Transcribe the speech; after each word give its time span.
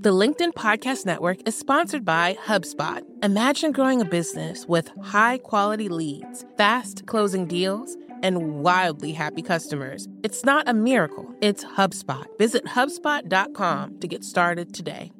The 0.00 0.10
LinkedIn 0.10 0.52
Podcast 0.52 1.06
Network 1.06 1.38
is 1.44 1.58
sponsored 1.58 2.04
by 2.04 2.38
HubSpot. 2.44 3.02
Imagine 3.24 3.72
growing 3.72 4.00
a 4.00 4.04
business 4.04 4.64
with 4.64 4.92
high 5.02 5.38
quality 5.38 5.88
leads, 5.88 6.44
fast 6.56 7.04
closing 7.06 7.46
deals, 7.46 7.96
and 8.22 8.60
wildly 8.62 9.10
happy 9.10 9.42
customers. 9.42 10.06
It's 10.22 10.44
not 10.44 10.68
a 10.68 10.72
miracle, 10.72 11.34
it's 11.40 11.64
HubSpot. 11.64 12.26
Visit 12.38 12.64
HubSpot.com 12.64 13.98
to 13.98 14.06
get 14.06 14.22
started 14.22 14.72
today. 14.72 15.10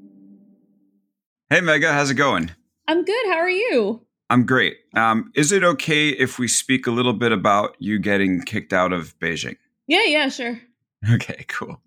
Hey, 1.51 1.59
Megha, 1.59 1.91
how's 1.93 2.11
it 2.11 2.15
going? 2.15 2.53
I'm 2.87 3.05
good. 3.05 3.27
How 3.27 3.39
are 3.39 3.51
you? 3.51 4.07
I'm 4.31 4.47
great. 4.47 4.77
Um, 4.95 5.33
is 5.35 5.51
it 5.51 5.65
okay 5.65 6.11
if 6.11 6.39
we 6.39 6.47
speak 6.47 6.87
a 6.87 6.93
little 6.93 7.15
bit 7.15 7.33
about 7.33 7.75
you 7.81 7.99
getting 7.99 8.43
kicked 8.43 8.73
out 8.73 8.93
of 8.93 9.19
Beijing? 9.19 9.57
Yeah, 9.89 10.05
yeah, 10.05 10.29
sure. 10.29 10.61
Okay, 11.13 11.45
cool. 11.49 11.81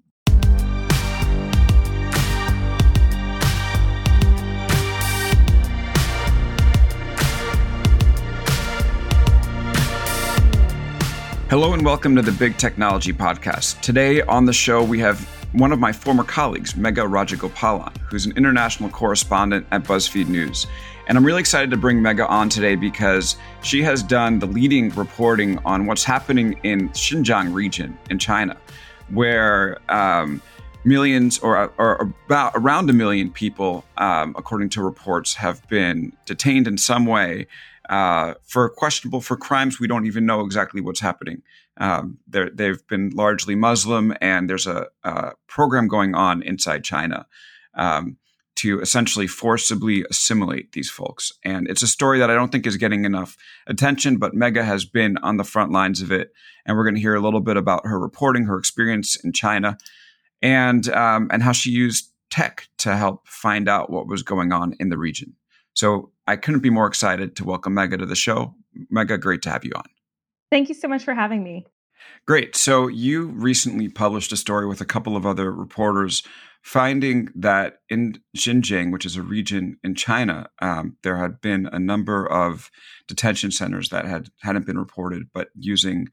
Hello 11.51 11.73
and 11.73 11.83
welcome 11.83 12.15
to 12.15 12.21
the 12.21 12.31
Big 12.31 12.55
Technology 12.55 13.11
Podcast. 13.11 13.81
Today 13.81 14.21
on 14.21 14.45
the 14.45 14.53
show, 14.53 14.81
we 14.81 14.99
have 14.99 15.19
one 15.51 15.73
of 15.73 15.79
my 15.79 15.91
former 15.91 16.23
colleagues, 16.23 16.75
Megha 16.75 17.05
Rajagopalan, 17.05 17.97
who's 18.09 18.25
an 18.25 18.31
international 18.37 18.89
correspondent 18.89 19.67
at 19.71 19.83
BuzzFeed 19.83 20.29
News. 20.29 20.65
And 21.07 21.17
I'm 21.17 21.25
really 21.25 21.41
excited 21.41 21.69
to 21.71 21.75
bring 21.75 21.99
Megha 21.99 22.25
on 22.29 22.47
today 22.47 22.75
because 22.75 23.35
she 23.63 23.81
has 23.81 24.01
done 24.01 24.39
the 24.39 24.45
leading 24.45 24.91
reporting 24.91 25.59
on 25.65 25.87
what's 25.87 26.05
happening 26.05 26.57
in 26.63 26.87
Xinjiang 26.91 27.53
region 27.53 27.97
in 28.09 28.17
China, 28.17 28.55
where 29.09 29.77
um, 29.89 30.41
millions 30.85 31.37
or, 31.39 31.69
or, 31.77 32.13
about 32.27 32.53
around 32.55 32.89
a 32.89 32.93
million 32.93 33.29
people, 33.29 33.83
um, 33.97 34.33
according 34.37 34.69
to 34.69 34.81
reports, 34.81 35.35
have 35.35 35.67
been 35.67 36.13
detained 36.25 36.65
in 36.65 36.77
some 36.77 37.05
way 37.05 37.45
uh, 37.91 38.35
for 38.43 38.69
questionable 38.69 39.19
for 39.19 39.35
crimes 39.35 39.77
we 39.77 39.87
don't 39.87 40.05
even 40.05 40.25
know 40.25 40.39
exactly 40.39 40.79
what's 40.79 41.01
happening. 41.01 41.43
Um, 41.77 42.19
they've 42.25 42.87
been 42.87 43.09
largely 43.09 43.53
Muslim, 43.53 44.13
and 44.21 44.49
there's 44.49 44.65
a, 44.65 44.87
a 45.03 45.33
program 45.47 45.89
going 45.89 46.15
on 46.15 46.41
inside 46.41 46.85
China 46.85 47.27
um, 47.75 48.15
to 48.55 48.79
essentially 48.79 49.27
forcibly 49.27 50.05
assimilate 50.09 50.71
these 50.71 50.89
folks. 50.89 51.33
And 51.43 51.67
it's 51.67 51.83
a 51.83 51.87
story 51.87 52.19
that 52.19 52.29
I 52.29 52.33
don't 52.33 52.49
think 52.49 52.65
is 52.65 52.77
getting 52.77 53.03
enough 53.03 53.35
attention, 53.67 54.17
but 54.17 54.33
Megha 54.33 54.63
has 54.63 54.85
been 54.85 55.17
on 55.17 55.35
the 55.35 55.43
front 55.43 55.71
lines 55.71 56.01
of 56.01 56.13
it, 56.13 56.31
and 56.65 56.77
we're 56.77 56.85
going 56.85 56.95
to 56.95 57.01
hear 57.01 57.15
a 57.15 57.21
little 57.21 57.41
bit 57.41 57.57
about 57.57 57.85
her 57.85 57.99
reporting, 57.99 58.45
her 58.45 58.57
experience 58.57 59.17
in 59.17 59.33
China, 59.33 59.77
and 60.41 60.87
um, 60.89 61.27
and 61.29 61.43
how 61.43 61.51
she 61.51 61.71
used 61.71 62.09
tech 62.29 62.69
to 62.77 62.95
help 62.95 63.27
find 63.27 63.67
out 63.67 63.89
what 63.89 64.07
was 64.07 64.23
going 64.23 64.53
on 64.53 64.75
in 64.79 64.87
the 64.87 64.97
region. 64.97 65.35
So 65.73 66.10
I 66.27 66.35
couldn't 66.35 66.61
be 66.61 66.69
more 66.69 66.87
excited 66.87 67.35
to 67.37 67.43
welcome 67.43 67.75
Megha 67.75 67.97
to 67.99 68.05
the 68.05 68.15
show. 68.15 68.55
Megha, 68.93 69.19
great 69.19 69.41
to 69.43 69.49
have 69.49 69.65
you 69.65 69.71
on. 69.75 69.85
Thank 70.51 70.69
you 70.69 70.75
so 70.75 70.87
much 70.87 71.03
for 71.03 71.13
having 71.13 71.43
me. 71.43 71.65
Great. 72.27 72.55
So 72.55 72.87
you 72.87 73.27
recently 73.27 73.89
published 73.89 74.31
a 74.31 74.37
story 74.37 74.67
with 74.67 74.81
a 74.81 74.85
couple 74.85 75.15
of 75.15 75.25
other 75.25 75.51
reporters 75.51 76.23
finding 76.61 77.29
that 77.35 77.79
in 77.89 78.21
Xinjiang, 78.37 78.91
which 78.91 79.05
is 79.05 79.17
a 79.17 79.21
region 79.21 79.77
in 79.83 79.95
China, 79.95 80.49
um, 80.61 80.97
there 81.03 81.17
had 81.17 81.41
been 81.41 81.67
a 81.71 81.79
number 81.79 82.31
of 82.31 82.69
detention 83.07 83.51
centers 83.51 83.89
that 83.89 84.05
had 84.05 84.29
hadn't 84.41 84.67
been 84.67 84.77
reported, 84.77 85.29
but 85.33 85.49
using 85.55 86.09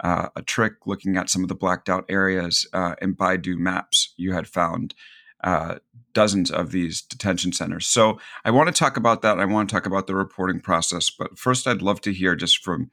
uh, 0.00 0.28
a 0.34 0.42
trick 0.42 0.86
looking 0.86 1.16
at 1.16 1.30
some 1.30 1.42
of 1.42 1.48
the 1.48 1.54
blacked 1.54 1.88
out 1.88 2.04
areas 2.08 2.66
uh, 2.72 2.94
in 3.00 3.14
Baidu 3.14 3.56
maps, 3.56 4.12
you 4.16 4.32
had 4.32 4.48
found 4.48 4.94
uh, 5.42 5.76
dozens 6.12 6.50
of 6.50 6.72
these 6.72 7.02
detention 7.02 7.52
centers. 7.52 7.86
So 7.86 8.18
I 8.44 8.50
want 8.50 8.68
to 8.68 8.78
talk 8.78 8.96
about 8.96 9.22
that. 9.22 9.40
I 9.40 9.44
want 9.44 9.68
to 9.68 9.74
talk 9.74 9.86
about 9.86 10.06
the 10.06 10.14
reporting 10.14 10.60
process. 10.60 11.10
But 11.10 11.38
first, 11.38 11.66
I'd 11.66 11.82
love 11.82 12.00
to 12.02 12.12
hear 12.12 12.36
just 12.36 12.62
from 12.62 12.90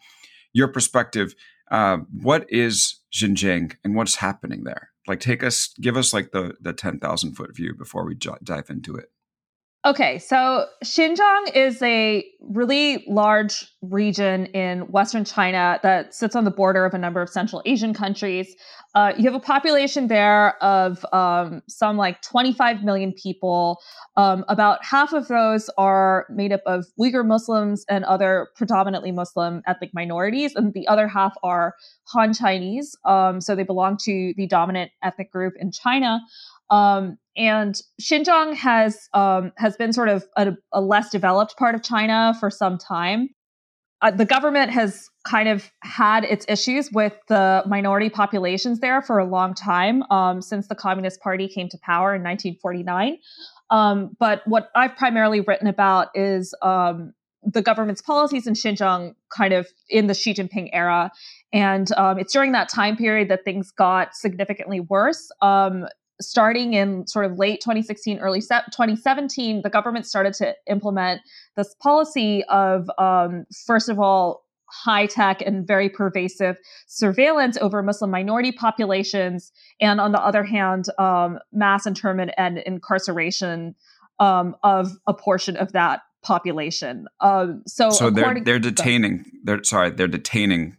your 0.53 0.67
perspective 0.67 1.35
uh, 1.71 1.97
what 2.11 2.45
is 2.49 2.99
Xinjiang 3.13 3.75
and 3.83 3.95
what's 3.95 4.15
happening 4.15 4.63
there? 4.63 4.89
Like, 5.07 5.19
take 5.19 5.43
us, 5.43 5.73
give 5.79 5.97
us 5.97 6.13
like 6.13 6.31
the 6.31 6.55
the 6.59 6.73
ten 6.73 6.99
thousand 6.99 7.35
foot 7.35 7.55
view 7.55 7.73
before 7.75 8.05
we 8.05 8.15
j- 8.15 8.31
dive 8.43 8.69
into 8.69 8.95
it. 8.95 9.11
Okay, 9.85 10.19
so 10.19 10.65
Xinjiang 10.83 11.55
is 11.55 11.81
a 11.81 12.25
really 12.41 13.05
large 13.07 13.65
region 13.81 14.47
in 14.47 14.81
Western 14.91 15.23
China 15.23 15.79
that 15.83 16.13
sits 16.13 16.35
on 16.35 16.43
the 16.43 16.51
border 16.51 16.83
of 16.83 16.93
a 16.93 16.97
number 16.97 17.21
of 17.21 17.29
Central 17.29 17.61
Asian 17.65 17.93
countries. 17.93 18.57
Uh, 18.93 19.13
you 19.17 19.23
have 19.23 19.35
a 19.35 19.39
population 19.39 20.07
there 20.07 20.61
of 20.61 21.05
um, 21.13 21.61
some 21.69 21.95
like 21.95 22.21
25 22.23 22.83
million 22.83 23.13
people. 23.13 23.79
Um, 24.17 24.43
about 24.49 24.83
half 24.83 25.13
of 25.13 25.29
those 25.29 25.69
are 25.77 26.25
made 26.29 26.51
up 26.51 26.61
of 26.65 26.85
Uyghur 26.99 27.25
Muslims 27.25 27.85
and 27.87 28.03
other 28.03 28.49
predominantly 28.57 29.13
Muslim 29.13 29.61
ethnic 29.65 29.91
minorities, 29.93 30.55
and 30.55 30.73
the 30.73 30.89
other 30.89 31.07
half 31.07 31.35
are 31.41 31.75
Han 32.07 32.33
Chinese. 32.33 32.97
Um, 33.05 33.39
so 33.39 33.55
they 33.55 33.63
belong 33.63 33.95
to 34.03 34.33
the 34.35 34.45
dominant 34.45 34.91
ethnic 35.01 35.31
group 35.31 35.53
in 35.57 35.71
China. 35.71 36.19
Um, 36.69 37.17
and 37.39 37.81
Xinjiang 38.01 38.53
has 38.55 39.07
um, 39.13 39.53
has 39.57 39.77
been 39.77 39.93
sort 39.93 40.09
of 40.09 40.25
a, 40.35 40.53
a, 40.73 40.81
less 40.81 41.09
developed 41.09 41.55
part 41.57 41.73
of 41.73 41.81
China 41.81 42.35
for 42.39 42.51
some 42.51 42.77
time. 42.77 43.29
Uh, 44.01 44.11
the 44.11 44.25
government 44.25 44.71
has 44.71 45.09
kind 45.25 45.49
of 45.49 45.71
had 45.81 46.23
its 46.25 46.45
issues 46.49 46.91
with 46.91 47.13
the 47.27 47.63
minority 47.65 48.09
populations 48.09 48.79
there 48.79 49.01
for 49.01 49.19
a 49.19 49.25
long 49.25 49.53
time 49.53 50.03
um, 50.11 50.41
since 50.41 50.67
the 50.67 50.75
Communist 50.75 51.21
Party 51.21 51.47
came 51.47 51.69
to 51.69 51.77
power 51.77 52.13
in 52.13 52.21
1949. 52.23 53.17
Um, 53.69 54.15
but 54.19 54.41
what 54.45 54.69
I've 54.75 54.95
primarily 54.95 55.41
written 55.41 55.67
about 55.67 56.09
is 56.15 56.53
um, 56.61 57.13
the 57.43 57.61
government's 57.61 58.01
policies 58.01 58.47
in 58.47 58.53
Xinjiang, 58.53 59.15
kind 59.35 59.53
of 59.53 59.67
in 59.89 60.07
the 60.07 60.13
Xi 60.13 60.33
Jinping 60.33 60.69
era. 60.73 61.11
And 61.51 61.91
um, 61.97 62.19
it's 62.19 62.33
during 62.33 62.51
that 62.51 62.69
time 62.69 62.97
period 62.97 63.29
that 63.29 63.43
things 63.43 63.71
got 63.71 64.15
significantly 64.15 64.79
worse. 64.79 65.29
Um, 65.41 65.85
starting 66.21 66.73
in 66.73 67.07
sort 67.07 67.25
of 67.25 67.37
late 67.37 67.61
2016, 67.61 68.19
early 68.19 68.41
2017, 68.41 69.61
the 69.63 69.69
government 69.69 70.05
started 70.05 70.33
to 70.33 70.53
implement 70.67 71.21
this 71.55 71.75
policy 71.81 72.43
of, 72.45 72.89
um, 72.97 73.45
first 73.65 73.89
of 73.89 73.99
all, 73.99 74.43
high 74.71 75.05
tech 75.05 75.41
and 75.41 75.65
very 75.65 75.89
pervasive 75.89 76.55
surveillance 76.87 77.57
over 77.59 77.81
Muslim 77.81 78.11
minority 78.11 78.51
populations, 78.51 79.51
and 79.81 79.99
on 79.99 80.11
the 80.11 80.21
other 80.21 80.43
hand, 80.43 80.85
um, 80.99 81.39
mass 81.51 81.85
internment 81.85 82.31
and 82.37 82.59
incarceration 82.59 83.75
um, 84.19 84.55
of 84.63 84.91
a 85.07 85.13
portion 85.13 85.57
of 85.57 85.71
that 85.71 86.01
population. 86.21 87.07
Um, 87.21 87.63
so, 87.65 87.89
so 87.89 88.09
they're 88.09 88.41
they're 88.43 88.59
detaining. 88.59 89.25
They're 89.43 89.63
sorry, 89.63 89.91
they're 89.91 90.07
detaining, 90.07 90.75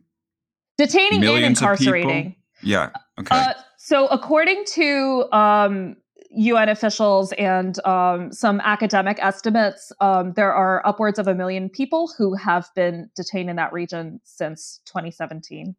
detaining 0.79 1.25
and 1.25 1.45
incarcerating. 1.45 2.37
Yeah. 2.62 2.91
Okay. 3.19 3.34
Uh, 3.34 3.55
so, 3.83 4.09
according 4.09 4.67
to 4.75 5.25
um, 5.33 5.97
UN 6.33 6.69
officials 6.69 7.33
and 7.33 7.83
um, 7.87 8.31
some 8.31 8.61
academic 8.61 9.19
estimates, 9.19 9.91
um, 10.03 10.35
there 10.35 10.53
are 10.53 10.87
upwards 10.87 11.19
of 11.19 11.27
a 11.27 11.35
million 11.35 11.71
people 11.71 12.13
who 12.19 12.35
have 12.35 12.69
been 12.77 13.09
detained 13.17 13.49
in 13.49 13.57
that 13.57 13.73
region 13.73 14.21
since 14.23 14.83
2017. 14.85 15.75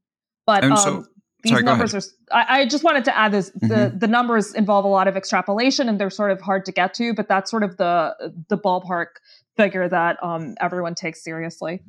But 0.47 0.63
um, 0.63 0.77
so, 0.77 1.05
these 1.43 1.51
sorry, 1.51 1.61
numbers 1.61 1.93
are. 1.93 2.01
I, 2.31 2.61
I, 2.61 2.65
just 2.65 2.83
wanted 2.83 3.05
to 3.05 3.15
add 3.15 3.33
this: 3.33 3.51
mm-hmm. 3.51 3.67
the 3.67 3.93
the 3.95 4.07
numbers 4.07 4.55
involve 4.55 4.83
a 4.83 4.87
lot 4.87 5.07
of 5.07 5.15
extrapolation, 5.15 5.87
and 5.87 5.99
they're 5.99 6.09
sort 6.09 6.31
of 6.31 6.41
hard 6.41 6.65
to 6.65 6.71
get 6.71 6.95
to. 6.95 7.13
But 7.13 7.27
that's 7.27 7.51
sort 7.51 7.61
of 7.61 7.77
the 7.77 8.15
the 8.49 8.57
ballpark 8.57 9.21
figure 9.57 9.87
that 9.87 10.17
um, 10.23 10.55
everyone 10.59 10.95
takes 10.95 11.23
seriously. 11.23 11.83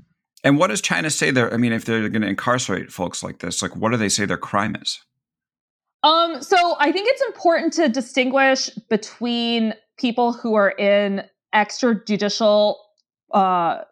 And 0.45 0.59
what 0.59 0.67
does 0.67 0.83
China 0.83 1.09
say 1.09 1.31
there? 1.31 1.51
I 1.55 1.57
mean, 1.57 1.73
if 1.73 1.87
they're 1.87 2.11
going 2.11 2.21
to 2.21 2.29
incarcerate 2.29 2.93
folks 2.93 3.23
like 3.23 3.39
this, 3.39 3.63
like 3.63 3.75
what 3.75 3.93
do 3.93 3.97
they 3.97 4.11
say 4.11 4.27
their 4.27 4.37
crime 4.37 4.77
is? 4.77 5.01
Um, 6.03 6.43
so 6.43 6.77
I 6.79 6.91
think 6.91 7.09
it's 7.09 7.23
important 7.23 7.73
to 7.75 7.89
distinguish 7.89 8.69
between 8.91 9.75
people 9.99 10.33
who 10.33 10.55
are 10.55 10.71
in 10.71 11.23
extrajudicial 11.55 12.77
uh, 13.33 13.83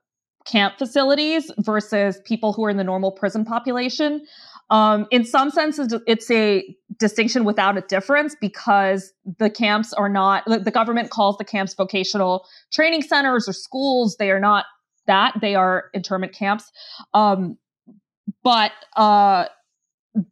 camp 0.44 0.78
facilities 0.78 1.50
versus 1.58 2.20
people 2.24 2.52
who 2.52 2.64
are 2.64 2.70
in 2.70 2.76
the 2.76 2.84
normal 2.84 3.12
prison 3.12 3.44
population. 3.44 4.26
Um, 4.70 5.06
in 5.10 5.24
some 5.24 5.50
senses, 5.50 5.94
it's 6.06 6.30
a 6.30 6.76
distinction 6.98 7.44
without 7.44 7.76
a 7.76 7.80
difference 7.82 8.36
because 8.40 9.12
the 9.38 9.50
camps 9.50 9.92
are 9.92 10.08
not, 10.08 10.44
the 10.46 10.70
government 10.70 11.10
calls 11.10 11.36
the 11.38 11.44
camps 11.44 11.74
vocational 11.74 12.46
training 12.72 13.02
centers 13.02 13.48
or 13.48 13.52
schools. 13.52 14.16
They 14.18 14.30
are 14.30 14.40
not 14.40 14.66
that, 15.06 15.34
they 15.40 15.54
are 15.54 15.90
internment 15.92 16.32
camps. 16.32 16.70
Um, 17.14 17.58
but 18.44 18.72
uh, 18.96 19.46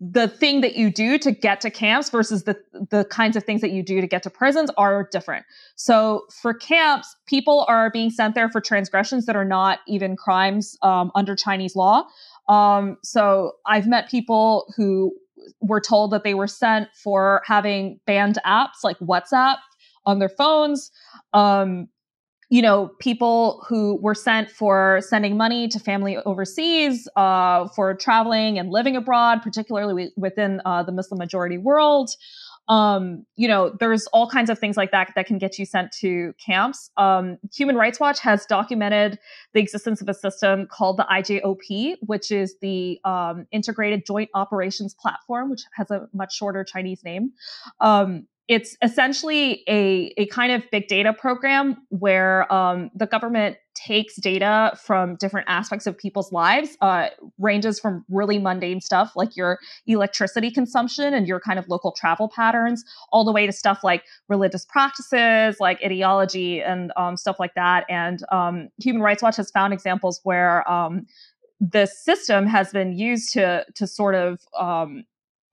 the 0.00 0.26
thing 0.26 0.60
that 0.60 0.74
you 0.74 0.90
do 0.90 1.18
to 1.18 1.30
get 1.30 1.60
to 1.60 1.70
camps 1.70 2.10
versus 2.10 2.44
the 2.44 2.56
the 2.90 3.04
kinds 3.04 3.36
of 3.36 3.44
things 3.44 3.60
that 3.60 3.70
you 3.70 3.82
do 3.82 4.00
to 4.00 4.06
get 4.06 4.22
to 4.24 4.30
prisons 4.30 4.70
are 4.76 5.08
different. 5.12 5.46
So 5.76 6.26
for 6.42 6.52
camps, 6.52 7.14
people 7.26 7.64
are 7.68 7.90
being 7.90 8.10
sent 8.10 8.34
there 8.34 8.48
for 8.48 8.60
transgressions 8.60 9.26
that 9.26 9.36
are 9.36 9.44
not 9.44 9.80
even 9.86 10.16
crimes 10.16 10.76
um, 10.82 11.12
under 11.14 11.36
Chinese 11.36 11.76
law. 11.76 12.06
Um, 12.48 12.96
so 13.04 13.52
I've 13.66 13.86
met 13.86 14.10
people 14.10 14.72
who 14.76 15.12
were 15.60 15.80
told 15.80 16.10
that 16.10 16.24
they 16.24 16.34
were 16.34 16.48
sent 16.48 16.88
for 16.94 17.42
having 17.46 18.00
banned 18.04 18.38
apps 18.44 18.82
like 18.82 18.98
WhatsApp 18.98 19.58
on 20.04 20.18
their 20.18 20.28
phones. 20.28 20.90
Um, 21.32 21.88
you 22.50 22.62
know, 22.62 22.90
people 22.98 23.64
who 23.68 23.98
were 24.00 24.14
sent 24.14 24.50
for 24.50 25.00
sending 25.02 25.36
money 25.36 25.68
to 25.68 25.78
family 25.78 26.16
overseas, 26.16 27.06
uh, 27.16 27.68
for 27.68 27.94
traveling 27.94 28.58
and 28.58 28.70
living 28.70 28.96
abroad, 28.96 29.42
particularly 29.42 30.10
within 30.16 30.62
uh, 30.64 30.82
the 30.82 30.92
Muslim 30.92 31.18
majority 31.18 31.58
world. 31.58 32.10
Um, 32.68 33.24
you 33.36 33.48
know, 33.48 33.74
there's 33.80 34.06
all 34.08 34.28
kinds 34.28 34.50
of 34.50 34.58
things 34.58 34.76
like 34.76 34.90
that 34.90 35.12
that 35.16 35.26
can 35.26 35.38
get 35.38 35.58
you 35.58 35.64
sent 35.64 35.90
to 36.00 36.34
camps. 36.44 36.90
Um, 36.98 37.38
Human 37.54 37.76
Rights 37.76 37.98
Watch 37.98 38.20
has 38.20 38.44
documented 38.44 39.18
the 39.54 39.60
existence 39.60 40.02
of 40.02 40.08
a 40.08 40.14
system 40.14 40.66
called 40.70 40.98
the 40.98 41.06
IJOP, 41.10 41.96
which 42.02 42.30
is 42.30 42.56
the 42.60 43.00
um, 43.04 43.46
Integrated 43.52 44.04
Joint 44.06 44.28
Operations 44.34 44.94
Platform, 44.94 45.50
which 45.50 45.62
has 45.74 45.90
a 45.90 46.08
much 46.12 46.34
shorter 46.34 46.62
Chinese 46.62 47.02
name. 47.02 47.32
It's 48.48 48.76
essentially 48.82 49.62
a, 49.68 50.12
a 50.16 50.26
kind 50.26 50.52
of 50.52 50.62
big 50.70 50.88
data 50.88 51.12
program 51.12 51.76
where 51.90 52.50
um, 52.52 52.90
the 52.94 53.06
government 53.06 53.58
takes 53.74 54.16
data 54.16 54.72
from 54.82 55.16
different 55.16 55.46
aspects 55.48 55.86
of 55.86 55.96
people's 55.96 56.32
lives, 56.32 56.76
uh, 56.80 57.08
ranges 57.38 57.78
from 57.78 58.04
really 58.08 58.38
mundane 58.38 58.80
stuff 58.80 59.12
like 59.14 59.36
your 59.36 59.58
electricity 59.86 60.50
consumption 60.50 61.14
and 61.14 61.28
your 61.28 61.40
kind 61.40 61.58
of 61.58 61.68
local 61.68 61.92
travel 61.92 62.28
patterns, 62.28 62.84
all 63.12 63.24
the 63.24 63.32
way 63.32 63.46
to 63.46 63.52
stuff 63.52 63.84
like 63.84 64.04
religious 64.28 64.64
practices, 64.64 65.56
like 65.60 65.78
ideology 65.84 66.60
and 66.60 66.92
um, 66.96 67.16
stuff 67.16 67.36
like 67.38 67.54
that. 67.54 67.84
And 67.88 68.20
um, 68.32 68.68
Human 68.82 69.02
Rights 69.02 69.22
Watch 69.22 69.36
has 69.36 69.50
found 69.50 69.72
examples 69.72 70.20
where 70.24 70.68
um, 70.68 71.06
this 71.60 72.02
system 72.02 72.46
has 72.46 72.70
been 72.70 72.92
used 72.92 73.32
to 73.34 73.64
to 73.74 73.86
sort 73.86 74.14
of 74.14 74.40
um, 74.58 75.04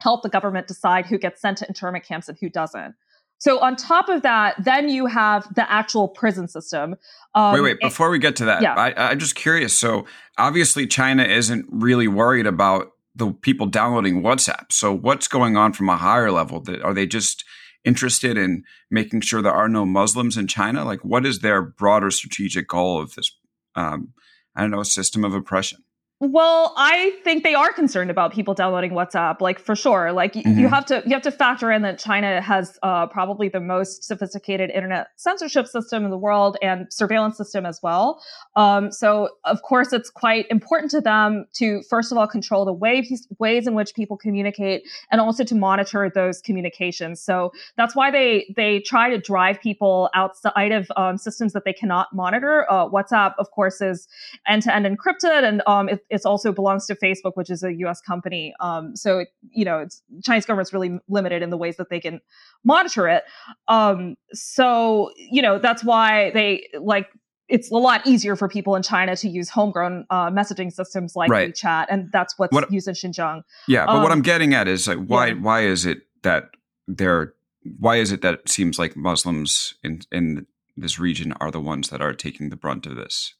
help 0.01 0.23
the 0.23 0.29
government 0.29 0.67
decide 0.67 1.05
who 1.05 1.17
gets 1.17 1.41
sent 1.41 1.57
to 1.59 1.67
internment 1.67 2.05
camps 2.05 2.27
and 2.29 2.37
who 2.39 2.49
doesn't. 2.49 2.95
So 3.37 3.59
on 3.59 3.75
top 3.75 4.09
of 4.09 4.21
that, 4.21 4.55
then 4.63 4.89
you 4.89 5.07
have 5.07 5.53
the 5.53 5.69
actual 5.69 6.07
prison 6.07 6.47
system. 6.47 6.95
Um, 7.33 7.53
wait, 7.53 7.61
wait. 7.61 7.79
Before 7.81 8.09
we 8.09 8.17
get 8.17 8.35
to 8.37 8.45
that, 8.45 8.61
yeah. 8.61 8.73
I, 8.75 9.11
I'm 9.11 9.19
just 9.19 9.35
curious. 9.35 9.77
So 9.77 10.05
obviously, 10.37 10.87
China 10.87 11.23
isn't 11.23 11.65
really 11.69 12.07
worried 12.07 12.47
about 12.47 12.91
the 13.13 13.31
people 13.31 13.67
downloading 13.67 14.21
WhatsApp. 14.21 14.71
So 14.71 14.93
what's 14.93 15.27
going 15.27 15.57
on 15.57 15.73
from 15.73 15.89
a 15.89 15.97
higher 15.97 16.31
level? 16.31 16.61
That 16.61 16.81
Are 16.81 16.93
they 16.93 17.05
just 17.05 17.43
interested 17.83 18.37
in 18.37 18.63
making 18.89 19.21
sure 19.21 19.41
there 19.41 19.53
are 19.53 19.69
no 19.69 19.85
Muslims 19.85 20.37
in 20.37 20.47
China? 20.47 20.83
Like, 20.83 21.03
what 21.03 21.25
is 21.25 21.39
their 21.39 21.61
broader 21.61 22.11
strategic 22.11 22.67
goal 22.67 23.01
of 23.01 23.15
this? 23.15 23.31
Um, 23.75 24.13
I 24.55 24.61
don't 24.61 24.71
know, 24.71 24.83
system 24.83 25.25
of 25.25 25.33
oppression. 25.33 25.83
Well, 26.31 26.73
I 26.75 27.11
think 27.23 27.43
they 27.43 27.53
are 27.53 27.71
concerned 27.71 28.09
about 28.09 28.33
people 28.33 28.55
downloading 28.55 28.91
WhatsApp, 28.91 29.41
like 29.41 29.59
for 29.59 29.75
sure. 29.75 30.11
Like 30.11 30.33
mm-hmm. 30.33 30.57
you 30.57 30.67
have 30.67 30.85
to 30.87 31.03
you 31.05 31.13
have 31.13 31.21
to 31.21 31.31
factor 31.31 31.71
in 31.71 31.83
that 31.83 31.99
China 31.99 32.41
has 32.41 32.79
uh, 32.81 33.05
probably 33.05 33.47
the 33.47 33.59
most 33.59 34.03
sophisticated 34.03 34.71
internet 34.71 35.09
censorship 35.17 35.67
system 35.67 36.03
in 36.03 36.09
the 36.09 36.17
world 36.17 36.57
and 36.63 36.87
surveillance 36.91 37.37
system 37.37 37.63
as 37.63 37.79
well. 37.83 38.23
Um, 38.55 38.91
so 38.91 39.29
of 39.43 39.61
course, 39.61 39.93
it's 39.93 40.09
quite 40.09 40.47
important 40.49 40.89
to 40.91 41.01
them 41.01 41.45
to 41.57 41.83
first 41.83 42.11
of 42.11 42.17
all 42.17 42.27
control 42.27 42.65
the 42.65 42.73
ways 42.73 43.27
ways 43.37 43.67
in 43.67 43.75
which 43.75 43.93
people 43.93 44.17
communicate 44.17 44.81
and 45.11 45.21
also 45.21 45.43
to 45.43 45.53
monitor 45.53 46.11
those 46.13 46.41
communications. 46.41 47.21
So 47.21 47.51
that's 47.77 47.95
why 47.95 48.09
they 48.09 48.51
they 48.55 48.79
try 48.79 49.11
to 49.11 49.19
drive 49.19 49.61
people 49.61 50.09
outside 50.15 50.71
of 50.71 50.91
um, 50.97 51.19
systems 51.19 51.53
that 51.53 51.65
they 51.65 51.73
cannot 51.73 52.07
monitor. 52.13 52.65
Uh, 52.67 52.89
WhatsApp, 52.89 53.35
of 53.37 53.51
course, 53.51 53.79
is 53.79 54.07
end 54.47 54.63
to 54.63 54.75
end 54.75 54.87
encrypted 54.87 55.43
and 55.43 55.61
um, 55.67 55.87
it, 55.87 56.03
it 56.15 56.25
also 56.25 56.51
belongs 56.51 56.87
to 56.87 56.95
Facebook, 56.95 57.33
which 57.35 57.49
is 57.49 57.63
a 57.63 57.73
U.S. 57.73 58.01
company. 58.01 58.53
Um, 58.59 58.95
so 58.95 59.25
you 59.51 59.65
know, 59.65 59.79
it's 59.79 60.01
Chinese 60.23 60.45
government's 60.45 60.73
really 60.73 60.99
limited 61.07 61.43
in 61.43 61.49
the 61.49 61.57
ways 61.57 61.77
that 61.77 61.89
they 61.89 61.99
can 61.99 62.21
monitor 62.63 63.07
it. 63.07 63.23
Um, 63.67 64.15
so 64.33 65.11
you 65.17 65.41
know, 65.41 65.59
that's 65.59 65.83
why 65.83 66.31
they 66.31 66.67
like 66.79 67.09
it's 67.47 67.69
a 67.69 67.75
lot 67.75 68.05
easier 68.07 68.35
for 68.35 68.47
people 68.47 68.75
in 68.75 68.81
China 68.81 69.15
to 69.15 69.29
use 69.29 69.49
homegrown 69.49 70.05
uh, 70.09 70.29
messaging 70.29 70.71
systems 70.71 71.15
like 71.15 71.29
right. 71.29 71.53
WeChat, 71.53 71.85
and 71.89 72.11
that's 72.11 72.37
what's 72.37 72.53
what, 72.53 72.71
used 72.71 72.87
in 72.87 72.95
Xinjiang. 72.95 73.43
Yeah, 73.67 73.85
but 73.85 73.97
um, 73.97 74.03
what 74.03 74.11
I'm 74.11 74.21
getting 74.21 74.53
at 74.53 74.67
is 74.67 74.87
like, 74.87 75.05
why 75.05 75.27
yeah. 75.27 75.33
why 75.33 75.61
is 75.61 75.85
it 75.85 75.99
that 76.23 76.49
they're 76.87 77.33
why 77.79 77.97
is 77.97 78.11
it 78.11 78.21
that 78.21 78.33
it 78.35 78.49
seems 78.49 78.79
like 78.79 78.95
Muslims 78.95 79.75
in 79.83 80.01
in 80.11 80.47
this 80.77 80.99
region 80.99 81.33
are 81.33 81.51
the 81.51 81.59
ones 81.59 81.89
that 81.89 82.01
are 82.01 82.13
taking 82.13 82.49
the 82.49 82.55
brunt 82.55 82.85
of 82.85 82.95
this? 82.95 83.35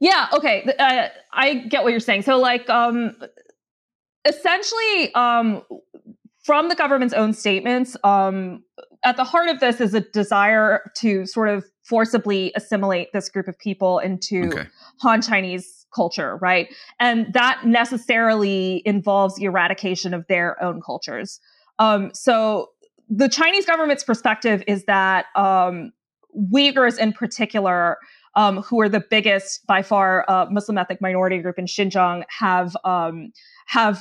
Yeah. 0.00 0.28
Okay. 0.32 0.68
Uh, 0.78 1.08
I 1.32 1.54
get 1.54 1.82
what 1.82 1.90
you're 1.90 2.00
saying. 2.00 2.22
So, 2.22 2.38
like, 2.38 2.68
um, 2.70 3.16
essentially, 4.24 5.14
um, 5.14 5.62
from 6.44 6.68
the 6.68 6.74
government's 6.74 7.14
own 7.14 7.32
statements, 7.32 7.96
um, 8.04 8.64
at 9.04 9.16
the 9.16 9.24
heart 9.24 9.48
of 9.48 9.60
this 9.60 9.80
is 9.80 9.94
a 9.94 10.00
desire 10.00 10.90
to 10.96 11.26
sort 11.26 11.48
of 11.48 11.64
forcibly 11.82 12.52
assimilate 12.54 13.12
this 13.12 13.28
group 13.28 13.48
of 13.48 13.58
people 13.58 13.98
into 13.98 14.46
okay. 14.46 14.68
Han 15.00 15.20
Chinese 15.22 15.86
culture, 15.94 16.36
right? 16.36 16.68
And 17.00 17.32
that 17.34 17.66
necessarily 17.66 18.82
involves 18.84 19.36
the 19.36 19.44
eradication 19.44 20.14
of 20.14 20.26
their 20.28 20.62
own 20.62 20.80
cultures. 20.80 21.40
Um, 21.78 22.10
so 22.14 22.70
the 23.08 23.28
Chinese 23.28 23.66
government's 23.66 24.04
perspective 24.04 24.62
is 24.66 24.84
that 24.84 25.26
um, 25.34 25.92
Uyghurs 26.52 26.98
in 26.98 27.12
particular 27.12 27.98
um, 28.34 28.62
who 28.62 28.80
are 28.80 28.88
the 28.88 29.00
biggest 29.00 29.66
by 29.66 29.82
far 29.82 30.24
uh, 30.28 30.46
Muslim 30.50 30.78
ethnic 30.78 31.00
minority 31.00 31.38
group 31.38 31.58
in 31.58 31.66
Xinjiang, 31.66 32.24
have 32.28 32.76
um, 32.84 33.32
have 33.66 34.00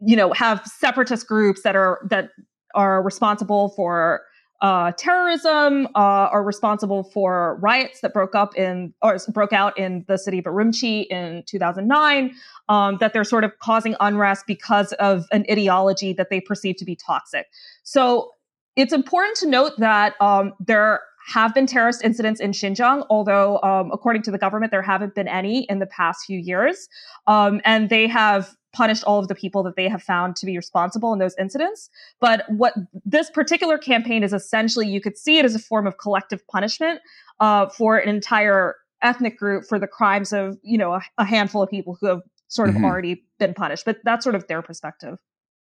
you 0.00 0.16
know 0.16 0.32
have 0.32 0.64
separatist 0.66 1.26
groups 1.26 1.62
that 1.62 1.76
are 1.76 2.00
that 2.10 2.30
are 2.74 3.02
responsible 3.02 3.70
for 3.70 4.22
uh, 4.60 4.92
terrorism, 4.92 5.86
uh, 5.94 6.28
are 6.32 6.42
responsible 6.42 7.04
for 7.04 7.58
riots 7.60 8.00
that 8.00 8.14
broke 8.14 8.34
up 8.34 8.56
in 8.56 8.94
or 9.02 9.18
broke 9.28 9.52
out 9.52 9.76
in 9.78 10.04
the 10.08 10.16
city 10.16 10.38
of 10.38 10.44
Urumqi 10.44 11.06
in 11.08 11.42
2009. 11.46 12.34
Um, 12.70 12.96
that 12.98 13.12
they're 13.12 13.24
sort 13.24 13.44
of 13.44 13.58
causing 13.58 13.94
unrest 14.00 14.46
because 14.46 14.94
of 14.94 15.26
an 15.32 15.44
ideology 15.50 16.14
that 16.14 16.30
they 16.30 16.40
perceive 16.40 16.76
to 16.76 16.84
be 16.86 16.96
toxic. 16.96 17.46
So 17.82 18.30
it's 18.74 18.92
important 18.92 19.36
to 19.38 19.46
note 19.46 19.72
that 19.78 20.14
um, 20.20 20.54
there 20.58 21.02
have 21.26 21.54
been 21.54 21.66
terrorist 21.66 22.02
incidents 22.04 22.40
in 22.40 22.50
Xinjiang, 22.52 23.06
although, 23.08 23.60
um, 23.62 23.90
according 23.92 24.22
to 24.22 24.30
the 24.30 24.38
government, 24.38 24.70
there 24.70 24.82
haven't 24.82 25.14
been 25.14 25.28
any 25.28 25.64
in 25.64 25.78
the 25.78 25.86
past 25.86 26.24
few 26.26 26.38
years. 26.38 26.88
Um, 27.26 27.60
and 27.64 27.88
they 27.88 28.06
have 28.08 28.54
punished 28.74 29.04
all 29.04 29.20
of 29.20 29.28
the 29.28 29.34
people 29.34 29.62
that 29.62 29.76
they 29.76 29.88
have 29.88 30.02
found 30.02 30.36
to 30.36 30.46
be 30.46 30.56
responsible 30.56 31.12
in 31.12 31.18
those 31.18 31.34
incidents. 31.38 31.88
But 32.20 32.44
what 32.50 32.74
this 33.04 33.30
particular 33.30 33.78
campaign 33.78 34.22
is 34.22 34.32
essentially, 34.32 34.86
you 34.88 35.00
could 35.00 35.16
see 35.16 35.38
it 35.38 35.44
as 35.44 35.54
a 35.54 35.58
form 35.58 35.86
of 35.86 35.96
collective 35.96 36.46
punishment 36.48 37.00
uh, 37.40 37.68
for 37.68 37.96
an 37.96 38.08
entire 38.08 38.74
ethnic 39.00 39.38
group 39.38 39.64
for 39.66 39.78
the 39.78 39.86
crimes 39.86 40.32
of, 40.32 40.58
you 40.62 40.76
know, 40.76 40.94
a, 40.94 41.02
a 41.18 41.24
handful 41.24 41.62
of 41.62 41.70
people 41.70 41.96
who 42.00 42.06
have 42.06 42.20
sort 42.48 42.68
of 42.68 42.74
mm-hmm. 42.74 42.84
already 42.84 43.24
been 43.38 43.54
punished. 43.54 43.84
But 43.84 43.98
that's 44.04 44.24
sort 44.24 44.34
of 44.34 44.46
their 44.48 44.60
perspective. 44.60 45.18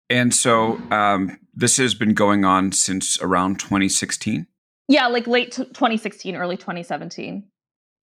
And 0.10 0.34
so 0.34 0.82
um, 0.92 1.40
this 1.54 1.78
has 1.78 1.94
been 1.94 2.14
going 2.14 2.44
on 2.44 2.72
since 2.72 3.20
around 3.22 3.60
2016. 3.60 4.48
Yeah, 4.88 5.08
like 5.08 5.28
late 5.28 5.54
t- 5.54 5.66
2016, 5.66 6.36
early 6.36 6.58
2017. 6.58 7.48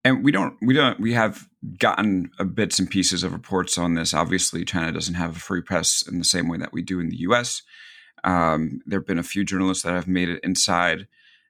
And 0.04 0.24
we 0.24 0.30
don't, 0.30 0.54
we 0.62 0.74
don't, 0.74 1.00
we 1.00 1.12
have 1.12 1.48
gotten 1.78 2.30
bits 2.54 2.78
and 2.78 2.88
pieces 2.88 3.24
of 3.24 3.32
reports 3.32 3.76
on 3.76 3.94
this. 3.94 4.14
Obviously, 4.14 4.64
China 4.64 4.92
doesn't 4.92 5.14
have 5.14 5.36
a 5.36 5.40
free 5.40 5.60
press 5.60 6.06
in 6.06 6.18
the 6.18 6.24
same 6.24 6.48
way 6.48 6.58
that 6.58 6.72
we 6.72 6.82
do 6.82 7.00
in 7.00 7.08
the 7.08 7.18
U.S. 7.18 7.62
Um, 8.22 8.80
there 8.86 9.00
have 9.00 9.06
been 9.06 9.18
a 9.18 9.24
few 9.24 9.44
journalists 9.44 9.82
that 9.82 9.92
have 9.92 10.06
made 10.06 10.28
it 10.28 10.40
inside. 10.44 11.08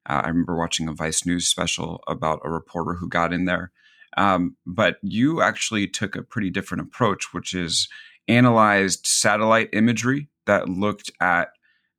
Uh, 0.09 0.23
I 0.25 0.29
remember 0.29 0.57
watching 0.57 0.89
a 0.89 0.95
Vice 0.95 1.27
News 1.27 1.47
special 1.47 2.03
about 2.09 2.41
a 2.43 2.51
reporter 2.51 2.95
who 2.95 3.09
got 3.09 3.33
in 3.33 3.45
there. 3.45 3.71
Um, 4.17 4.57
but 4.67 4.97
you 5.03 5.43
actually 5.43 5.87
took 5.87 6.17
a 6.17 6.23
pretty 6.23 6.49
different 6.51 6.83
approach, 6.83 7.33
which 7.33 7.53
is 7.53 7.89
analyzed 8.27 9.07
satellite 9.07 9.69
imagery 9.73 10.29
that 10.47 10.69
looked 10.69 11.11
at 11.21 11.51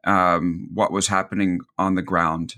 um, 0.03 0.69
what 0.73 0.91
was 0.91 1.07
happening 1.07 1.59
on 1.77 1.95
the 1.95 2.01
ground 2.01 2.55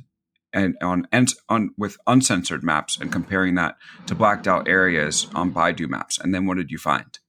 and 0.53 0.75
on, 0.81 1.08
on 1.50 1.72
with 1.77 1.98
uncensored 2.08 2.63
maps 2.63 2.98
and 3.00 3.12
comparing 3.12 3.55
that 3.55 3.75
to 4.08 4.15
blacked 4.15 4.48
out 4.48 4.67
areas 4.67 5.27
on 5.34 5.53
Baidu 5.53 5.88
maps. 5.88 6.20
And 6.20 6.34
then 6.34 6.46
what 6.46 6.58
did 6.58 6.72
you 6.72 6.77
find? 6.77 7.20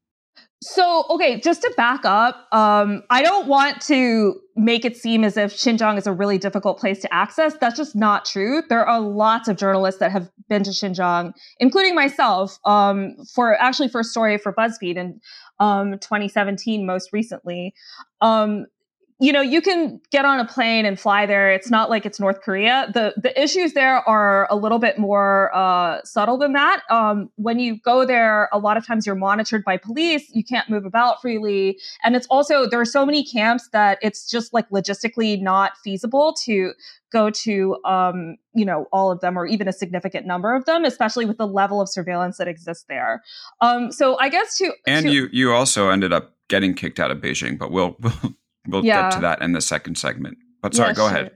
So, 0.64 1.07
okay, 1.11 1.41
just 1.41 1.62
to 1.62 1.75
back 1.76 2.05
up, 2.05 2.47
um, 2.52 3.02
I 3.11 3.23
don't 3.23 3.49
want 3.49 3.81
to 3.83 4.38
make 4.55 4.85
it 4.85 4.97
seem 4.97 5.25
as 5.25 5.37
if 5.37 5.52
Xinjiang 5.52 5.99
is 5.99 6.07
a 6.07 6.12
really 6.12 6.38
difficult 6.38 6.79
place 6.79 7.00
to 7.00 7.12
access. 7.12 7.55
That's 7.61 7.76
just 7.76 7.97
not 7.97 8.25
true. 8.25 8.62
There 8.69 8.87
are 8.87 9.00
lots 9.00 9.49
of 9.49 9.57
journalists 9.57 9.99
that 9.99 10.12
have 10.12 10.31
been 10.49 10.62
to 10.62 10.71
Xinjiang, 10.71 11.33
including 11.59 11.97
myself, 11.97 12.59
um, 12.64 13.17
for 13.35 13.61
actually 13.61 13.88
for 13.88 14.02
a 14.02 14.05
story 14.05 14.38
for 14.38 14.52
BuzzFeed 14.52 14.95
in 14.95 15.21
um, 15.59 15.99
2017, 15.99 16.87
most 16.87 17.12
recently. 17.12 17.75
You 19.23 19.33
know, 19.33 19.41
you 19.41 19.62
can 19.62 20.00
get 20.11 20.25
on 20.25 20.41
a 20.41 20.45
plane 20.45 20.85
and 20.85 20.99
fly 20.99 21.26
there. 21.26 21.52
It's 21.52 21.71
not 21.71 21.88
like 21.88 22.05
it's 22.05 22.19
North 22.19 22.41
Korea. 22.43 22.91
The 22.93 23.14
the 23.17 23.41
issues 23.41 23.73
there 23.73 23.99
are 24.09 24.49
a 24.50 24.57
little 24.57 24.81
bit 24.81 24.99
more 24.99 25.55
uh, 25.55 26.00
subtle 26.02 26.38
than 26.38 26.55
that. 26.55 26.83
Um, 26.91 27.31
when 27.37 27.61
you 27.61 27.79
go 27.85 28.05
there, 28.05 28.49
a 28.52 28.59
lot 28.59 28.76
of 28.76 28.85
times 28.85 29.07
you're 29.07 29.14
monitored 29.14 29.62
by 29.62 29.76
police. 29.76 30.29
You 30.35 30.43
can't 30.43 30.69
move 30.69 30.85
about 30.85 31.23
freely, 31.23 31.79
and 32.02 32.17
it's 32.17 32.26
also 32.31 32.69
there 32.69 32.81
are 32.81 32.85
so 32.85 33.07
many 33.07 33.25
camps 33.25 33.69
that 33.73 33.99
it's 34.02 34.29
just 34.29 34.52
like 34.52 34.69
logistically 34.71 35.41
not 35.41 35.76
feasible 35.85 36.35
to 36.45 36.73
go 37.12 37.31
to 37.31 37.76
um, 37.85 38.38
you 38.57 38.64
know 38.64 38.87
all 38.93 39.12
of 39.12 39.21
them 39.21 39.38
or 39.38 39.47
even 39.47 39.69
a 39.69 39.73
significant 39.73 40.26
number 40.26 40.52
of 40.52 40.64
them 40.64 40.85
especially 40.85 41.26
with 41.26 41.38
the 41.38 41.47
level 41.47 41.81
of 41.81 41.88
surveillance 41.88 42.38
that 42.38 42.49
exists 42.49 42.87
there 42.88 43.23
um, 43.61 43.93
so 43.93 44.19
i 44.19 44.29
guess 44.29 44.57
to 44.57 44.73
and 44.87 45.07
to, 45.07 45.12
you 45.12 45.29
you 45.33 45.52
also 45.52 45.91
ended 45.91 46.12
up 46.12 46.35
getting 46.49 46.75
kicked 46.75 46.99
out 46.99 47.11
of 47.11 47.19
beijing 47.19 47.59
but 47.59 47.71
we'll 47.71 47.97
we'll, 48.00 48.35
we'll 48.66 48.85
Yeah. 48.85 49.02
get 49.02 49.12
to 49.12 49.21
that 49.21 49.42
in 49.42 49.52
the 49.52 49.61
second 49.61 49.97
segment 49.99 50.38
but 50.62 50.75
sorry 50.75 50.90
Yeah, 50.90 50.95
go 50.95 51.09
sure. 51.09 51.16
ahead 51.16 51.31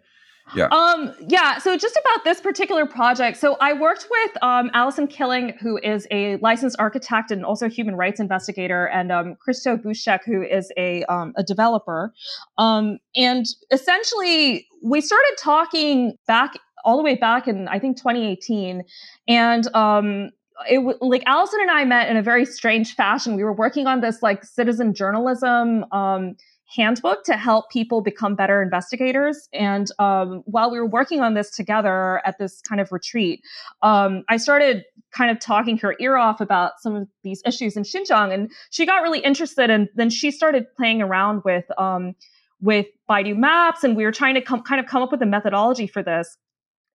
Yeah. 0.54 0.66
Um, 0.66 1.12
yeah. 1.28 1.58
So 1.58 1.76
just 1.76 1.96
about 1.96 2.22
this 2.22 2.40
particular 2.40 2.86
project. 2.86 3.36
So 3.36 3.56
I 3.60 3.72
worked 3.72 4.06
with 4.08 4.30
um, 4.44 4.70
Allison 4.74 5.08
Killing, 5.08 5.54
who 5.60 5.76
is 5.82 6.06
a 6.12 6.36
licensed 6.36 6.76
architect 6.78 7.32
and 7.32 7.44
also 7.44 7.68
human 7.68 7.96
rights 7.96 8.20
investigator, 8.20 8.86
and 8.86 9.10
um, 9.10 9.34
Christo 9.40 9.76
Buschek, 9.76 10.20
who 10.24 10.42
is 10.44 10.70
a 10.76 11.02
um, 11.06 11.32
a 11.36 11.42
developer. 11.42 12.12
Um, 12.58 12.98
and 13.16 13.44
essentially, 13.72 14.68
we 14.84 15.00
started 15.00 15.34
talking 15.42 16.14
back 16.28 16.52
all 16.84 16.96
the 16.96 17.02
way 17.02 17.16
back 17.16 17.48
in 17.48 17.66
I 17.66 17.80
think 17.80 17.96
2018, 17.96 18.84
and 19.26 19.66
um, 19.74 20.30
it 20.70 20.76
w- 20.76 20.98
like 21.00 21.24
Allison 21.26 21.58
and 21.60 21.72
I 21.72 21.84
met 21.84 22.08
in 22.08 22.16
a 22.16 22.22
very 22.22 22.44
strange 22.44 22.94
fashion. 22.94 23.34
We 23.34 23.42
were 23.42 23.52
working 23.52 23.88
on 23.88 24.00
this 24.00 24.22
like 24.22 24.44
citizen 24.44 24.94
journalism 24.94 25.84
um, 25.90 26.36
handbook 26.74 27.22
to 27.24 27.36
help 27.36 27.70
people 27.70 28.00
become 28.00 28.34
better 28.34 28.60
investigators. 28.60 29.48
And 29.52 29.90
um, 29.98 30.42
while 30.46 30.70
we 30.70 30.78
were 30.78 30.86
working 30.86 31.20
on 31.20 31.34
this 31.34 31.50
together 31.50 32.20
at 32.24 32.38
this 32.38 32.60
kind 32.62 32.80
of 32.80 32.90
retreat, 32.90 33.40
um, 33.82 34.24
I 34.28 34.36
started 34.36 34.84
kind 35.12 35.30
of 35.30 35.38
talking 35.38 35.78
her 35.78 35.94
ear 36.00 36.16
off 36.16 36.40
about 36.40 36.72
some 36.80 36.96
of 36.96 37.08
these 37.22 37.42
issues 37.46 37.76
in 37.76 37.84
Xinjiang, 37.84 38.32
and 38.32 38.50
she 38.70 38.84
got 38.84 39.02
really 39.02 39.20
interested. 39.20 39.70
And 39.70 39.88
then 39.94 40.10
she 40.10 40.30
started 40.30 40.66
playing 40.76 41.02
around 41.02 41.42
with 41.44 41.64
um, 41.78 42.14
with 42.60 42.86
Baidu 43.08 43.36
Maps, 43.36 43.84
and 43.84 43.96
we 43.96 44.04
were 44.04 44.12
trying 44.12 44.34
to 44.34 44.40
com- 44.40 44.62
kind 44.62 44.80
of 44.80 44.86
come 44.86 45.02
up 45.02 45.12
with 45.12 45.22
a 45.22 45.26
methodology 45.26 45.86
for 45.86 46.02
this. 46.02 46.36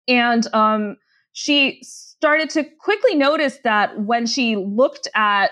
And 0.08 0.48
um, 0.54 0.98
she 1.34 1.80
started 1.84 2.50
to 2.52 2.64
quickly 2.80 3.16
notice 3.16 3.60
that 3.64 4.02
when 4.02 4.26
she 4.26 4.56
looked 4.56 5.08
at 5.16 5.52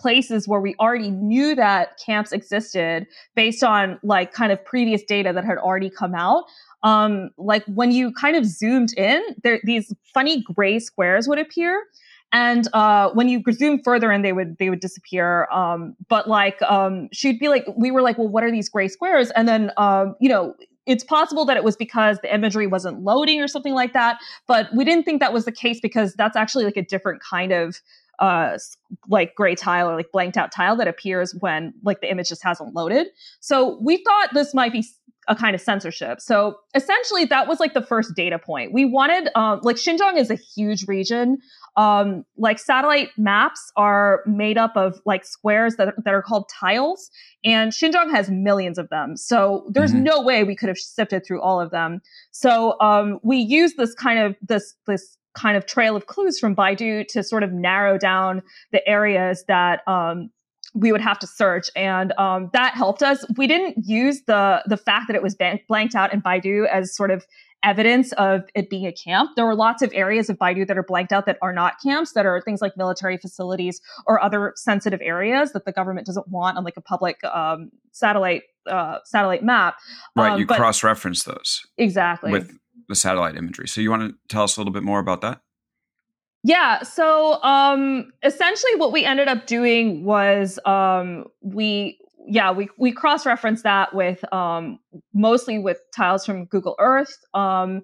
places 0.00 0.48
where 0.48 0.60
we 0.60 0.74
already 0.80 1.10
knew 1.10 1.54
that 1.54 1.98
camps 2.04 2.32
existed 2.32 3.06
based 3.36 3.62
on 3.62 3.98
like 4.02 4.32
kind 4.32 4.50
of 4.50 4.64
previous 4.64 5.02
data 5.02 5.32
that 5.32 5.44
had 5.44 5.58
already 5.58 5.90
come 5.90 6.14
out. 6.14 6.44
Um 6.82 7.30
like 7.36 7.64
when 7.66 7.92
you 7.92 8.12
kind 8.12 8.36
of 8.36 8.46
zoomed 8.46 8.92
in 8.96 9.22
there 9.44 9.60
these 9.64 9.92
funny 10.14 10.42
gray 10.42 10.78
squares 10.78 11.28
would 11.28 11.38
appear. 11.38 11.84
And 12.32 12.66
uh 12.72 13.10
when 13.10 13.28
you 13.28 13.42
zoom 13.52 13.82
further 13.82 14.10
in 14.10 14.22
they 14.22 14.32
would 14.32 14.56
they 14.58 14.70
would 14.70 14.80
disappear. 14.80 15.46
Um 15.52 15.94
but 16.08 16.28
like 16.28 16.60
um 16.62 17.08
she'd 17.12 17.38
be 17.38 17.48
like 17.48 17.64
we 17.76 17.90
were 17.90 18.02
like 18.02 18.16
well 18.16 18.28
what 18.28 18.42
are 18.42 18.50
these 18.50 18.68
gray 18.68 18.88
squares? 18.88 19.30
And 19.32 19.46
then 19.46 19.70
um 19.76 20.16
you 20.20 20.28
know 20.28 20.54
it's 20.86 21.04
possible 21.04 21.44
that 21.44 21.56
it 21.56 21.62
was 21.62 21.76
because 21.76 22.18
the 22.20 22.34
imagery 22.34 22.66
wasn't 22.66 23.02
loading 23.02 23.40
or 23.40 23.46
something 23.46 23.74
like 23.74 23.92
that. 23.92 24.18
But 24.48 24.74
we 24.74 24.84
didn't 24.84 25.04
think 25.04 25.20
that 25.20 25.32
was 25.32 25.44
the 25.44 25.52
case 25.52 25.80
because 25.80 26.14
that's 26.14 26.36
actually 26.36 26.64
like 26.64 26.76
a 26.76 26.84
different 26.84 27.22
kind 27.22 27.52
of 27.52 27.80
uh 28.20 28.56
like 29.08 29.34
gray 29.34 29.54
tile 29.54 29.90
or 29.90 29.96
like 29.96 30.12
blanked 30.12 30.36
out 30.36 30.52
tile 30.52 30.76
that 30.76 30.88
appears 30.88 31.34
when 31.40 31.72
like 31.82 32.00
the 32.00 32.10
image 32.10 32.28
just 32.28 32.42
hasn't 32.44 32.74
loaded. 32.74 33.06
So 33.40 33.78
we 33.82 34.02
thought 34.04 34.30
this 34.34 34.54
might 34.54 34.72
be 34.72 34.84
a 35.28 35.36
kind 35.36 35.54
of 35.54 35.60
censorship. 35.60 36.20
So 36.20 36.56
essentially 36.74 37.24
that 37.26 37.46
was 37.46 37.60
like 37.60 37.72
the 37.74 37.82
first 37.82 38.14
data 38.16 38.38
point. 38.38 38.72
We 38.72 38.84
wanted 38.84 39.28
um 39.36 39.60
like 39.62 39.76
xinjiang 39.76 40.16
is 40.18 40.30
a 40.30 40.34
huge 40.34 40.86
region. 40.88 41.38
Um 41.76 42.24
like 42.36 42.58
satellite 42.58 43.10
maps 43.16 43.70
are 43.76 44.20
made 44.26 44.58
up 44.58 44.76
of 44.76 45.00
like 45.06 45.24
squares 45.24 45.76
that, 45.76 45.94
that 46.04 46.14
are 46.14 46.22
called 46.22 46.48
tiles 46.48 47.10
and 47.44 47.70
xinjiang 47.70 48.10
has 48.10 48.28
millions 48.30 48.76
of 48.76 48.88
them. 48.88 49.16
So 49.16 49.66
there's 49.70 49.92
Mhm. 49.92 50.02
no 50.02 50.22
way 50.22 50.42
we 50.42 50.56
could 50.56 50.68
have 50.68 50.78
sifted 50.78 51.24
through 51.24 51.40
all 51.42 51.60
of 51.60 51.70
them. 51.70 52.00
So 52.32 52.78
um 52.80 53.20
we 53.22 53.36
use 53.36 53.74
this 53.74 53.94
kind 53.94 54.18
of 54.18 54.34
this 54.42 54.74
this 54.86 55.16
kind 55.34 55.56
of 55.56 55.66
trail 55.66 55.96
of 55.96 56.06
clues 56.06 56.38
from 56.38 56.54
Baidu 56.54 57.06
to 57.08 57.22
sort 57.22 57.42
of 57.42 57.52
narrow 57.52 57.98
down 57.98 58.42
the 58.72 58.86
areas 58.88 59.44
that 59.48 59.86
um, 59.86 60.30
we 60.74 60.92
would 60.92 61.00
have 61.00 61.18
to 61.18 61.26
search, 61.26 61.68
and 61.74 62.12
um, 62.18 62.50
that 62.52 62.74
helped 62.74 63.02
us. 63.02 63.24
We 63.36 63.46
didn't 63.46 63.84
use 63.86 64.22
the 64.26 64.62
the 64.66 64.76
fact 64.76 65.08
that 65.08 65.16
it 65.16 65.22
was 65.22 65.34
ban- 65.34 65.60
blanked 65.68 65.94
out 65.94 66.12
in 66.12 66.22
Baidu 66.22 66.66
as 66.68 66.94
sort 66.94 67.10
of 67.10 67.24
evidence 67.62 68.12
of 68.12 68.42
it 68.54 68.70
being 68.70 68.86
a 68.86 68.92
camp. 68.92 69.30
There 69.36 69.44
were 69.44 69.54
lots 69.54 69.82
of 69.82 69.90
areas 69.92 70.30
of 70.30 70.38
Baidu 70.38 70.66
that 70.66 70.78
are 70.78 70.82
blanked 70.82 71.12
out 71.12 71.26
that 71.26 71.38
are 71.42 71.52
not 71.52 71.74
camps, 71.82 72.12
that 72.12 72.24
are 72.24 72.40
things 72.40 72.62
like 72.62 72.76
military 72.76 73.18
facilities 73.18 73.80
or 74.06 74.22
other 74.22 74.54
sensitive 74.56 75.00
areas 75.02 75.52
that 75.52 75.64
the 75.64 75.72
government 75.72 76.06
doesn't 76.06 76.28
want 76.28 76.56
on 76.56 76.64
like 76.64 76.76
a 76.76 76.80
public 76.80 77.22
um, 77.24 77.70
satellite 77.92 78.44
uh, 78.66 78.98
satellite 79.04 79.42
map. 79.42 79.76
right 80.16 80.32
Um, 80.32 80.38
you 80.40 80.46
cross 80.46 80.82
reference 80.82 81.24
those 81.24 81.66
Exactly. 81.76 82.30
with 82.30 82.56
the 82.90 82.96
satellite 82.96 83.36
imagery 83.36 83.66
so 83.66 83.80
you 83.80 83.90
want 83.90 84.02
to 84.02 84.14
tell 84.28 84.42
us 84.42 84.56
a 84.56 84.60
little 84.60 84.72
bit 84.72 84.82
more 84.82 84.98
about 84.98 85.22
that 85.22 85.40
Yeah. 86.42 86.82
So 86.82 87.42
um 87.42 88.12
essentially 88.22 88.74
what 88.76 88.92
we 88.92 89.04
ended 89.04 89.28
up 89.28 89.46
doing 89.46 90.04
was 90.04 90.58
um 90.64 91.26
we 91.42 91.98
yeah, 92.26 92.52
we 92.52 92.68
we 92.78 92.92
cross-referenced 92.92 93.64
that 93.64 93.94
with 93.94 94.24
um 94.32 94.78
mostly 95.12 95.58
with 95.58 95.78
tiles 95.94 96.24
from 96.24 96.46
Google 96.46 96.76
Earth. 96.78 97.16
Um 97.34 97.82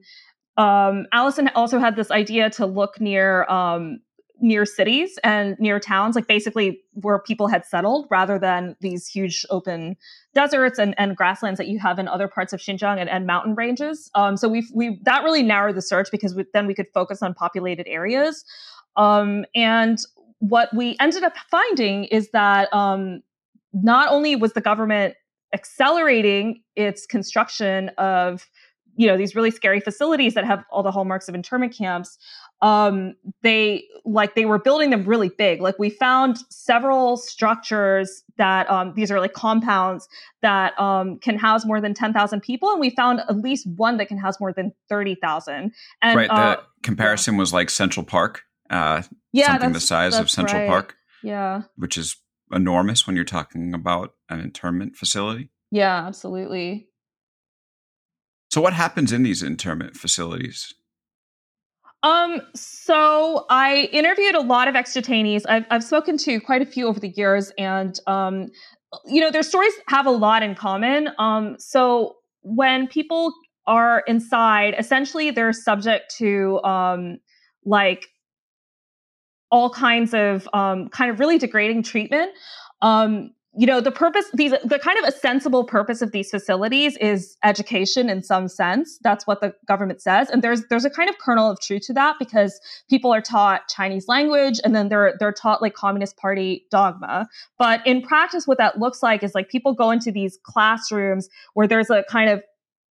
um 0.56 1.06
Allison 1.12 1.50
also 1.54 1.78
had 1.78 1.96
this 1.96 2.10
idea 2.10 2.48
to 2.50 2.66
look 2.66 3.00
near 3.00 3.44
um 3.50 4.00
near 4.40 4.66
cities 4.66 5.18
and 5.24 5.56
near 5.58 5.80
towns, 5.80 6.14
like 6.14 6.26
basically 6.26 6.80
where 6.92 7.18
people 7.18 7.48
had 7.48 7.64
settled 7.64 8.06
rather 8.10 8.38
than 8.38 8.76
these 8.80 9.06
huge 9.06 9.46
open 9.50 9.96
deserts 10.34 10.78
and, 10.78 10.94
and 10.98 11.16
grasslands 11.16 11.58
that 11.58 11.68
you 11.68 11.78
have 11.78 11.98
in 11.98 12.06
other 12.06 12.28
parts 12.28 12.52
of 12.52 12.60
Xinjiang 12.60 13.00
and, 13.00 13.08
and 13.08 13.26
mountain 13.26 13.54
ranges. 13.54 14.10
Um, 14.14 14.36
so 14.36 14.48
we 14.48 14.66
we 14.74 15.00
that 15.04 15.24
really 15.24 15.42
narrowed 15.42 15.76
the 15.76 15.82
search 15.82 16.08
because 16.10 16.34
we, 16.34 16.44
then 16.52 16.66
we 16.66 16.74
could 16.74 16.88
focus 16.92 17.22
on 17.22 17.34
populated 17.34 17.86
areas. 17.88 18.44
Um, 18.96 19.44
and 19.54 19.98
what 20.38 20.74
we 20.74 20.96
ended 21.00 21.22
up 21.22 21.34
finding 21.50 22.04
is 22.04 22.30
that 22.32 22.72
um, 22.74 23.22
not 23.72 24.10
only 24.10 24.36
was 24.36 24.52
the 24.52 24.60
government 24.60 25.14
accelerating 25.54 26.62
its 26.74 27.06
construction 27.06 27.90
of 27.98 28.46
you 28.96 29.06
know 29.06 29.16
these 29.16 29.34
really 29.34 29.50
scary 29.50 29.80
facilities 29.80 30.34
that 30.34 30.44
have 30.44 30.64
all 30.70 30.82
the 30.82 30.90
hallmarks 30.90 31.28
of 31.28 31.34
internment 31.34 31.74
camps 31.76 32.18
um 32.62 33.14
they 33.42 33.84
like 34.04 34.34
they 34.34 34.46
were 34.46 34.58
building 34.58 34.90
them 34.90 35.04
really 35.04 35.28
big. 35.28 35.60
Like 35.60 35.78
we 35.78 35.90
found 35.90 36.38
several 36.48 37.16
structures 37.16 38.22
that 38.38 38.70
um 38.70 38.94
these 38.94 39.10
are 39.10 39.20
like 39.20 39.32
compounds 39.32 40.08
that 40.42 40.78
um 40.80 41.18
can 41.18 41.38
house 41.38 41.64
more 41.66 41.80
than 41.80 41.94
10,000 41.94 42.40
people 42.40 42.70
and 42.70 42.80
we 42.80 42.90
found 42.90 43.20
at 43.20 43.36
least 43.36 43.66
one 43.76 43.96
that 43.98 44.08
can 44.08 44.18
house 44.18 44.38
more 44.40 44.52
than 44.52 44.72
30,000 44.88 45.72
and 46.02 46.16
right 46.16 46.28
the 46.28 46.34
uh, 46.34 46.56
comparison 46.82 47.36
was 47.36 47.52
like 47.52 47.70
central 47.70 48.04
park 48.04 48.42
uh 48.70 49.02
yeah 49.32 49.46
something 49.46 49.72
the 49.72 49.80
size 49.80 50.16
of 50.18 50.30
central 50.30 50.60
right. 50.60 50.68
park 50.68 50.96
yeah. 51.22 51.62
which 51.76 51.98
is 51.98 52.16
enormous 52.52 53.06
when 53.06 53.16
you're 53.16 53.24
talking 53.24 53.74
about 53.74 54.14
an 54.28 54.40
internment 54.40 54.96
facility. 54.96 55.50
Yeah 55.70 56.06
absolutely. 56.06 56.88
So 58.50 58.60
what 58.60 58.72
happens 58.72 59.12
in 59.12 59.24
these 59.24 59.42
internment 59.42 59.96
facilities 59.96 60.72
Um, 62.02 62.40
so 62.54 63.46
I 63.50 63.88
interviewed 63.92 64.34
a 64.34 64.40
lot 64.40 64.68
of 64.68 64.76
ex-detainees. 64.76 65.42
I've, 65.48 65.64
I've 65.70 65.84
spoken 65.84 66.16
to 66.18 66.40
quite 66.40 66.62
a 66.62 66.66
few 66.66 66.86
over 66.86 67.00
the 67.00 67.08
years, 67.08 67.50
and 67.58 67.98
um, 68.06 68.48
you 69.06 69.20
know, 69.20 69.30
their 69.30 69.42
stories 69.42 69.72
have 69.88 70.06
a 70.06 70.10
lot 70.10 70.42
in 70.42 70.54
common. 70.54 71.10
Um, 71.18 71.56
so 71.58 72.16
when 72.42 72.86
people 72.86 73.32
are 73.66 74.04
inside, 74.06 74.74
essentially 74.78 75.30
they're 75.30 75.52
subject 75.52 76.14
to 76.18 76.60
um, 76.62 77.18
like 77.64 78.06
all 79.50 79.70
kinds 79.70 80.14
of 80.14 80.48
um, 80.52 80.88
kind 80.88 81.10
of 81.10 81.18
really 81.18 81.38
degrading 81.38 81.82
treatment. 81.82 82.32
Um, 82.82 83.32
you 83.58 83.66
know, 83.66 83.80
the 83.80 83.90
purpose, 83.90 84.26
these, 84.34 84.52
the 84.64 84.78
kind 84.78 84.98
of 84.98 85.04
a 85.04 85.12
sensible 85.12 85.64
purpose 85.64 86.02
of 86.02 86.12
these 86.12 86.30
facilities 86.30 86.96
is 86.98 87.36
education 87.42 88.10
in 88.10 88.22
some 88.22 88.48
sense. 88.48 88.98
That's 89.02 89.26
what 89.26 89.40
the 89.40 89.54
government 89.66 90.02
says, 90.02 90.28
and 90.28 90.42
there's 90.42 90.64
there's 90.68 90.84
a 90.84 90.90
kind 90.90 91.08
of 91.08 91.16
kernel 91.18 91.50
of 91.50 91.60
truth 91.60 91.82
to 91.86 91.94
that 91.94 92.16
because 92.18 92.60
people 92.90 93.14
are 93.14 93.22
taught 93.22 93.68
Chinese 93.68 94.08
language, 94.08 94.60
and 94.62 94.76
then 94.76 94.88
they're 94.88 95.14
they're 95.18 95.32
taught 95.32 95.62
like 95.62 95.74
Communist 95.74 96.16
Party 96.16 96.66
dogma. 96.70 97.28
But 97.58 97.86
in 97.86 98.02
practice, 98.02 98.46
what 98.46 98.58
that 98.58 98.78
looks 98.78 99.02
like 99.02 99.22
is 99.22 99.34
like 99.34 99.48
people 99.48 99.72
go 99.72 99.90
into 99.90 100.12
these 100.12 100.38
classrooms 100.42 101.28
where 101.54 101.66
there's 101.66 101.88
a 101.88 102.04
kind 102.10 102.28
of 102.28 102.42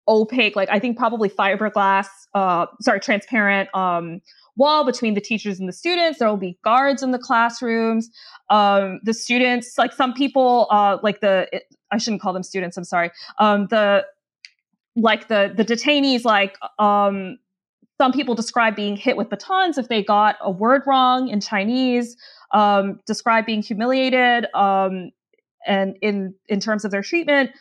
opaque, 0.07 0.55
like 0.55 0.69
I 0.69 0.79
think 0.79 0.97
probably 0.97 1.29
fiberglass, 1.29 2.07
uh, 2.33 2.67
sorry, 2.81 2.99
transparent 2.99 3.69
um, 3.75 4.21
wall 4.57 4.85
between 4.85 5.13
the 5.13 5.21
teachers 5.21 5.59
and 5.59 5.67
the 5.67 5.73
students. 5.73 6.19
There 6.19 6.29
will 6.29 6.37
be 6.37 6.57
guards 6.63 7.03
in 7.03 7.11
the 7.11 7.19
classrooms. 7.19 8.09
Um, 8.49 8.99
the 9.03 9.13
students, 9.13 9.77
like 9.77 9.93
some 9.93 10.13
people, 10.13 10.67
uh, 10.69 10.97
like 11.03 11.21
the 11.21 11.47
I 11.91 11.97
shouldn't 11.97 12.21
call 12.21 12.33
them 12.33 12.43
students. 12.43 12.77
I'm 12.77 12.83
sorry. 12.83 13.11
Um, 13.39 13.67
the 13.69 14.05
like 14.95 15.27
the 15.27 15.53
the 15.55 15.65
detainees 15.65 16.23
like 16.23 16.57
um, 16.79 17.37
some 17.99 18.11
people 18.11 18.35
describe 18.35 18.75
being 18.75 18.95
hit 18.95 19.17
with 19.17 19.29
batons 19.29 19.77
if 19.77 19.87
they 19.87 20.03
got 20.03 20.37
a 20.41 20.51
word 20.51 20.83
wrong 20.85 21.29
in 21.29 21.41
Chinese. 21.41 22.17
Um, 22.51 22.99
describe 23.05 23.45
being 23.45 23.61
humiliated 23.61 24.47
um, 24.53 25.11
and 25.65 25.97
in 26.01 26.35
in 26.47 26.59
terms 26.59 26.85
of 26.85 26.91
their 26.91 27.01
treatment. 27.01 27.51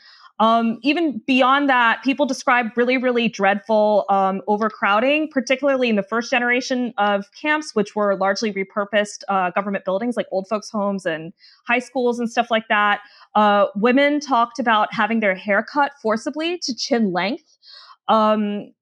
Um, 0.40 0.78
even 0.82 1.20
beyond 1.26 1.68
that, 1.68 2.02
people 2.02 2.26
describe 2.26 2.76
really, 2.76 2.96
really 2.98 3.28
dreadful 3.28 4.04
um, 4.08 4.42
overcrowding, 4.48 5.28
particularly 5.30 5.88
in 5.88 5.96
the 5.96 6.02
first 6.02 6.30
generation 6.30 6.92
of 6.98 7.26
camps, 7.40 7.74
which 7.74 7.94
were 7.94 8.16
largely 8.16 8.52
repurposed 8.52 9.22
uh, 9.28 9.50
government 9.50 9.84
buildings 9.84 10.16
like 10.16 10.26
old 10.32 10.48
folks' 10.48 10.70
homes 10.70 11.06
and 11.06 11.32
high 11.68 11.78
schools 11.78 12.18
and 12.18 12.30
stuff 12.30 12.50
like 12.50 12.66
that. 12.68 13.00
Uh, 13.36 13.66
women 13.76 14.18
talked 14.18 14.58
about 14.58 14.92
having 14.92 15.20
their 15.20 15.36
hair 15.36 15.62
cut 15.62 15.92
forcibly 16.02 16.58
to 16.58 16.74
chin 16.74 17.12
length. 17.12 17.56
Um, 18.08 18.72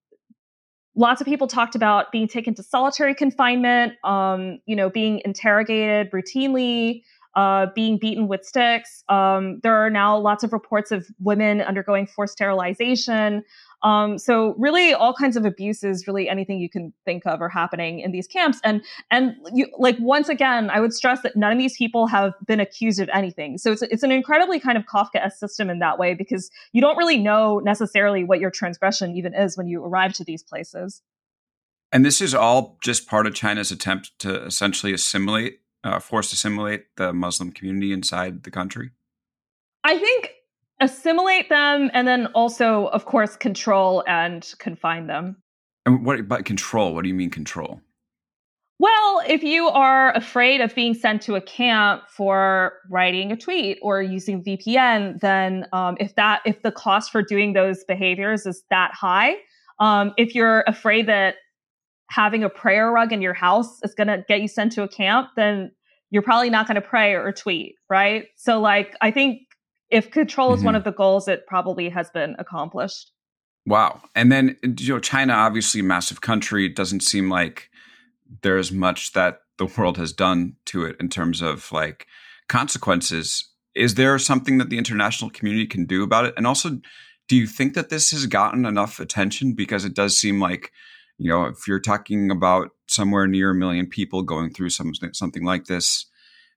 lots 0.95 1.21
of 1.21 1.27
people 1.27 1.47
talked 1.47 1.75
about 1.75 2.13
being 2.13 2.29
taken 2.29 2.55
to 2.55 2.63
solitary 2.63 3.15
confinement, 3.15 3.95
um, 4.05 4.59
you 4.65 4.77
know, 4.77 4.89
being 4.89 5.21
interrogated 5.25 6.11
routinely 6.13 7.03
uh, 7.35 7.67
being 7.75 7.99
beaten 7.99 8.29
with 8.29 8.45
sticks. 8.45 9.05
Um, 9.09 9.61
there 9.63 9.75
are 9.75 9.91
now 9.91 10.19
lots 10.19 10.45
of 10.45 10.53
reports 10.53 10.91
of 10.93 11.07
women 11.19 11.61
undergoing 11.61 12.07
forced 12.07 12.35
sterilization. 12.35 13.43
Um, 13.83 14.19
so 14.19 14.55
really, 14.59 14.93
all 14.93 15.13
kinds 15.13 15.37
of 15.37 15.45
abuses, 15.45 16.07
really 16.07 16.29
anything 16.29 16.61
you 16.61 16.69
can 16.69 16.93
think 17.05 17.27
of, 17.27 17.41
are 17.41 17.49
happening 17.49 18.01
in 18.01 18.13
these 18.13 18.27
camps. 18.27 18.61
And 18.63 18.83
and 19.11 19.35
you, 19.53 19.67
like 19.79 19.97
once 19.99 20.29
again, 20.29 20.71
I 20.71 20.81
would 20.81 20.93
stress 20.93 21.23
that 21.23 21.35
none 21.35 21.53
of 21.53 21.59
these 21.59 21.77
people 21.77 22.07
have 22.07 22.35
been 22.47 22.61
accused 22.61 23.01
of 23.01 23.09
anything. 23.13 23.59
So 23.59 23.73
it's 23.73 23.83
it's 23.83 24.03
an 24.03 24.13
incredibly 24.13 24.61
kind 24.61 24.79
of 24.79 24.85
Kafkaesque 24.85 25.33
system 25.33 25.71
in 25.71 25.81
that 25.81 25.99
way 25.99 26.15
because 26.15 26.51
you 26.73 26.81
don't 26.81 26.97
really 26.97 27.19
know 27.19 27.59
necessarily 27.59 28.25
what 28.25 28.41
your 28.41 28.51
transgression 28.51 29.17
even 29.17 29.35
is 29.35 29.57
when 29.57 29.67
you 29.67 29.85
arrive 29.85 30.13
to 30.15 30.25
these 30.25 30.43
places. 30.43 31.03
And 31.91 32.07
this 32.07 32.21
is 32.21 32.35
all 32.35 32.79
just 32.83 33.07
part 33.07 33.27
of 33.27 33.35
China's 33.35 33.71
attempt 33.71 34.19
to 34.21 34.45
essentially 34.45 34.95
assimilate 34.95 35.62
uh, 35.85 35.99
forced 35.99 36.33
assimilate 36.33 36.85
the 36.97 37.13
Muslim 37.13 37.53
community 37.53 37.93
inside 37.93 38.43
the 38.45 38.51
country? 38.51 38.91
I 39.85 39.99
think 39.99 40.31
assimilate 40.81 41.49
them 41.49 41.91
and 41.93 42.07
then 42.07 42.27
also, 42.35 42.87
of 42.87 43.05
course, 43.05 43.37
control 43.37 44.05
and 44.07 44.53
confine 44.59 45.07
them. 45.07 45.37
And 45.87 46.05
what 46.05 46.21
about 46.21 46.45
control? 46.45 46.95
What 46.95 47.03
do 47.03 47.09
you 47.09 47.15
mean 47.15 47.31
control? 47.31 47.81
Well, 48.79 49.23
if 49.29 49.45
you 49.45 49.69
are 49.69 50.13
afraid 50.17 50.61
of 50.61 50.75
being 50.75 50.95
sent 50.95 51.23
to 51.23 51.37
a 51.37 51.41
camp 51.41 52.03
for 52.09 52.73
writing 52.91 53.31
a 53.31 53.37
tweet 53.37 53.79
or 53.81 54.03
using 54.03 54.43
VPN, 54.43 55.21
then 55.21 55.67
um, 55.73 55.97
if 56.01 56.17
that 56.17 56.43
if 56.45 56.63
the 56.63 56.73
cost 56.73 57.13
for 57.13 57.23
doing 57.23 57.53
those 57.53 57.85
behaviors 57.85 58.45
is 58.45 58.65
that 58.71 58.93
high, 58.93 59.37
um, 59.79 60.13
if 60.17 60.35
you're 60.35 60.65
afraid 60.67 61.07
that 61.07 61.37
having 62.13 62.45
a 62.45 62.49
prayer 62.51 62.91
rug 62.91 63.11
in 63.11 63.23
your 63.23 63.33
house 63.33 63.79
is 63.83 63.95
going 63.95 64.09
to 64.09 64.23
get 64.29 64.43
you 64.43 64.49
sent 64.49 64.73
to 64.73 64.83
a 64.83 64.89
camp, 64.89 65.31
then 65.35 65.73
you're 66.11 66.23
probably 66.23 66.51
not 66.51 66.67
going 66.67 66.75
to 66.75 66.87
pray 66.87 67.15
or 67.15 67.33
tweet, 67.33 67.77
right? 67.89 68.27
So, 68.37 68.61
like, 68.61 68.95
I 69.01 69.11
think 69.11 69.41
if 69.91 70.11
control 70.11 70.53
is 70.53 70.59
mm-hmm. 70.59 70.67
one 70.67 70.75
of 70.75 70.85
the 70.85 70.93
goals, 70.93 71.27
it 71.27 71.47
probably 71.47 71.89
has 71.89 72.11
been 72.11 72.37
accomplished. 72.39 73.11
Wow. 73.65 74.03
And 74.15 74.31
then, 74.31 74.57
you 74.63 74.95
know, 74.95 75.01
China, 75.01 75.33
obviously 75.33 75.81
a 75.81 75.85
massive 75.85 76.21
country, 76.21 76.67
it 76.67 76.77
doesn't 76.77 77.01
seem 77.01 77.31
like 77.31 77.71
there's 78.43 78.71
much 78.71 79.13
that 79.13 79.41
the 79.57 79.67
world 79.79 79.97
has 79.97 80.13
done 80.13 80.57
to 80.67 80.85
it 80.85 80.97
in 81.01 81.09
terms 81.09 81.41
of 81.41 81.73
like 81.73 82.07
consequences. 82.49 83.49
Is 83.75 83.95
there 83.95 84.19
something 84.19 84.59
that 84.59 84.69
the 84.69 84.77
international 84.77 85.31
community 85.31 85.67
can 85.67 85.87
do 85.87 86.03
about 86.03 86.27
it? 86.27 86.35
And 86.37 86.47
also, 86.47 86.79
do 87.29 87.37
you 87.37 87.47
think 87.47 87.73
that 87.73 87.89
this 87.89 88.11
has 88.11 88.27
gotten 88.27 88.67
enough 88.67 89.01
attention? 89.01 89.55
Because 89.55 89.87
it 89.87 89.95
does 89.95 90.21
seem 90.21 90.41
like 90.41 90.73
you 91.23 91.29
know, 91.29 91.45
if 91.45 91.69
you're 91.69 91.79
talking 91.79 92.33
about 92.33 92.71
somewhere 92.89 93.29
near 93.29 93.51
a 93.51 93.55
million 93.55 93.87
people 93.87 94.23
going 94.23 94.53
through 94.53 94.71
some, 94.71 94.93
something 95.13 95.45
like 95.45 95.67
this, 95.67 96.07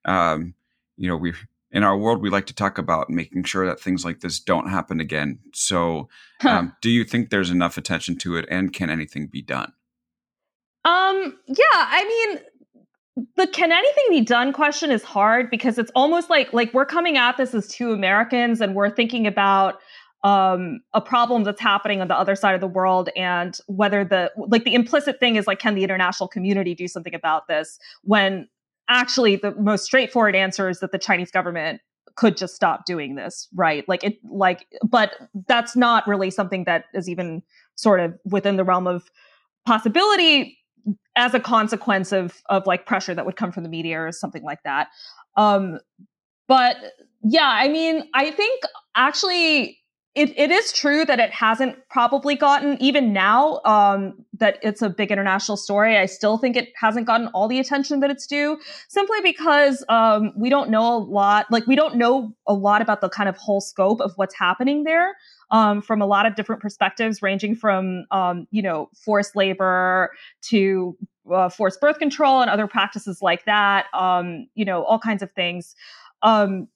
um, 0.04 0.54
you 0.96 1.08
know, 1.08 1.16
we 1.16 1.34
in 1.70 1.84
our 1.84 1.96
world 1.96 2.20
we 2.20 2.30
like 2.30 2.46
to 2.46 2.54
talk 2.54 2.76
about 2.76 3.08
making 3.08 3.44
sure 3.44 3.64
that 3.64 3.78
things 3.78 4.04
like 4.04 4.20
this 4.20 4.40
don't 4.40 4.68
happen 4.68 4.98
again. 4.98 5.38
So, 5.54 6.08
huh. 6.40 6.48
um, 6.48 6.76
do 6.82 6.90
you 6.90 7.04
think 7.04 7.30
there's 7.30 7.50
enough 7.50 7.78
attention 7.78 8.16
to 8.18 8.36
it, 8.36 8.44
and 8.50 8.72
can 8.72 8.90
anything 8.90 9.28
be 9.28 9.40
done? 9.40 9.72
Um, 10.84 11.38
yeah, 11.46 11.54
I 11.74 12.40
mean, 13.16 13.26
the 13.36 13.46
can 13.46 13.70
anything 13.70 14.04
be 14.10 14.20
done 14.22 14.52
question 14.52 14.90
is 14.90 15.04
hard 15.04 15.48
because 15.48 15.78
it's 15.78 15.92
almost 15.94 16.28
like 16.28 16.52
like 16.52 16.74
we're 16.74 16.86
coming 16.86 17.16
at 17.16 17.36
this 17.36 17.54
as 17.54 17.68
two 17.68 17.92
Americans 17.92 18.60
and 18.60 18.74
we're 18.74 18.90
thinking 18.90 19.28
about 19.28 19.78
um, 20.24 20.80
a 20.92 21.00
problem 21.00 21.44
that's 21.44 21.60
happening 21.60 22.00
on 22.00 22.08
the 22.08 22.18
other 22.18 22.34
side 22.34 22.54
of 22.54 22.60
the 22.60 22.66
world 22.66 23.10
and 23.16 23.58
whether 23.66 24.04
the 24.04 24.32
like 24.36 24.64
the 24.64 24.74
implicit 24.74 25.20
thing 25.20 25.36
is 25.36 25.46
like 25.46 25.58
can 25.58 25.74
the 25.74 25.84
international 25.84 26.28
community 26.28 26.74
do 26.74 26.88
something 26.88 27.14
about 27.14 27.46
this 27.48 27.78
when 28.02 28.48
actually 28.88 29.36
the 29.36 29.54
most 29.56 29.84
straightforward 29.84 30.34
answer 30.34 30.68
is 30.68 30.80
that 30.80 30.90
the 30.90 30.98
chinese 30.98 31.30
government 31.30 31.80
could 32.16 32.36
just 32.36 32.54
stop 32.56 32.84
doing 32.86 33.14
this 33.14 33.48
right? 33.54 33.86
Like 33.88 34.02
it 34.02 34.18
like 34.28 34.66
but 34.82 35.14
that's 35.46 35.76
not 35.76 36.06
really 36.08 36.30
something 36.30 36.64
that 36.64 36.86
is 36.94 37.08
even 37.08 37.42
sort 37.76 38.00
of 38.00 38.14
within 38.24 38.56
the 38.56 38.64
realm 38.64 38.86
of 38.86 39.04
possibility 39.64 40.58
as 41.14 41.34
a 41.34 41.40
consequence 41.40 42.12
of 42.12 42.40
of 42.48 42.66
like 42.66 42.86
pressure 42.86 43.14
that 43.14 43.26
would 43.26 43.36
come 43.36 43.52
from 43.52 43.62
the 43.62 43.68
media 43.68 44.00
or 44.00 44.12
something 44.12 44.42
like 44.42 44.62
that. 44.64 44.88
Um 45.36 45.78
but 46.48 46.76
yeah 47.28 47.50
i 47.52 47.68
mean 47.68 48.08
i 48.14 48.30
think 48.30 48.62
actually 48.94 49.78
it, 50.16 50.32
it 50.38 50.50
is 50.50 50.72
true 50.72 51.04
that 51.04 51.20
it 51.20 51.30
hasn't 51.30 51.76
probably 51.90 52.34
gotten 52.34 52.76
even 52.80 53.12
now 53.12 53.60
um, 53.66 54.24
that 54.32 54.58
it's 54.62 54.80
a 54.80 54.88
big 54.88 55.12
international 55.12 55.56
story 55.56 55.96
i 55.96 56.06
still 56.06 56.38
think 56.38 56.56
it 56.56 56.70
hasn't 56.74 57.06
gotten 57.06 57.28
all 57.28 57.46
the 57.46 57.60
attention 57.60 58.00
that 58.00 58.10
it's 58.10 58.26
due 58.26 58.58
simply 58.88 59.18
because 59.22 59.84
um, 59.88 60.32
we 60.36 60.48
don't 60.48 60.70
know 60.70 60.96
a 60.96 60.98
lot 60.98 61.46
like 61.50 61.66
we 61.66 61.76
don't 61.76 61.96
know 61.96 62.34
a 62.46 62.54
lot 62.54 62.82
about 62.82 63.00
the 63.00 63.08
kind 63.08 63.28
of 63.28 63.36
whole 63.36 63.60
scope 63.60 64.00
of 64.00 64.12
what's 64.16 64.34
happening 64.34 64.84
there 64.84 65.14
um, 65.50 65.80
from 65.80 66.02
a 66.02 66.06
lot 66.06 66.26
of 66.26 66.34
different 66.34 66.60
perspectives 66.60 67.22
ranging 67.22 67.54
from 67.54 68.06
um, 68.10 68.46
you 68.50 68.62
know 68.62 68.88
forced 68.94 69.36
labor 69.36 70.10
to 70.40 70.96
uh, 71.32 71.48
forced 71.48 71.80
birth 71.80 71.98
control 71.98 72.40
and 72.40 72.50
other 72.50 72.66
practices 72.66 73.20
like 73.20 73.44
that 73.44 73.86
um, 73.94 74.48
you 74.54 74.64
know 74.64 74.82
all 74.84 74.98
kinds 74.98 75.22
of 75.22 75.30
things. 75.32 75.74
Um, 76.22 76.68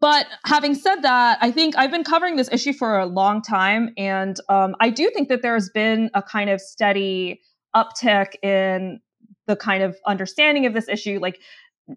but 0.00 0.26
having 0.44 0.74
said 0.74 1.02
that, 1.02 1.38
I 1.40 1.50
think 1.50 1.76
I've 1.76 1.90
been 1.90 2.04
covering 2.04 2.36
this 2.36 2.48
issue 2.50 2.72
for 2.72 2.98
a 2.98 3.06
long 3.06 3.42
time, 3.42 3.90
and 3.96 4.38
um, 4.48 4.74
I 4.80 4.90
do 4.90 5.10
think 5.10 5.28
that 5.28 5.42
there's 5.42 5.70
been 5.70 6.10
a 6.14 6.22
kind 6.22 6.50
of 6.50 6.60
steady 6.60 7.40
uptick 7.74 8.42
in 8.42 9.00
the 9.46 9.56
kind 9.56 9.82
of 9.82 9.96
understanding 10.06 10.66
of 10.66 10.74
this 10.74 10.88
issue. 10.88 11.18
Like 11.20 11.40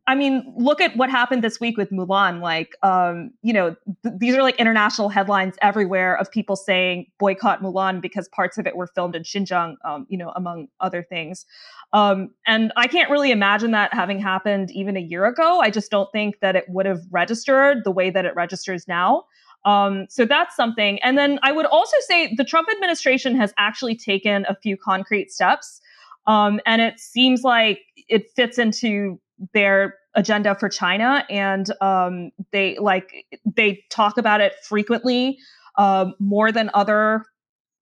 I 0.07 0.15
mean, 0.15 0.53
look 0.57 0.79
at 0.79 0.95
what 0.95 1.09
happened 1.09 1.43
this 1.43 1.59
week 1.59 1.77
with 1.77 1.91
Mulan. 1.91 2.41
Like, 2.41 2.77
um, 2.81 3.31
you 3.41 3.51
know, 3.51 3.75
th- 4.03 4.15
these 4.17 4.35
are 4.35 4.41
like 4.41 4.55
international 4.55 5.09
headlines 5.09 5.55
everywhere 5.61 6.15
of 6.17 6.31
people 6.31 6.55
saying 6.55 7.07
boycott 7.19 7.61
Mulan 7.61 8.01
because 8.01 8.27
parts 8.29 8.57
of 8.57 8.65
it 8.65 8.75
were 8.75 8.87
filmed 8.87 9.15
in 9.15 9.23
Xinjiang, 9.23 9.75
um, 9.83 10.05
you 10.09 10.17
know, 10.17 10.31
among 10.35 10.67
other 10.79 11.03
things. 11.03 11.45
Um, 11.93 12.29
and 12.47 12.71
I 12.77 12.87
can't 12.87 13.09
really 13.09 13.31
imagine 13.31 13.71
that 13.71 13.93
having 13.93 14.19
happened 14.19 14.71
even 14.71 14.95
a 14.95 15.01
year 15.01 15.25
ago. 15.25 15.59
I 15.59 15.69
just 15.69 15.91
don't 15.91 16.11
think 16.11 16.39
that 16.39 16.55
it 16.55 16.65
would 16.69 16.85
have 16.85 17.01
registered 17.11 17.83
the 17.83 17.91
way 17.91 18.09
that 18.09 18.25
it 18.25 18.33
registers 18.35 18.87
now. 18.87 19.25
Um, 19.65 20.07
so 20.09 20.25
that's 20.25 20.55
something. 20.55 20.99
And 21.03 21.17
then 21.17 21.39
I 21.43 21.51
would 21.51 21.65
also 21.65 21.97
say 22.07 22.33
the 22.35 22.45
Trump 22.45 22.69
administration 22.71 23.35
has 23.35 23.53
actually 23.57 23.95
taken 23.95 24.45
a 24.49 24.55
few 24.55 24.77
concrete 24.77 25.31
steps. 25.31 25.81
Um, 26.27 26.59
and 26.65 26.81
it 26.81 26.99
seems 26.99 27.43
like 27.43 27.81
it 28.07 28.29
fits 28.35 28.57
into 28.57 29.19
their 29.53 29.95
agenda 30.15 30.55
for 30.55 30.69
China, 30.69 31.25
and 31.29 31.71
um, 31.81 32.31
they 32.51 32.77
like 32.79 33.25
they 33.45 33.83
talk 33.89 34.17
about 34.17 34.41
it 34.41 34.53
frequently, 34.63 35.37
um, 35.77 36.13
more 36.19 36.51
than 36.51 36.69
other 36.73 37.25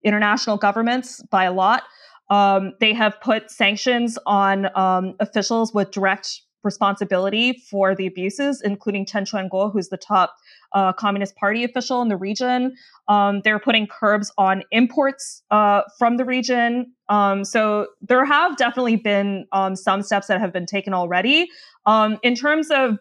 international 0.04 0.58
governments 0.58 1.22
by 1.30 1.44
a 1.46 1.52
lot. 1.52 1.84
Um, 2.30 2.74
they 2.80 2.94
have 2.94 3.20
put 3.22 3.50
sanctions 3.50 4.18
on 4.26 4.70
um, 4.78 5.16
officials 5.20 5.74
with 5.74 5.92
direct 5.92 6.42
responsibility 6.64 7.54
for 7.70 7.96
the 7.96 8.06
abuses, 8.06 8.62
including 8.62 9.06
Chen 9.06 9.26
Quanguo, 9.26 9.72
who's 9.72 9.90
the 9.90 9.98
top 9.98 10.36
uh, 10.74 10.94
Communist 10.94 11.36
Party 11.36 11.64
official 11.64 12.02
in 12.02 12.08
the 12.08 12.18
region. 12.18 12.76
Um, 13.08 13.42
they're 13.44 13.60
putting 13.60 13.88
curbs 13.88 14.32
on 14.38 14.64
imports 14.72 15.44
uh, 15.52 15.82
from 15.98 16.18
the 16.18 16.26
region. 16.26 16.94
Um, 17.10 17.44
so 17.44 17.88
there 18.02 18.26
have 18.26 18.58
definitely 18.58 18.98
been 18.98 19.48
um, 19.52 19.76
some 19.76 20.02
steps 20.02 20.28
that 20.28 20.40
have 20.40 20.54
been 20.54 20.66
taken 20.66 20.94
already. 20.94 21.48
Um, 21.86 22.18
in 22.22 22.36
terms 22.36 22.70
of 22.70 23.00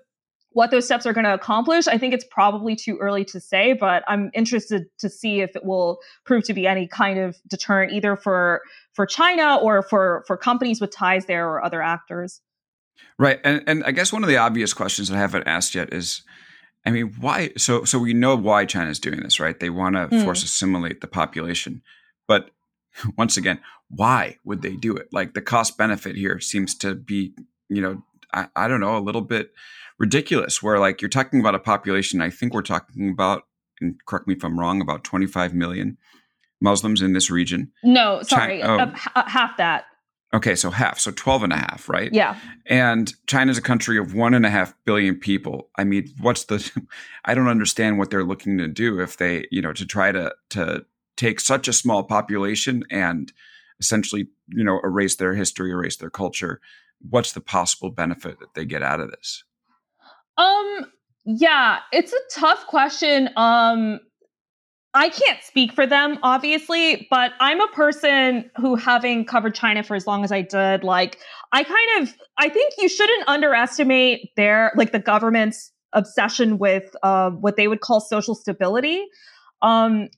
what 0.52 0.70
those 0.70 0.86
steps 0.86 1.06
are 1.06 1.12
going 1.12 1.26
to 1.26 1.34
accomplish, 1.34 1.86
I 1.86 1.98
think 1.98 2.14
it's 2.14 2.24
probably 2.30 2.74
too 2.74 2.96
early 2.96 3.24
to 3.26 3.38
say, 3.38 3.74
but 3.74 4.02
I'm 4.08 4.30
interested 4.32 4.86
to 4.98 5.10
see 5.10 5.40
if 5.40 5.54
it 5.54 5.64
will 5.64 5.98
prove 6.24 6.44
to 6.44 6.54
be 6.54 6.66
any 6.66 6.88
kind 6.88 7.18
of 7.18 7.36
deterrent 7.46 7.92
either 7.92 8.16
for 8.16 8.62
for 8.94 9.06
China 9.06 9.56
or 9.56 9.82
for 9.82 10.24
for 10.26 10.36
companies 10.36 10.80
with 10.80 10.90
ties 10.90 11.26
there 11.26 11.48
or 11.48 11.62
other 11.62 11.82
actors. 11.82 12.40
Right. 13.18 13.38
And, 13.44 13.62
and 13.66 13.84
I 13.84 13.92
guess 13.92 14.12
one 14.12 14.22
of 14.22 14.28
the 14.28 14.36
obvious 14.36 14.72
questions 14.72 15.08
that 15.08 15.16
I 15.16 15.20
haven't 15.20 15.46
asked 15.46 15.74
yet 15.74 15.92
is 15.92 16.22
I 16.86 16.90
mean, 16.90 17.14
why? 17.20 17.50
So, 17.56 17.84
so 17.84 17.98
we 17.98 18.14
know 18.14 18.36
why 18.36 18.64
China's 18.64 18.98
doing 18.98 19.20
this, 19.20 19.40
right? 19.40 19.58
They 19.58 19.70
want 19.70 19.96
to 19.96 20.08
mm. 20.08 20.24
force 20.24 20.42
assimilate 20.42 21.00
the 21.00 21.06
population, 21.06 21.82
but 22.26 22.50
once 23.18 23.36
again, 23.36 23.60
why 23.90 24.36
would 24.44 24.62
they 24.62 24.76
do 24.76 24.96
it? 24.96 25.08
Like 25.12 25.34
the 25.34 25.40
cost 25.40 25.78
benefit 25.78 26.16
here 26.16 26.40
seems 26.40 26.74
to 26.76 26.94
be, 26.94 27.34
you 27.68 27.80
know, 27.80 28.02
I, 28.32 28.48
I 28.54 28.68
don't 28.68 28.80
know, 28.80 28.96
a 28.96 29.00
little 29.00 29.22
bit 29.22 29.52
ridiculous. 29.98 30.62
Where 30.62 30.78
like 30.78 31.00
you're 31.00 31.08
talking 31.08 31.40
about 31.40 31.54
a 31.54 31.60
population, 31.60 32.20
I 32.20 32.30
think 32.30 32.54
we're 32.54 32.62
talking 32.62 33.10
about, 33.10 33.44
and 33.80 33.96
correct 34.06 34.26
me 34.26 34.34
if 34.34 34.44
I'm 34.44 34.58
wrong, 34.58 34.80
about 34.80 35.04
25 35.04 35.54
million 35.54 35.96
Muslims 36.60 37.00
in 37.02 37.12
this 37.12 37.30
region. 37.30 37.72
No, 37.82 38.22
sorry, 38.22 38.60
China, 38.60 38.94
oh. 38.94 39.20
uh, 39.20 39.28
half 39.28 39.56
that. 39.56 39.86
Okay, 40.34 40.54
so 40.54 40.70
half, 40.70 40.98
so 40.98 41.10
12 41.10 41.44
and 41.44 41.52
a 41.54 41.56
half, 41.56 41.88
right? 41.88 42.12
Yeah. 42.12 42.38
And 42.66 43.14
China's 43.26 43.56
a 43.56 43.62
country 43.62 43.96
of 43.96 44.14
one 44.14 44.34
and 44.34 44.44
a 44.44 44.50
half 44.50 44.74
billion 44.84 45.16
people. 45.16 45.70
I 45.76 45.84
mean, 45.84 46.12
what's 46.20 46.44
the, 46.44 46.70
I 47.24 47.34
don't 47.34 47.48
understand 47.48 47.98
what 47.98 48.10
they're 48.10 48.24
looking 48.24 48.58
to 48.58 48.68
do 48.68 49.00
if 49.00 49.16
they, 49.16 49.46
you 49.50 49.62
know, 49.62 49.72
to 49.72 49.86
try 49.86 50.12
to, 50.12 50.34
to 50.50 50.84
take 51.16 51.40
such 51.40 51.66
a 51.66 51.72
small 51.72 52.04
population 52.04 52.84
and 52.90 53.32
essentially, 53.80 54.28
you 54.48 54.64
know, 54.64 54.80
erase 54.84 55.16
their 55.16 55.34
history, 55.34 55.70
erase 55.70 55.96
their 55.96 56.10
culture. 56.10 56.60
What's 57.08 57.32
the 57.32 57.40
possible 57.40 57.90
benefit 57.90 58.38
that 58.40 58.52
they 58.54 58.66
get 58.66 58.82
out 58.82 59.00
of 59.00 59.10
this? 59.10 59.44
Um, 60.36 60.92
yeah, 61.24 61.80
it's 61.92 62.12
a 62.12 62.40
tough 62.40 62.66
question. 62.66 63.30
Um, 63.36 64.00
I 64.94 65.10
can't 65.10 65.42
speak 65.42 65.72
for 65.72 65.86
them, 65.86 66.18
obviously, 66.22 67.06
but 67.10 67.32
I'm 67.40 67.60
a 67.60 67.68
person 67.68 68.50
who, 68.56 68.74
having 68.74 69.24
covered 69.26 69.54
China 69.54 69.82
for 69.82 69.94
as 69.94 70.06
long 70.06 70.24
as 70.24 70.32
I 70.32 70.42
did, 70.42 70.82
like, 70.82 71.18
I 71.52 71.62
kind 71.62 72.02
of, 72.02 72.14
I 72.38 72.48
think 72.48 72.74
you 72.78 72.88
shouldn't 72.88 73.28
underestimate 73.28 74.30
their, 74.36 74.72
like, 74.76 74.92
the 74.92 74.98
government's 74.98 75.72
obsession 75.92 76.58
with 76.58 76.94
uh, 77.02 77.30
what 77.30 77.56
they 77.56 77.68
would 77.68 77.80
call 77.80 78.00
social 78.00 78.34
stability. 78.34 79.04
Um, 79.62 80.08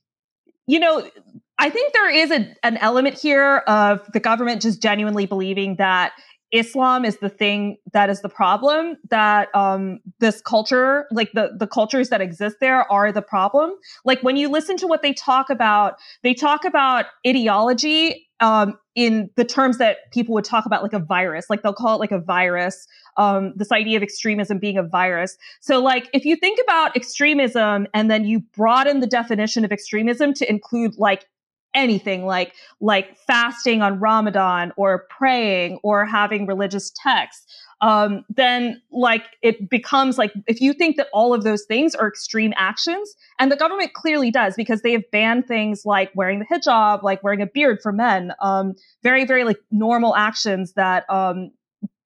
you 0.67 0.79
know, 0.79 1.09
I 1.57 1.69
think 1.69 1.93
there 1.93 2.09
is 2.09 2.31
a, 2.31 2.55
an 2.63 2.77
element 2.77 3.19
here 3.19 3.57
of 3.67 4.09
the 4.13 4.19
government 4.19 4.61
just 4.61 4.81
genuinely 4.81 5.25
believing 5.25 5.75
that 5.75 6.13
Islam 6.51 7.05
is 7.05 7.17
the 7.17 7.29
thing 7.29 7.77
that 7.93 8.09
is 8.09 8.21
the 8.21 8.29
problem, 8.29 8.97
that 9.09 9.47
um, 9.55 9.99
this 10.19 10.41
culture, 10.41 11.07
like 11.11 11.31
the, 11.33 11.51
the 11.57 11.67
cultures 11.67 12.09
that 12.09 12.21
exist 12.21 12.57
there 12.59 12.91
are 12.91 13.11
the 13.11 13.21
problem. 13.21 13.73
Like 14.03 14.21
when 14.21 14.35
you 14.35 14.49
listen 14.49 14.77
to 14.77 14.87
what 14.87 15.01
they 15.01 15.13
talk 15.13 15.49
about, 15.49 15.95
they 16.23 16.33
talk 16.33 16.65
about 16.65 17.05
ideology 17.25 18.27
um, 18.41 18.77
in 18.95 19.29
the 19.35 19.45
terms 19.45 19.77
that 19.77 20.11
people 20.11 20.33
would 20.33 20.43
talk 20.43 20.65
about 20.65 20.83
like 20.83 20.93
a 20.93 20.99
virus, 20.99 21.45
like 21.49 21.61
they'll 21.61 21.73
call 21.73 21.95
it 21.95 21.99
like 21.99 22.11
a 22.11 22.19
virus, 22.19 22.87
um, 23.17 23.53
this 23.55 23.71
idea 23.71 23.95
of 23.95 24.03
extremism 24.03 24.57
being 24.57 24.77
a 24.77 24.83
virus. 24.83 25.37
So 25.61 25.79
like 25.79 26.09
if 26.11 26.25
you 26.25 26.35
think 26.35 26.59
about 26.61 26.95
extremism 26.95 27.87
and 27.93 28.09
then 28.09 28.25
you 28.25 28.39
broaden 28.39 28.99
the 28.99 29.07
definition 29.07 29.63
of 29.63 29.71
extremism 29.71 30.33
to 30.33 30.49
include 30.49 30.97
like 30.97 31.27
anything 31.73 32.25
like 32.25 32.53
like 32.79 33.17
fasting 33.27 33.81
on 33.81 33.99
Ramadan 33.99 34.71
or 34.77 35.05
praying 35.09 35.79
or 35.83 36.05
having 36.05 36.45
religious 36.45 36.91
texts, 37.01 37.45
um, 37.81 38.23
then 38.29 38.81
like 38.91 39.23
it 39.41 39.69
becomes 39.69 40.17
like 40.17 40.31
if 40.47 40.61
you 40.61 40.73
think 40.73 40.97
that 40.97 41.07
all 41.13 41.33
of 41.33 41.43
those 41.43 41.63
things 41.65 41.95
are 41.95 42.07
extreme 42.07 42.53
actions, 42.57 43.15
and 43.39 43.51
the 43.51 43.55
government 43.55 43.93
clearly 43.93 44.31
does 44.31 44.55
because 44.55 44.81
they 44.81 44.91
have 44.91 45.03
banned 45.11 45.47
things 45.47 45.83
like 45.85 46.11
wearing 46.15 46.39
the 46.39 46.45
hijab, 46.45 47.03
like 47.03 47.23
wearing 47.23 47.41
a 47.41 47.47
beard 47.47 47.79
for 47.81 47.91
men, 47.91 48.33
um, 48.41 48.73
very 49.03 49.25
very 49.25 49.43
like 49.43 49.57
normal 49.71 50.15
actions 50.15 50.73
that 50.73 51.09
um, 51.09 51.51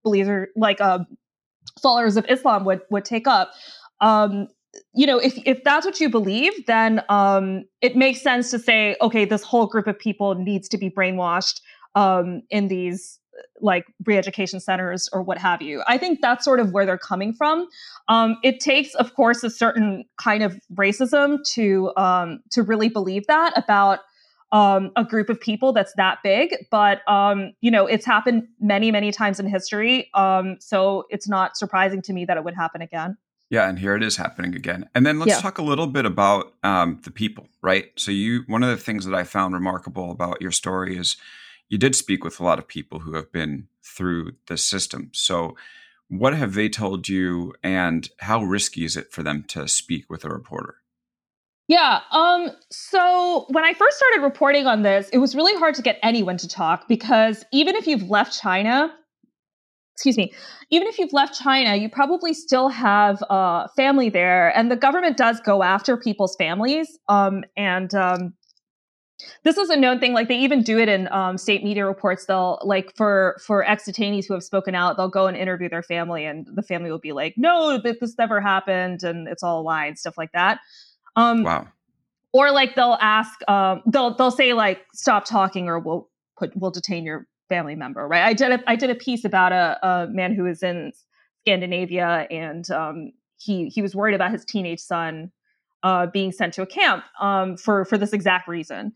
believers 0.03 0.47
like 0.55 0.79
uh, 0.79 0.99
followers 1.81 2.17
of 2.17 2.25
Islam 2.29 2.65
would 2.65 2.81
would 2.89 3.05
take 3.05 3.27
up. 3.27 3.51
Um, 4.01 4.47
you 4.93 5.05
know, 5.05 5.17
if 5.17 5.37
if 5.45 5.63
that's 5.63 5.85
what 5.85 5.99
you 5.99 6.09
believe, 6.09 6.65
then 6.65 7.01
um, 7.09 7.65
it 7.81 7.95
makes 7.95 8.21
sense 8.21 8.51
to 8.51 8.59
say, 8.59 8.95
okay, 9.01 9.25
this 9.25 9.43
whole 9.43 9.67
group 9.67 9.87
of 9.87 9.97
people 9.97 10.35
needs 10.35 10.69
to 10.69 10.77
be 10.77 10.89
brainwashed 10.89 11.61
um, 11.95 12.41
in 12.49 12.67
these 12.67 13.19
like 13.61 13.85
re-education 14.05 14.59
centers 14.59 15.09
or 15.11 15.21
what 15.21 15.37
have 15.37 15.61
you. 15.61 15.83
I 15.87 15.97
think 15.97 16.21
that's 16.21 16.45
sort 16.45 16.59
of 16.59 16.71
where 16.71 16.85
they're 16.85 16.97
coming 16.97 17.33
from. 17.33 17.67
Um, 18.07 18.37
it 18.43 18.59
takes, 18.59 18.95
of 18.95 19.13
course, 19.13 19.43
a 19.43 19.49
certain 19.49 20.05
kind 20.21 20.43
of 20.43 20.59
racism 20.73 21.39
to 21.53 21.91
um, 21.97 22.39
to 22.51 22.63
really 22.63 22.89
believe 22.89 23.27
that 23.27 23.57
about 23.57 23.99
um, 24.51 24.91
a 24.95 25.03
group 25.03 25.29
of 25.29 25.39
people 25.39 25.73
that's 25.73 25.93
that 25.97 26.19
big. 26.23 26.55
But 26.71 27.01
um, 27.09 27.53
you 27.61 27.71
know, 27.71 27.85
it's 27.85 28.05
happened 28.05 28.47
many, 28.59 28.91
many 28.91 29.11
times 29.11 29.39
in 29.39 29.47
history. 29.47 30.09
Um, 30.13 30.57
so 30.59 31.05
it's 31.09 31.27
not 31.27 31.57
surprising 31.57 32.01
to 32.03 32.13
me 32.13 32.25
that 32.25 32.37
it 32.37 32.43
would 32.43 32.55
happen 32.55 32.81
again. 32.81 33.17
Yeah, 33.49 33.69
and 33.69 33.77
here 33.77 33.95
it 33.95 34.03
is 34.03 34.17
happening 34.17 34.55
again. 34.55 34.89
And 34.95 35.05
then 35.05 35.19
let's 35.19 35.29
yeah. 35.29 35.39
talk 35.39 35.59
a 35.59 35.63
little 35.63 35.87
bit 35.87 36.05
about 36.05 36.53
um, 36.63 36.99
the 37.03 37.11
people, 37.11 37.47
right? 37.61 37.91
So 37.95 38.11
you, 38.11 38.43
one 38.47 38.63
of 38.63 38.69
the 38.69 38.83
things 38.83 39.05
that 39.05 39.13
I 39.13 39.23
found 39.23 39.53
remarkable 39.53 40.11
about 40.11 40.41
your 40.41 40.51
story 40.51 40.97
is 40.97 41.15
you 41.69 41.77
did 41.77 41.95
speak 41.95 42.23
with 42.23 42.39
a 42.39 42.43
lot 42.43 42.57
of 42.57 42.67
people 42.67 42.99
who 42.99 43.13
have 43.13 43.31
been 43.31 43.67
through 43.83 44.33
the 44.47 44.57
system. 44.57 45.11
So 45.13 45.55
what 46.07 46.35
have 46.35 46.53
they 46.53 46.69
told 46.69 47.07
you, 47.07 47.53
and 47.63 48.09
how 48.19 48.43
risky 48.43 48.85
is 48.85 48.95
it 48.95 49.11
for 49.11 49.23
them 49.23 49.43
to 49.49 49.67
speak 49.67 50.09
with 50.09 50.23
a 50.23 50.29
reporter? 50.29 50.75
Yeah. 51.67 52.01
Um, 52.11 52.51
so 52.69 53.45
when 53.49 53.65
I 53.65 53.73
first 53.73 53.97
started 53.97 54.21
reporting 54.21 54.67
on 54.67 54.83
this, 54.83 55.09
it 55.09 55.17
was 55.17 55.35
really 55.35 55.57
hard 55.57 55.73
to 55.75 55.81
get 55.81 55.97
anyone 56.03 56.37
to 56.37 56.47
talk 56.47 56.87
because 56.87 57.43
even 57.51 57.75
if 57.75 57.87
you've 57.87 58.07
left 58.07 58.39
China, 58.39 58.93
excuse 59.95 60.17
me, 60.17 60.33
even 60.71 60.89
if 60.89 60.99
you've 60.99 61.13
left 61.13 61.41
China, 61.41 61.75
you 61.77 61.87
probably 61.87 62.33
still 62.33 62.67
have 62.67 63.21
a 63.23 63.31
uh, 63.31 63.67
family 63.77 64.09
there, 64.09 64.55
and 64.57 64.69
the 64.69 64.75
government 64.75 65.15
does 65.15 65.39
go 65.39 65.63
after 65.63 65.95
people's 65.95 66.35
families. 66.35 66.99
Um, 67.07 67.45
and 67.55 67.93
um, 67.95 68.33
this 69.45 69.57
is 69.57 69.69
a 69.69 69.77
known 69.77 70.01
thing. 70.01 70.11
Like 70.11 70.27
they 70.27 70.37
even 70.37 70.63
do 70.63 70.79
it 70.79 70.89
in 70.89 71.07
um, 71.13 71.37
state 71.37 71.63
media 71.63 71.85
reports. 71.85 72.25
They'll 72.25 72.59
like 72.63 72.93
for 72.97 73.37
for 73.45 73.63
ex 73.63 73.85
detainees 73.85 74.25
who 74.27 74.33
have 74.33 74.43
spoken 74.43 74.75
out, 74.75 74.97
they'll 74.97 75.07
go 75.07 75.27
and 75.27 75.37
interview 75.37 75.69
their 75.69 75.83
family, 75.83 76.25
and 76.25 76.45
the 76.53 76.61
family 76.61 76.91
will 76.91 76.99
be 76.99 77.13
like, 77.13 77.35
"No, 77.37 77.79
this 77.81 78.17
never 78.17 78.41
happened, 78.41 79.01
and 79.03 79.29
it's 79.29 79.43
all 79.43 79.61
a 79.61 79.63
lie," 79.63 79.85
and 79.85 79.97
stuff 79.97 80.17
like 80.17 80.33
that. 80.33 80.59
Um, 81.15 81.43
wow. 81.43 81.69
Or 82.33 82.51
like 82.51 82.75
they'll 82.75 82.97
ask, 82.99 83.39
um, 83.49 83.81
they'll 83.85 84.13
they'll 84.13 84.29
say 84.29 84.51
like, 84.51 84.81
"Stop 84.93 85.23
talking," 85.23 85.69
or 85.69 85.79
we'll 85.79 86.09
put 86.37 86.51
we'll 86.57 86.71
detain 86.71 87.05
your 87.05 87.27
family 87.49 87.75
member, 87.75 88.07
right? 88.07 88.23
I 88.23 88.33
did 88.33 88.51
a, 88.51 88.69
I 88.69 88.75
did 88.75 88.89
a 88.89 88.95
piece 88.95 89.25
about 89.25 89.51
a, 89.51 89.77
a 89.85 90.07
man 90.07 90.33
who 90.33 90.43
was 90.43 90.63
in 90.63 90.91
Scandinavia 91.41 92.27
and 92.31 92.69
um, 92.71 93.11
he 93.37 93.67
he 93.67 93.81
was 93.81 93.95
worried 93.95 94.15
about 94.15 94.31
his 94.31 94.45
teenage 94.45 94.79
son 94.79 95.31
uh, 95.83 96.07
being 96.07 96.31
sent 96.31 96.53
to 96.55 96.61
a 96.61 96.65
camp 96.65 97.03
um, 97.19 97.57
for 97.57 97.85
for 97.85 97.97
this 97.97 98.13
exact 98.13 98.47
reason. 98.47 98.93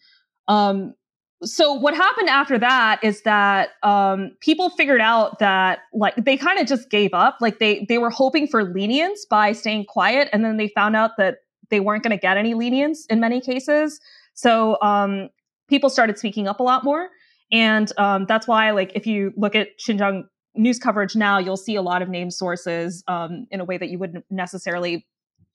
Um, 0.48 0.96
so 1.44 1.74
what 1.74 1.96
happened 1.96 2.28
after 2.28 2.58
that 2.60 3.02
is 3.04 3.22
that 3.22 3.70
um, 3.82 4.32
people 4.42 4.70
figured 4.72 5.00
out 5.00 5.40
that 5.40 5.80
like 5.94 6.16
they 6.18 6.36
kind 6.36 6.60
of 6.60 6.68
just 6.68 6.90
gave 6.90 7.14
up. 7.14 7.38
Like 7.40 7.60
they 7.60 7.86
they 7.88 7.98
were 7.98 8.10
hoping 8.10 8.48
for 8.48 8.64
lenience 8.64 9.26
by 9.30 9.54
staying 9.54 9.86
quiet, 9.86 10.30
and 10.34 10.44
then 10.44 10.58
they 10.58 10.68
found 10.70 10.96
out 10.96 11.12
that 11.18 11.38
they 11.70 11.80
weren't 11.80 12.04
going 12.04 12.18
to 12.18 12.22
get 12.22 12.38
any 12.38 12.56
lenience 12.56 13.06
in 13.06 13.20
many 13.20 13.40
cases. 13.40 14.00
So 14.34 14.82
um, 14.82 15.30
people 15.70 15.90
started 15.90 16.18
speaking 16.18 16.48
up 16.48 16.60
a 16.60 16.64
lot 16.64 16.84
more. 16.84 17.10
And 17.52 17.92
um, 17.98 18.26
that's 18.28 18.48
why, 18.48 18.72
like, 18.72 18.92
if 18.96 19.08
you 19.08 19.34
look 19.36 19.56
at 19.56 19.80
Xinjiang 19.80 20.24
news 20.56 20.80
coverage 20.80 21.16
now, 21.16 21.40
you'll 21.40 21.58
see 21.58 21.76
a 21.76 21.82
lot 21.82 22.02
of 22.02 22.10
name 22.10 22.30
sources 22.30 23.04
um, 23.08 23.48
in 23.52 23.60
a 23.60 23.66
way 23.66 23.78
that 23.78 23.90
you 23.90 23.98
wouldn't 23.98 24.26
necessarily 24.30 25.06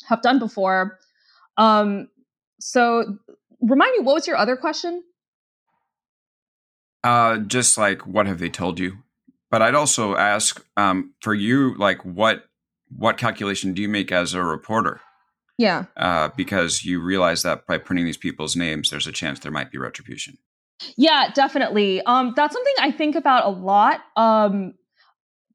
have 0.09 0.23
done 0.23 0.39
before. 0.39 0.99
Um, 1.57 2.09
so, 2.61 3.19
remind 3.61 3.93
me, 3.97 4.05
what 4.05 4.15
was 4.15 4.27
your 4.27 4.37
other 4.37 4.57
question? 4.57 5.03
Uh, 7.05 7.39
just 7.39 7.77
like, 7.79 8.07
what 8.07 8.27
have 8.27 8.39
they 8.39 8.49
told 8.49 8.81
you? 8.81 8.99
But 9.51 9.63
I'd 9.63 9.75
also 9.75 10.17
ask 10.17 10.65
um, 10.77 11.15
for 11.21 11.35
you, 11.35 11.77
like, 11.77 12.05
what 12.05 12.45
what 12.97 13.19
calculation 13.19 13.73
do 13.73 13.83
you 13.83 13.89
make 13.89 14.13
as 14.13 14.35
a 14.35 14.43
reporter? 14.43 15.01
Yeah. 15.59 15.85
Uh, 15.97 16.31
because 16.37 16.85
you 16.85 17.01
realize 17.01 17.43
that 17.43 17.67
by 17.67 17.79
printing 17.79 18.05
these 18.05 18.17
people's 18.17 18.57
names, 18.57 18.91
there's 18.91 19.07
a 19.07 19.13
chance 19.13 19.41
there 19.41 19.53
might 19.53 19.71
be 19.71 19.79
retribution. 19.79 20.39
Yeah, 20.97 21.31
definitely. 21.35 22.03
Um, 22.03 22.33
that's 22.37 22.55
something 22.55 22.75
I 22.81 22.91
think 22.91 23.15
about 23.17 23.47
a 23.47 23.51
lot. 23.51 24.01
Um, 24.17 24.75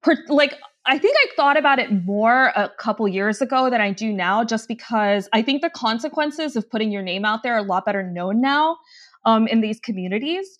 per, 0.01 0.15
like 0.29 0.55
I 0.85 0.97
think 0.97 1.15
I 1.17 1.35
thought 1.35 1.57
about 1.57 1.79
it 1.79 1.91
more 2.05 2.47
a 2.55 2.69
couple 2.79 3.07
years 3.07 3.41
ago 3.41 3.69
than 3.69 3.81
I 3.81 3.91
do 3.91 4.11
now, 4.13 4.43
just 4.43 4.67
because 4.67 5.29
I 5.33 5.41
think 5.41 5.61
the 5.61 5.69
consequences 5.69 6.55
of 6.55 6.69
putting 6.69 6.91
your 6.91 7.03
name 7.03 7.25
out 7.25 7.43
there 7.43 7.55
are 7.55 7.59
a 7.59 7.63
lot 7.63 7.85
better 7.85 8.03
known 8.03 8.41
now 8.41 8.77
um, 9.25 9.47
in 9.47 9.61
these 9.61 9.79
communities. 9.79 10.57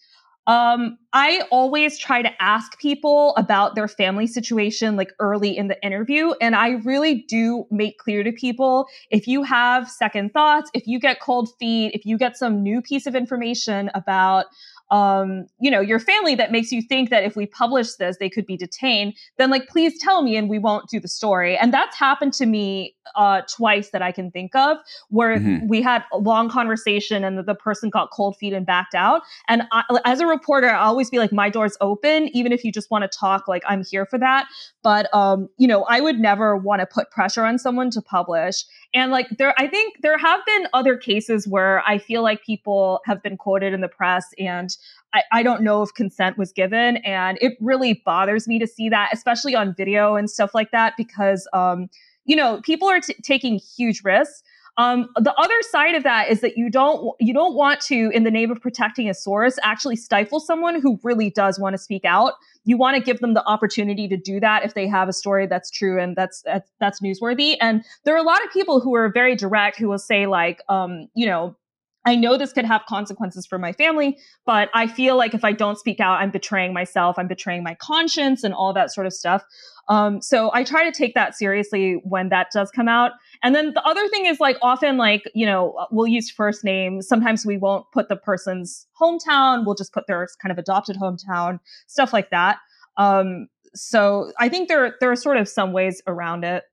Um, 0.50 0.98
I 1.14 1.44
always 1.52 2.00
try 2.00 2.24
to 2.24 2.42
ask 2.42 2.80
people 2.80 3.36
about 3.36 3.76
their 3.76 3.88
family 3.88 4.26
situation 4.26 4.96
like 4.96 5.14
early 5.20 5.56
in 5.56 5.68
the 5.68 5.80
interview. 5.86 6.32
And 6.42 6.56
I 6.56 6.70
really 6.84 7.24
do 7.28 7.68
make 7.70 8.00
clear 8.00 8.24
to 8.24 8.32
people 8.32 8.88
if 9.12 9.28
you 9.28 9.44
have 9.44 9.88
second 9.88 10.34
thoughts, 10.34 10.72
if 10.74 10.88
you 10.88 11.00
get 11.00 11.20
cold 11.20 11.50
feet, 11.60 11.92
if 11.94 12.04
you 12.04 12.18
get 12.18 12.36
some 12.36 12.64
new 12.64 12.82
piece 12.82 13.06
of 13.06 13.14
information 13.14 13.92
about 13.94 14.48
um, 14.91 15.45
you 15.60 15.69
know, 15.69 15.82
your 15.82 15.99
family 15.99 16.36
that 16.36 16.52
makes 16.52 16.71
you 16.71 16.82
think 16.82 17.10
that 17.10 17.23
if 17.23 17.36
we 17.36 17.45
publish 17.45 17.93
this, 17.95 18.17
they 18.17 18.30
could 18.30 18.45
be 18.45 18.58
detained, 18.58 19.13
then 19.38 19.49
like, 19.49 19.67
please 19.67 19.99
tell 19.99 20.21
me 20.23 20.36
and 20.36 20.49
we 20.49 20.58
won't 20.58 20.89
do 20.89 20.99
the 20.99 21.08
story. 21.08 21.58
And 21.58 21.73
that's 21.73 21.95
happened 21.97 22.34
to 22.34 22.45
me 22.45 22.95
uh, 23.15 23.41
twice 23.41 23.89
that 23.89 24.02
I 24.02 24.12
can 24.12 24.32
think 24.32 24.56
of 24.56 24.78
where 25.10 25.38
mm-hmm. 25.38 25.67
we 25.67 25.82
had 25.82 26.04
a 26.12 26.17
long 26.17 26.49
conversation 26.49 27.23
and 27.23 27.38
the, 27.38 27.43
the, 27.43 27.60
person 27.60 27.89
got 27.89 28.10
cold 28.12 28.38
feet 28.38 28.54
and 28.54 28.65
backed 28.65 28.95
out. 28.95 29.21
And 29.49 29.63
I, 29.73 29.84
as 30.06 30.21
a 30.21 30.28
reporter, 30.28 30.69
I 30.69 30.86
always 30.86 31.10
be 31.10 31.19
like, 31.19 31.34
my 31.34 31.49
door's 31.49 31.75
open, 31.82 32.30
even 32.36 32.54
if 32.54 32.63
you 32.63 32.71
just 32.71 32.89
want 32.89 33.10
to 33.10 33.17
talk, 33.17 33.49
like 33.49 33.63
I'm 33.67 33.84
here 33.84 34.06
for 34.06 34.17
that. 34.17 34.47
But, 34.82 35.13
um, 35.13 35.49
you 35.58 35.67
know, 35.67 35.84
I 35.89 35.99
would 35.99 36.19
never 36.19 36.56
want 36.56 36.80
to 36.80 36.86
put 36.86 37.12
pressure 37.12 37.43
on 37.43 37.60
someone 37.60 37.89
to 37.91 38.02
publish. 38.02 38.63
And 38.93 39.12
like 39.12 39.28
there, 39.38 39.54
I 39.58 39.67
think 39.67 39.97
there 40.02 40.17
have 40.17 40.39
been 40.45 40.67
other 40.73 40.95
cases 40.95 41.47
where 41.47 41.84
I 41.86 41.97
feel 41.97 42.23
like 42.23 42.43
people 42.43 43.02
have 43.06 43.21
been 43.21 43.36
quoted 43.36 43.73
in 43.73 43.82
the 43.82 43.89
press 43.89 44.25
and 44.39 44.69
I, 45.13 45.24
I, 45.32 45.43
don't 45.43 45.62
know 45.62 45.82
if 45.82 45.93
consent 45.93 46.38
was 46.38 46.52
given. 46.52 46.98
And 46.98 47.38
it 47.41 47.58
really 47.60 48.02
bothers 48.06 48.48
me 48.48 48.60
to 48.60 48.67
see 48.67 48.89
that, 48.89 49.10
especially 49.12 49.56
on 49.56 49.74
video 49.76 50.15
and 50.15 50.30
stuff 50.30 50.54
like 50.54 50.72
that, 50.72 50.93
because, 50.98 51.48
um, 51.54 51.89
you 52.26 52.36
know, 52.36 52.62
people 52.62 52.88
are 52.89 53.00
t- 53.00 53.15
taking 53.24 53.60
huge 53.60 54.04
risks. 54.04 54.43
Um, 54.80 55.10
the 55.17 55.34
other 55.34 55.62
side 55.72 55.95
of 55.95 56.04
that 56.04 56.30
is 56.30 56.39
that 56.39 56.56
you 56.56 56.69
don't 56.69 57.13
you 57.19 57.34
don't 57.34 57.54
want 57.54 57.82
to, 57.82 58.12
in 58.13 58.24
the 58.24 58.32
name 58.32 58.50
of 58.50 58.62
protecting 58.62 59.10
a 59.10 59.13
source, 59.13 59.60
actually 59.62 59.98
stifle 59.98 60.39
someone 60.39 60.80
who 60.80 60.98
really 61.04 61.30
does 61.30 61.60
want 61.60 61.74
to 61.74 61.78
speak 61.78 62.06
out. 62.06 62.36
You 62.63 62.78
want 62.78 62.95
to 62.95 63.04
give 63.04 63.19
them 63.19 63.34
the 63.34 63.45
opportunity 63.45 64.08
to 64.08 64.15
do 64.15 64.39
that 64.39 64.63
if 64.63 64.76
they 64.76 64.88
have 64.88 65.10
a 65.10 65.13
story 65.13 65.48
that's 65.48 65.69
true 65.69 66.02
and 66.02 66.15
that's 66.15 66.43
that's, 66.43 66.72
that's 66.80 67.02
newsworthy. 67.02 67.58
And 67.60 67.84
there 68.06 68.15
are 68.15 68.19
a 68.19 68.24
lot 68.24 68.41
of 68.45 68.52
people 68.52 68.80
who 68.80 68.95
are 68.95 69.12
very 69.12 69.36
direct 69.36 69.78
who 69.78 69.89
will 69.89 70.00
say 70.00 70.28
like, 70.28 70.62
um, 70.69 71.10
you 71.13 71.26
know, 71.26 71.58
I 72.06 72.16
know 72.16 72.38
this 72.38 72.54
could 72.54 72.66
have 72.66 72.86
consequences 72.88 73.46
for 73.46 73.60
my 73.60 73.74
family, 73.74 74.18
but 74.46 74.70
I 74.74 74.88
feel 74.88 75.18
like 75.18 75.34
if 75.34 75.44
I 75.44 75.52
don't 75.52 75.78
speak 75.78 76.00
out, 76.00 76.22
I'm 76.22 76.32
betraying 76.32 76.74
myself, 76.74 77.20
I'm 77.20 77.28
betraying 77.28 77.64
my 77.64 77.76
conscience, 77.76 78.44
and 78.44 78.54
all 78.54 78.74
that 78.74 78.94
sort 78.94 79.06
of 79.06 79.14
stuff. 79.14 79.44
Um, 79.90 80.22
so 80.22 80.52
I 80.54 80.64
try 80.64 80.84
to 80.86 80.92
take 80.92 81.16
that 81.16 81.36
seriously 81.36 82.00
when 82.04 82.30
that 82.30 82.48
does 82.54 82.72
come 82.72 82.88
out. 82.88 83.12
And 83.44 83.56
then 83.56 83.74
the 83.74 83.84
other 83.84 84.08
thing 84.08 84.28
is 84.28 84.40
like 84.40 84.58
often 84.62 84.98
like, 84.98 85.24
you 85.34 85.46
know, 85.46 85.88
we'll 85.92 86.08
use 86.08 86.30
first 86.30 86.64
names. 86.64 87.08
Sometimes 87.08 87.46
we 87.46 87.58
won't 87.58 87.86
put 87.92 88.08
the 88.08 88.16
person's 88.16 88.88
hometown. 89.02 89.66
We'll 89.66 89.76
just 89.76 89.92
put 89.92 90.06
their 90.08 90.28
kind 90.42 90.52
of 90.52 90.58
adopted 90.58 90.96
hometown, 90.96 91.60
stuff 91.88 92.14
like 92.14 92.30
that. 92.30 92.60
Um, 92.98 93.48
so 93.76 94.32
I 94.40 94.48
think 94.48 94.68
there, 94.68 94.96
there 95.00 95.12
are 95.12 95.16
sort 95.16 95.38
of 95.38 95.50
some 95.50 95.74
ways 95.74 96.02
around 96.08 96.44
it. 96.44 96.64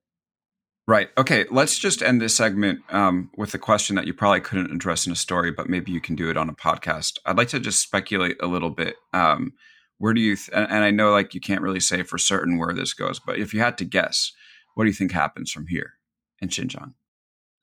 Right. 0.88 1.08
Okay. 1.18 1.46
Let's 1.50 1.78
just 1.78 2.00
end 2.00 2.20
this 2.20 2.36
segment 2.36 2.80
um, 2.90 3.30
with 3.36 3.52
a 3.54 3.58
question 3.58 3.96
that 3.96 4.06
you 4.06 4.14
probably 4.14 4.40
couldn't 4.40 4.70
address 4.70 5.04
in 5.04 5.12
a 5.12 5.16
story, 5.16 5.50
but 5.50 5.68
maybe 5.68 5.90
you 5.90 6.00
can 6.00 6.14
do 6.14 6.30
it 6.30 6.36
on 6.36 6.48
a 6.48 6.54
podcast. 6.54 7.18
I'd 7.26 7.36
like 7.36 7.48
to 7.48 7.58
just 7.58 7.80
speculate 7.80 8.36
a 8.40 8.46
little 8.46 8.70
bit. 8.70 8.94
Um, 9.12 9.52
where 9.98 10.14
do 10.14 10.20
you 10.20 10.36
th- 10.36 10.50
and 10.52 10.84
i 10.84 10.90
know 10.90 11.10
like 11.10 11.34
you 11.34 11.40
can't 11.40 11.62
really 11.62 11.80
say 11.80 12.02
for 12.02 12.18
certain 12.18 12.58
where 12.58 12.72
this 12.72 12.94
goes 12.94 13.18
but 13.18 13.38
if 13.38 13.54
you 13.54 13.60
had 13.60 13.78
to 13.78 13.84
guess 13.84 14.32
what 14.74 14.84
do 14.84 14.88
you 14.88 14.94
think 14.94 15.12
happens 15.12 15.50
from 15.50 15.66
here 15.66 15.94
in 16.40 16.48
xinjiang 16.48 16.92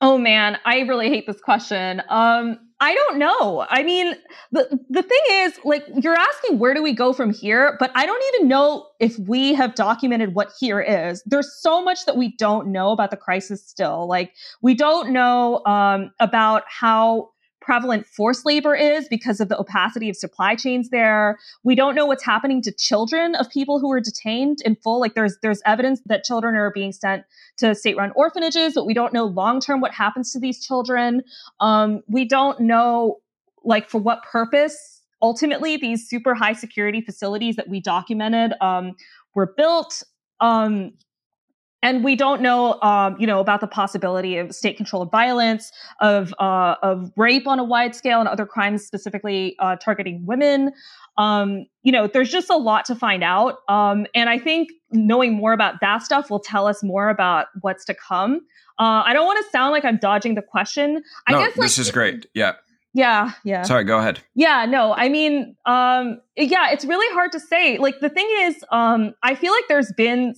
oh 0.02 0.18
man 0.18 0.58
i 0.66 0.80
really 0.82 1.10
hate 1.10 1.28
this 1.28 1.42
question 1.42 2.02
um 2.10 2.58
i 2.84 2.94
don't 2.94 3.18
know. 3.18 3.66
I 3.70 3.84
mean 3.84 4.14
the 4.52 4.80
the 4.90 5.04
thing 5.04 5.22
is 5.30 5.58
like 5.64 5.86
you're 6.02 6.16
asking 6.16 6.60
where 6.60 6.74
do 6.74 6.84
we 6.84 6.94
go 6.94 7.14
from 7.14 7.34
here 7.34 7.78
but 7.80 7.92
i 7.96 8.06
don't 8.06 8.24
even 8.34 8.50
know 8.50 8.88
if 9.04 9.20
we 9.20 9.54
have 9.54 9.76
documented 9.76 10.34
what 10.34 10.54
here 10.58 10.80
is. 10.80 11.22
There's 11.26 11.54
so 11.54 11.84
much 11.84 12.06
that 12.06 12.16
we 12.16 12.36
don't 12.38 12.68
know 12.68 12.92
about 12.92 13.12
the 13.12 13.18
crisis 13.18 13.62
still. 13.68 14.08
Like 14.08 14.34
we 14.62 14.74
don't 14.76 15.12
know 15.12 15.62
um, 15.66 16.12
about 16.22 16.64
how 16.68 17.32
prevalent 17.64 18.06
forced 18.06 18.46
labor 18.46 18.76
is 18.76 19.08
because 19.08 19.40
of 19.40 19.50
the 19.50 19.58
opacity 19.58 20.10
of 20.10 20.16
supply 20.16 20.56
chains 20.56 20.90
there. 20.90 21.40
We 21.64 21.76
don't 21.76 21.96
know 21.96 22.06
what's 22.06 22.24
happening 22.24 22.62
to 22.64 22.72
children 22.72 23.36
of 23.36 23.50
people 23.50 23.80
who 23.80 23.92
are 23.92 24.00
detained 24.00 24.60
in 24.66 24.76
full. 24.76 25.00
Like 25.00 25.16
there's 25.16 25.38
there's 25.42 25.62
evidence 25.66 26.02
that 26.06 26.24
children 26.24 26.56
are 26.56 26.72
being 26.72 26.92
sent 26.92 27.24
to 27.58 27.74
state-run 27.74 28.12
orphanages, 28.16 28.74
but 28.74 28.86
we 28.86 28.94
don't 28.94 29.14
know 29.14 29.26
long 29.26 29.60
term 29.60 29.82
what 29.82 29.94
happens 29.94 30.32
to 30.34 30.40
these 30.40 30.66
children. 30.66 31.24
Um, 31.60 32.02
we 32.08 32.26
don't 32.26 32.60
know 32.60 33.20
like 33.64 33.90
for 33.90 34.00
what 34.00 34.24
purpose 34.24 35.02
ultimately 35.22 35.78
these 35.78 36.08
super 36.08 36.36
high 36.36 36.54
security 36.54 37.02
facilities 37.02 37.56
that 37.56 37.70
we 37.70 37.80
documented 37.80 38.54
um, 38.62 38.94
were 39.34 39.54
built. 39.58 40.04
Um, 40.42 40.92
and 41.84 42.04
we 42.04 42.16
don't 42.16 42.42
know, 42.42 42.82
um, 42.82 43.16
you 43.20 43.28
know, 43.28 43.40
about 43.40 43.62
the 43.62 43.68
possibility 43.68 44.38
of 44.38 44.56
state-controlled 44.56 45.12
violence, 45.12 45.72
of 46.02 46.34
uh, 46.40 46.76
of 46.82 47.12
rape 47.16 47.46
on 47.46 47.60
a 47.60 47.64
wide 47.64 47.94
scale, 47.94 48.20
and 48.20 48.28
other 48.28 48.48
crimes 48.48 48.84
specifically 48.84 49.56
uh, 49.60 49.76
targeting 49.76 50.26
women. 50.26 50.72
Um, 51.18 51.68
you 51.84 51.92
know, 51.92 52.08
there's 52.08 52.32
just 52.32 52.50
a 52.50 52.58
lot 52.58 52.86
to 52.86 52.96
find 52.96 53.24
out, 53.24 53.58
um, 53.70 54.08
and 54.16 54.30
I 54.30 54.40
think 54.40 54.70
knowing 54.92 55.34
more 55.34 55.54
about 55.54 55.76
that 55.82 56.02
stuff 56.02 56.32
will 56.32 56.40
tell 56.40 56.66
us 56.66 56.82
more 56.82 57.10
about 57.10 57.48
what's 57.62 57.86
to 57.86 57.94
come. 57.94 58.42
Uh, 58.80 59.04
I 59.06 59.14
don't 59.14 59.28
want 59.28 59.46
to 59.46 59.52
sound 59.52 59.74
like 59.74 59.86
I'm 59.86 59.98
dodging 59.98 60.34
the 60.34 60.42
question. 60.42 61.04
I 61.28 61.34
no, 61.34 61.40
guess 61.40 61.56
like, 61.56 61.66
this 61.66 61.78
is 61.78 61.92
great. 61.92 62.26
Yeah. 62.34 62.54
Yeah, 62.96 63.32
yeah. 63.44 63.64
Sorry, 63.64 63.84
go 63.84 63.98
ahead. 63.98 64.20
Yeah, 64.36 64.68
no, 64.68 64.94
I 64.94 65.10
mean, 65.10 65.56
um, 65.66 66.22
yeah, 66.38 66.72
it's 66.72 66.86
really 66.86 67.12
hard 67.14 67.32
to 67.32 67.40
say. 67.40 67.80
Like 67.80 68.00
the 68.02 68.10
thing 68.10 68.28
is, 68.42 68.64
um, 68.72 69.16
I 69.24 69.34
feel 69.34 69.52
like 69.52 69.64
there's 69.68 69.92
been 69.98 70.36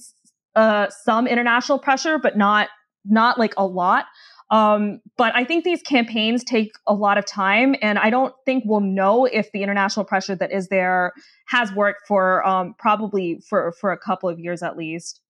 uh, 0.55 0.87
some 0.89 1.27
international 1.27 1.79
pressure, 1.79 2.17
but 2.17 2.37
not 2.37 2.69
not 3.05 3.37
like 3.37 3.53
a 3.57 3.65
lot. 3.65 4.05
Um, 4.51 5.01
but 5.17 5.35
I 5.35 5.43
think 5.43 5.63
these 5.63 5.81
campaigns 5.81 6.43
take 6.43 6.73
a 6.85 6.93
lot 6.93 7.17
of 7.17 7.25
time, 7.25 7.75
and 7.81 7.97
I 7.97 8.09
don't 8.09 8.33
think 8.45 8.63
we'll 8.65 8.79
know 8.79 9.25
if 9.25 9.51
the 9.51 9.63
international 9.63 10.05
pressure 10.05 10.35
that 10.35 10.51
is 10.51 10.67
there 10.67 11.13
has 11.47 11.71
worked 11.73 12.07
for 12.07 12.45
um, 12.47 12.75
probably 12.77 13.41
for 13.49 13.73
for 13.79 13.91
a 13.91 13.97
couple 13.97 14.29
of 14.29 14.39
years 14.39 14.61
at 14.61 14.77
least. 14.77 15.21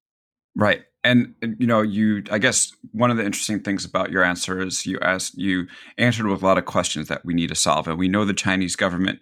Right, 0.55 0.83
and 1.03 1.33
you 1.41 1.67
know, 1.67 1.81
you 1.81 2.23
I 2.29 2.39
guess 2.39 2.71
one 2.91 3.09
of 3.09 3.17
the 3.17 3.25
interesting 3.25 3.61
things 3.61 3.85
about 3.85 4.11
your 4.11 4.23
answer 4.23 4.61
is 4.61 4.85
you 4.85 4.99
asked 5.01 5.37
you 5.37 5.67
answered 5.97 6.27
with 6.27 6.41
a 6.41 6.45
lot 6.45 6.57
of 6.57 6.65
questions 6.65 7.07
that 7.07 7.23
we 7.23 7.33
need 7.33 7.49
to 7.49 7.55
solve, 7.55 7.87
and 7.87 7.97
we 7.97 8.09
know 8.09 8.25
the 8.25 8.33
Chinese 8.33 8.75
government 8.75 9.19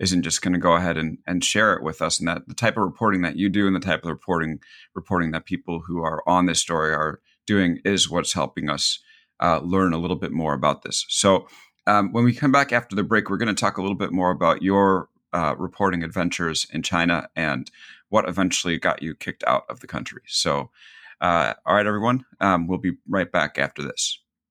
isn't 0.00 0.22
just 0.22 0.42
going 0.42 0.52
to 0.52 0.58
go 0.58 0.74
ahead 0.74 0.96
and, 0.96 1.18
and 1.26 1.44
share 1.44 1.74
it 1.74 1.82
with 1.82 2.02
us 2.02 2.18
and 2.18 2.28
that 2.28 2.46
the 2.48 2.54
type 2.54 2.76
of 2.76 2.84
reporting 2.84 3.22
that 3.22 3.36
you 3.36 3.48
do 3.48 3.66
and 3.66 3.76
the 3.76 3.80
type 3.80 4.02
of 4.04 4.10
reporting 4.10 4.60
reporting 4.94 5.30
that 5.30 5.46
people 5.46 5.80
who 5.80 6.02
are 6.02 6.22
on 6.26 6.46
this 6.46 6.60
story 6.60 6.92
are 6.92 7.20
doing 7.46 7.80
is 7.84 8.10
what's 8.10 8.32
helping 8.32 8.68
us 8.68 8.98
uh, 9.40 9.60
learn 9.60 9.92
a 9.92 9.98
little 9.98 10.16
bit 10.16 10.32
more 10.32 10.54
about 10.54 10.82
this. 10.82 11.04
So 11.08 11.46
um, 11.86 12.12
when 12.12 12.24
we 12.24 12.32
come 12.32 12.52
back 12.52 12.72
after 12.72 12.96
the 12.96 13.02
break 13.02 13.28
we're 13.28 13.36
going 13.36 13.54
to 13.54 13.60
talk 13.60 13.78
a 13.78 13.82
little 13.82 13.96
bit 13.96 14.12
more 14.12 14.30
about 14.30 14.62
your 14.62 15.08
uh, 15.32 15.54
reporting 15.58 16.04
adventures 16.04 16.66
in 16.72 16.82
china 16.82 17.28
and 17.34 17.70
what 18.08 18.28
eventually 18.28 18.78
got 18.78 19.02
you 19.02 19.14
kicked 19.14 19.42
out 19.46 19.64
of 19.68 19.80
the 19.80 19.86
country. 19.86 20.22
So 20.26 20.70
uh, 21.20 21.54
all 21.66 21.74
right 21.74 21.86
everyone 21.86 22.24
um, 22.40 22.66
we'll 22.66 22.78
be 22.78 22.92
right 23.08 23.30
back 23.30 23.58
after 23.58 23.82
this 23.82 24.23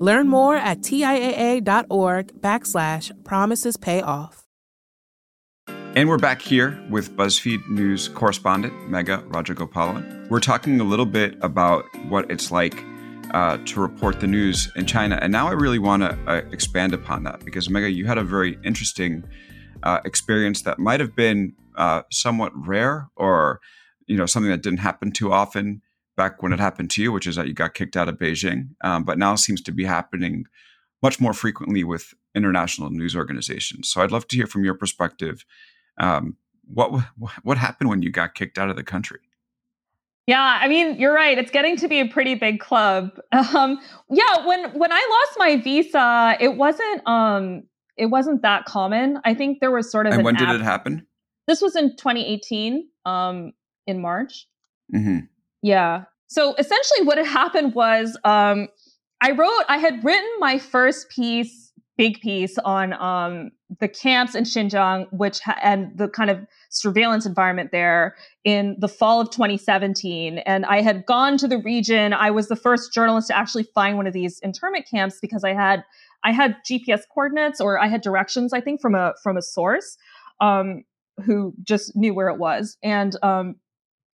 Learn 0.00 0.28
more 0.28 0.56
at 0.56 0.80
TIAA.org 0.80 2.40
backslash 2.40 3.12
promises 3.22 3.76
pay 3.76 4.00
off. 4.00 4.46
And 5.94 6.08
we're 6.08 6.16
back 6.16 6.40
here 6.40 6.82
with 6.88 7.14
BuzzFeed 7.16 7.68
News 7.68 8.08
correspondent 8.08 8.72
Megha 8.88 9.28
Rajagopalan. 9.28 10.30
We're 10.30 10.40
talking 10.40 10.80
a 10.80 10.84
little 10.84 11.04
bit 11.04 11.36
about 11.42 11.84
what 12.08 12.30
it's 12.30 12.50
like 12.50 12.82
uh, 13.34 13.58
to 13.66 13.80
report 13.80 14.20
the 14.20 14.26
news 14.26 14.72
in 14.74 14.86
China. 14.86 15.18
And 15.20 15.30
now 15.30 15.48
I 15.48 15.52
really 15.52 15.78
want 15.78 16.02
to 16.02 16.18
uh, 16.26 16.36
expand 16.50 16.94
upon 16.94 17.24
that 17.24 17.44
because, 17.44 17.68
Megha, 17.68 17.94
you 17.94 18.06
had 18.06 18.16
a 18.16 18.24
very 18.24 18.58
interesting 18.64 19.22
uh, 19.82 20.00
experience 20.06 20.62
that 20.62 20.78
might 20.78 21.00
have 21.00 21.14
been 21.14 21.52
uh, 21.76 22.02
somewhat 22.10 22.52
rare 22.54 23.08
or 23.16 23.60
you 24.06 24.16
know 24.16 24.26
something 24.26 24.50
that 24.50 24.62
didn't 24.62 24.80
happen 24.80 25.12
too 25.12 25.30
often 25.30 25.82
back 26.20 26.42
when 26.42 26.52
it 26.52 26.60
happened 26.60 26.90
to 26.90 27.02
you, 27.02 27.10
which 27.12 27.26
is 27.26 27.36
that 27.36 27.48
you 27.48 27.54
got 27.54 27.72
kicked 27.72 27.96
out 27.96 28.06
of 28.06 28.18
Beijing, 28.18 28.74
um, 28.82 29.04
but 29.04 29.16
now 29.16 29.34
seems 29.36 29.62
to 29.62 29.72
be 29.72 29.86
happening 29.86 30.44
much 31.02 31.18
more 31.18 31.32
frequently 31.32 31.82
with 31.82 32.12
international 32.34 32.90
news 32.90 33.16
organizations. 33.16 33.88
So 33.88 34.02
I'd 34.02 34.12
love 34.12 34.28
to 34.28 34.36
hear 34.36 34.46
from 34.46 34.62
your 34.62 34.74
perspective 34.74 35.46
um, 35.98 36.36
what 36.66 36.92
what 37.42 37.56
happened 37.56 37.88
when 37.88 38.02
you 38.02 38.10
got 38.10 38.34
kicked 38.34 38.58
out 38.58 38.68
of 38.68 38.76
the 38.76 38.84
country? 38.84 39.20
Yeah, 40.26 40.58
I 40.60 40.68
mean, 40.68 40.98
you're 41.00 41.14
right. 41.14 41.38
It's 41.38 41.50
getting 41.50 41.76
to 41.78 41.88
be 41.88 42.00
a 42.00 42.06
pretty 42.06 42.34
big 42.34 42.60
club. 42.60 43.18
Um, 43.32 43.80
yeah, 44.10 44.46
when 44.46 44.70
when 44.78 44.92
I 44.92 45.02
lost 45.16 45.38
my 45.38 45.56
visa, 45.56 46.36
it 46.38 46.56
wasn't 46.56 47.06
um 47.06 47.62
it 47.96 48.06
wasn't 48.06 48.42
that 48.42 48.66
common. 48.66 49.20
I 49.24 49.32
think 49.32 49.60
there 49.60 49.70
was 49.70 49.90
sort 49.90 50.06
of 50.06 50.12
And 50.12 50.22
when 50.22 50.34
did 50.34 50.50
it 50.50 50.60
happen? 50.60 51.06
This 51.46 51.62
was 51.62 51.74
in 51.76 51.96
2018, 51.96 52.86
um, 53.06 53.52
in 53.86 54.00
March. 54.00 54.46
Mm-hmm. 54.94 55.20
Yeah. 55.62 56.04
So 56.26 56.54
essentially, 56.54 57.04
what 57.04 57.18
had 57.18 57.26
happened 57.26 57.74
was 57.74 58.16
um, 58.24 58.68
I 59.20 59.32
wrote, 59.32 59.64
I 59.68 59.78
had 59.78 60.04
written 60.04 60.28
my 60.38 60.58
first 60.58 61.10
piece, 61.10 61.72
big 61.98 62.20
piece 62.20 62.56
on 62.58 62.94
um, 62.94 63.50
the 63.78 63.88
camps 63.88 64.34
in 64.34 64.44
Xinjiang, 64.44 65.06
which 65.12 65.40
ha- 65.40 65.58
and 65.62 65.90
the 65.96 66.08
kind 66.08 66.30
of 66.30 66.38
surveillance 66.70 67.26
environment 67.26 67.70
there 67.72 68.16
in 68.44 68.76
the 68.78 68.88
fall 68.88 69.20
of 69.20 69.30
2017. 69.30 70.38
And 70.38 70.64
I 70.64 70.80
had 70.80 71.04
gone 71.04 71.36
to 71.38 71.48
the 71.48 71.58
region. 71.58 72.14
I 72.14 72.30
was 72.30 72.48
the 72.48 72.56
first 72.56 72.94
journalist 72.94 73.28
to 73.28 73.36
actually 73.36 73.64
find 73.74 73.96
one 73.96 74.06
of 74.06 74.12
these 74.12 74.38
internment 74.40 74.86
camps 74.90 75.18
because 75.20 75.44
I 75.44 75.52
had 75.52 75.84
I 76.22 76.32
had 76.32 76.56
GPS 76.68 77.02
coordinates 77.12 77.60
or 77.60 77.78
I 77.78 77.88
had 77.88 78.02
directions, 78.02 78.52
I 78.52 78.60
think, 78.60 78.80
from 78.80 78.94
a 78.94 79.14
from 79.22 79.36
a 79.36 79.42
source 79.42 79.96
um, 80.40 80.84
who 81.24 81.54
just 81.62 81.96
knew 81.96 82.14
where 82.14 82.28
it 82.28 82.38
was. 82.38 82.76
And 82.82 83.16
um, 83.22 83.56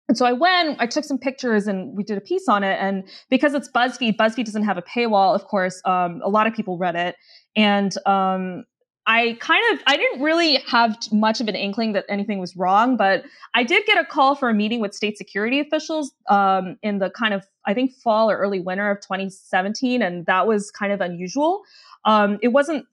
and 0.08 0.18
so 0.18 0.26
I 0.26 0.34
went, 0.34 0.80
I 0.80 0.86
took 0.86 1.04
some 1.04 1.18
pictures 1.18 1.68
and 1.68 1.96
we 1.96 2.04
did 2.04 2.18
a 2.18 2.22
piece 2.22 2.48
on 2.48 2.64
it. 2.64 2.78
And 2.80 3.04
because 3.30 3.54
it's 3.54 3.70
BuzzFeed, 3.70 4.18
BuzzFeed 4.18 4.46
doesn't 4.46 4.64
have 4.64 4.78
a 4.78 4.84
paywall, 4.84 5.34
of 5.34 5.46
course, 5.46 5.82
um, 5.86 6.22
a 6.24 6.30
lot 6.30 6.46
of 6.46 6.54
people 6.54 6.78
read 6.78 6.96
it. 6.96 7.16
And 7.56 7.96
um, 8.06 8.66
I 9.08 9.38
kind 9.40 9.62
of 9.74 9.84
I 9.88 9.98
didn't 9.98 10.22
really 10.22 10.58
have 10.68 10.98
much 11.12 11.42
of 11.42 11.48
an 11.48 11.56
inkling 11.56 11.94
that 11.94 12.06
anything 12.10 12.40
was 12.40 12.56
wrong, 12.56 12.98
but 12.98 13.24
I 13.54 13.64
did 13.64 13.86
get 13.86 13.98
a 14.00 14.06
call 14.06 14.36
for 14.36 14.50
a 14.50 14.54
meeting 14.54 14.80
with 14.80 14.94
state 14.94 15.18
security 15.18 15.60
officials 15.60 16.12
um, 16.30 16.78
in 16.82 17.00
the 17.00 17.12
kind 17.12 17.34
of 17.34 17.46
I 17.66 17.74
think 17.74 17.94
fall 17.94 18.30
or 18.30 18.38
early 18.38 18.60
winter 18.60 18.90
of 18.90 19.02
2017, 19.02 20.02
and 20.02 20.26
that 20.26 20.48
was 20.48 20.72
kind 20.72 20.92
of 20.92 21.02
unusual. 21.02 21.62
Um, 22.04 22.40
it 22.42 22.50
wasn't 22.50 22.86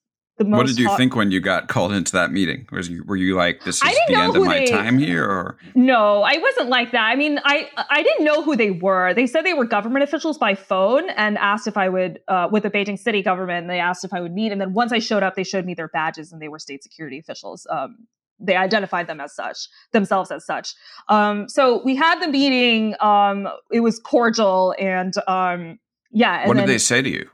the 0.43 0.49
most. 0.51 0.59
What 0.59 0.67
did 0.67 0.79
you 0.79 0.89
hot- 0.89 0.97
think 0.97 1.17
when 1.17 1.31
you 1.31 1.41
got 1.41 1.69
called 1.69 1.93
into 1.93 2.13
that 2.13 2.33
meeting? 2.33 2.67
Was 2.73 2.89
you, 2.89 3.05
were 3.05 3.17
you 3.17 3.35
like, 3.35 3.65
"This 3.65 3.77
is 3.77 3.99
the 4.09 4.15
end 4.15 4.37
of 4.37 4.45
my 4.45 4.59
they- 4.61 4.67
time 4.67 4.99
here"? 4.99 5.25
Or 5.25 5.59
No, 5.75 6.23
I 6.23 6.39
wasn't 6.39 6.69
like 6.69 6.93
that. 6.93 7.05
I 7.05 7.17
mean, 7.17 7.41
I 7.45 7.69
I 7.91 8.03
didn't 8.03 8.25
know 8.25 8.43
who 8.43 8.57
they 8.57 8.71
were. 8.71 9.15
They 9.15 9.27
said 9.27 9.45
they 9.45 9.55
were 9.55 9.65
government 9.65 10.03
officials 10.03 10.39
by 10.39 10.55
phone 10.55 11.11
and 11.11 11.39
asked 11.39 11.67
if 11.67 11.77
I 11.77 11.89
would 11.89 12.21
uh, 12.29 12.49
with 12.51 12.65
the 12.65 12.71
Beijing 12.71 12.99
city 12.99 13.23
government. 13.23 13.63
And 13.63 13.71
they 13.71 13.81
asked 13.81 14.05
if 14.05 14.13
I 14.13 14.21
would 14.21 14.33
meet, 14.33 14.53
and 14.53 14.61
then 14.61 14.73
once 14.73 14.93
I 14.93 14.99
showed 14.99 15.23
up, 15.23 15.35
they 15.35 15.45
showed 15.45 15.65
me 15.65 15.75
their 15.75 15.89
badges, 15.89 16.33
and 16.33 16.41
they 16.41 16.49
were 16.49 16.59
state 16.59 16.83
security 16.83 17.19
officials. 17.19 17.67
Um, 17.71 18.07
they 18.41 18.57
identified 18.57 19.07
them 19.07 19.21
as 19.21 19.35
such 19.35 19.69
themselves 19.93 20.31
as 20.33 20.45
such. 20.45 20.75
Um, 21.09 21.49
so 21.49 21.81
we 21.85 21.95
had 21.95 22.21
the 22.21 22.29
meeting. 22.29 22.95
Um, 23.01 23.49
it 23.71 23.81
was 23.81 24.01
cordial, 24.01 24.75
and 24.79 25.15
um, 25.29 25.79
yeah. 26.11 26.41
And 26.41 26.49
what 26.49 26.57
then, 26.57 26.67
did 26.67 26.73
they 26.73 26.79
say 26.79 27.03
to 27.03 27.09
you? 27.09 27.29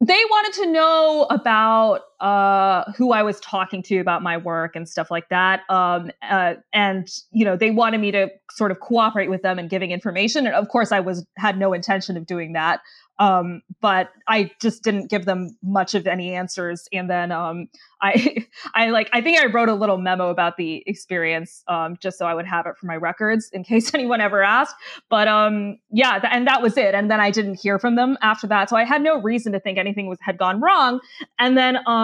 they 0.00 0.22
wanted 0.30 0.52
to 0.62 0.72
know 0.72 1.26
about 1.30 2.02
uh, 2.20 2.90
who 2.92 3.12
I 3.12 3.22
was 3.22 3.40
talking 3.40 3.82
to 3.84 3.98
about 3.98 4.22
my 4.22 4.36
work 4.36 4.76
and 4.76 4.88
stuff 4.88 5.10
like 5.10 5.28
that. 5.28 5.60
Um, 5.68 6.10
uh, 6.22 6.54
and 6.72 7.08
you 7.32 7.44
know, 7.44 7.56
they 7.56 7.70
wanted 7.70 8.00
me 8.00 8.10
to 8.12 8.28
sort 8.50 8.70
of 8.70 8.80
cooperate 8.80 9.30
with 9.30 9.42
them 9.42 9.58
in 9.58 9.68
giving 9.68 9.90
information. 9.90 10.46
And 10.46 10.54
of 10.54 10.68
course, 10.68 10.92
I 10.92 11.00
was 11.00 11.26
had 11.36 11.58
no 11.58 11.72
intention 11.72 12.16
of 12.16 12.26
doing 12.26 12.52
that. 12.52 12.80
Um, 13.18 13.62
but 13.80 14.10
I 14.26 14.50
just 14.60 14.82
didn't 14.82 15.08
give 15.08 15.24
them 15.24 15.56
much 15.62 15.94
of 15.94 16.06
any 16.06 16.34
answers. 16.34 16.88
And 16.92 17.08
then 17.08 17.30
um, 17.30 17.68
I, 18.02 18.44
I 18.74 18.90
like, 18.90 19.08
I 19.12 19.20
think 19.20 19.38
I 19.38 19.46
wrote 19.46 19.68
a 19.68 19.74
little 19.74 19.98
memo 19.98 20.30
about 20.30 20.56
the 20.56 20.82
experience 20.86 21.62
um, 21.68 21.96
just 22.02 22.18
so 22.18 22.26
I 22.26 22.34
would 22.34 22.46
have 22.46 22.66
it 22.66 22.76
for 22.76 22.86
my 22.86 22.96
records 22.96 23.50
in 23.52 23.62
case 23.64 23.94
anyone 23.94 24.20
ever 24.20 24.42
asked. 24.42 24.74
But 25.08 25.28
um, 25.28 25.78
yeah, 25.90 26.18
th- 26.18 26.32
and 26.32 26.46
that 26.46 26.62
was 26.62 26.76
it. 26.76 26.94
And 26.94 27.10
then 27.10 27.20
I 27.20 27.30
didn't 27.30 27.60
hear 27.60 27.78
from 27.78 27.96
them 27.96 28.16
after 28.20 28.46
that, 28.48 28.68
so 28.68 28.76
I 28.76 28.84
had 28.84 29.02
no 29.02 29.20
reason 29.20 29.52
to 29.52 29.60
think 29.60 29.78
anything 29.78 30.08
was 30.08 30.18
had 30.20 30.38
gone 30.38 30.60
wrong. 30.60 31.00
And 31.38 31.56
then 31.56 31.78
um, 31.86 32.03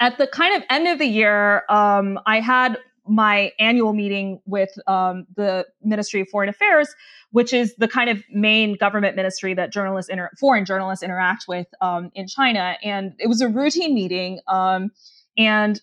at 0.00 0.18
the 0.18 0.26
kind 0.26 0.56
of 0.56 0.62
end 0.70 0.88
of 0.88 0.98
the 0.98 1.06
year, 1.06 1.64
um, 1.68 2.18
I 2.26 2.40
had 2.40 2.78
my 3.08 3.52
annual 3.58 3.92
meeting 3.92 4.40
with 4.46 4.70
um, 4.86 5.26
the 5.36 5.66
Ministry 5.82 6.20
of 6.20 6.28
Foreign 6.28 6.48
Affairs, 6.48 6.94
which 7.30 7.52
is 7.52 7.74
the 7.76 7.88
kind 7.88 8.10
of 8.10 8.22
main 8.30 8.76
government 8.76 9.16
ministry 9.16 9.54
that 9.54 9.72
journalists, 9.72 10.10
inter- 10.10 10.30
foreign 10.38 10.64
journalists, 10.64 11.02
interact 11.02 11.44
with 11.46 11.66
um, 11.80 12.10
in 12.14 12.26
China. 12.26 12.76
And 12.82 13.12
it 13.18 13.28
was 13.28 13.40
a 13.40 13.48
routine 13.48 13.94
meeting. 13.94 14.40
Um, 14.48 14.90
and 15.38 15.80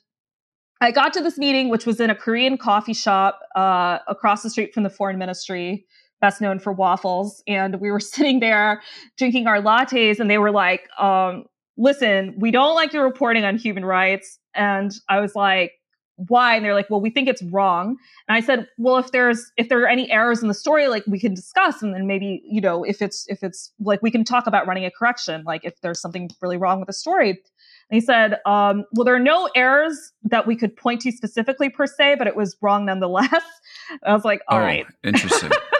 I 0.81 0.91
got 0.91 1.13
to 1.13 1.21
this 1.21 1.37
meeting, 1.37 1.69
which 1.69 1.85
was 1.85 1.99
in 1.99 2.09
a 2.09 2.15
Korean 2.15 2.57
coffee 2.57 2.93
shop 2.93 3.39
uh, 3.55 3.99
across 4.07 4.43
the 4.43 4.49
street 4.49 4.73
from 4.73 4.83
the 4.83 4.89
foreign 4.89 5.17
ministry, 5.17 5.85
best 6.19 6.41
known 6.41 6.59
for 6.59 6.73
waffles. 6.73 7.41
And 7.47 7.79
we 7.79 7.89
were 7.89 7.99
sitting 8.01 8.41
there 8.41 8.81
drinking 9.17 9.47
our 9.47 9.61
lattes, 9.61 10.19
and 10.19 10.29
they 10.29 10.37
were 10.37 10.51
like, 10.51 10.89
um, 10.99 11.45
listen, 11.77 12.35
we 12.37 12.51
don't 12.51 12.75
like 12.75 12.93
your 12.93 13.03
reporting 13.03 13.45
on 13.45 13.57
human 13.57 13.85
rights. 13.85 14.39
And 14.53 14.91
I 15.09 15.19
was 15.19 15.35
like, 15.35 15.73
why? 16.15 16.55
And 16.55 16.63
they're 16.63 16.75
like, 16.75 16.89
well, 16.89 17.01
we 17.01 17.09
think 17.09 17.27
it's 17.27 17.41
wrong. 17.43 17.97
And 18.27 18.35
I 18.35 18.39
said, 18.39 18.67
well, 18.77 18.97
if 18.97 19.11
there's 19.11 19.51
if 19.57 19.69
there 19.69 19.81
are 19.81 19.87
any 19.87 20.11
errors 20.11 20.41
in 20.41 20.47
the 20.47 20.53
story, 20.53 20.87
like 20.87 21.03
we 21.07 21.19
can 21.19 21.33
discuss, 21.33 21.81
and 21.81 21.93
then 21.93 22.05
maybe 22.05 22.41
you 22.45 22.61
know 22.61 22.83
if 22.83 23.01
it's 23.01 23.25
if 23.27 23.43
it's 23.43 23.71
like 23.79 24.01
we 24.01 24.11
can 24.11 24.23
talk 24.23 24.45
about 24.45 24.67
running 24.67 24.85
a 24.85 24.91
correction, 24.91 25.43
like 25.45 25.61
if 25.63 25.79
there's 25.81 25.99
something 25.99 26.29
really 26.41 26.57
wrong 26.57 26.79
with 26.79 26.87
the 26.87 26.93
story. 26.93 27.29
And 27.31 27.99
he 27.99 28.01
said, 28.01 28.37
um, 28.45 28.85
well, 28.93 29.05
there 29.05 29.15
are 29.15 29.19
no 29.19 29.49
errors 29.55 30.13
that 30.23 30.47
we 30.47 30.55
could 30.55 30.75
point 30.75 31.01
to 31.01 31.11
specifically 31.11 31.69
per 31.69 31.85
se, 31.85 32.15
but 32.17 32.27
it 32.27 32.35
was 32.35 32.55
wrong 32.61 32.85
nonetheless. 32.85 33.43
I 34.03 34.13
was 34.13 34.23
like, 34.23 34.41
all 34.47 34.59
oh, 34.59 34.61
right, 34.61 34.85
interesting. 35.03 35.51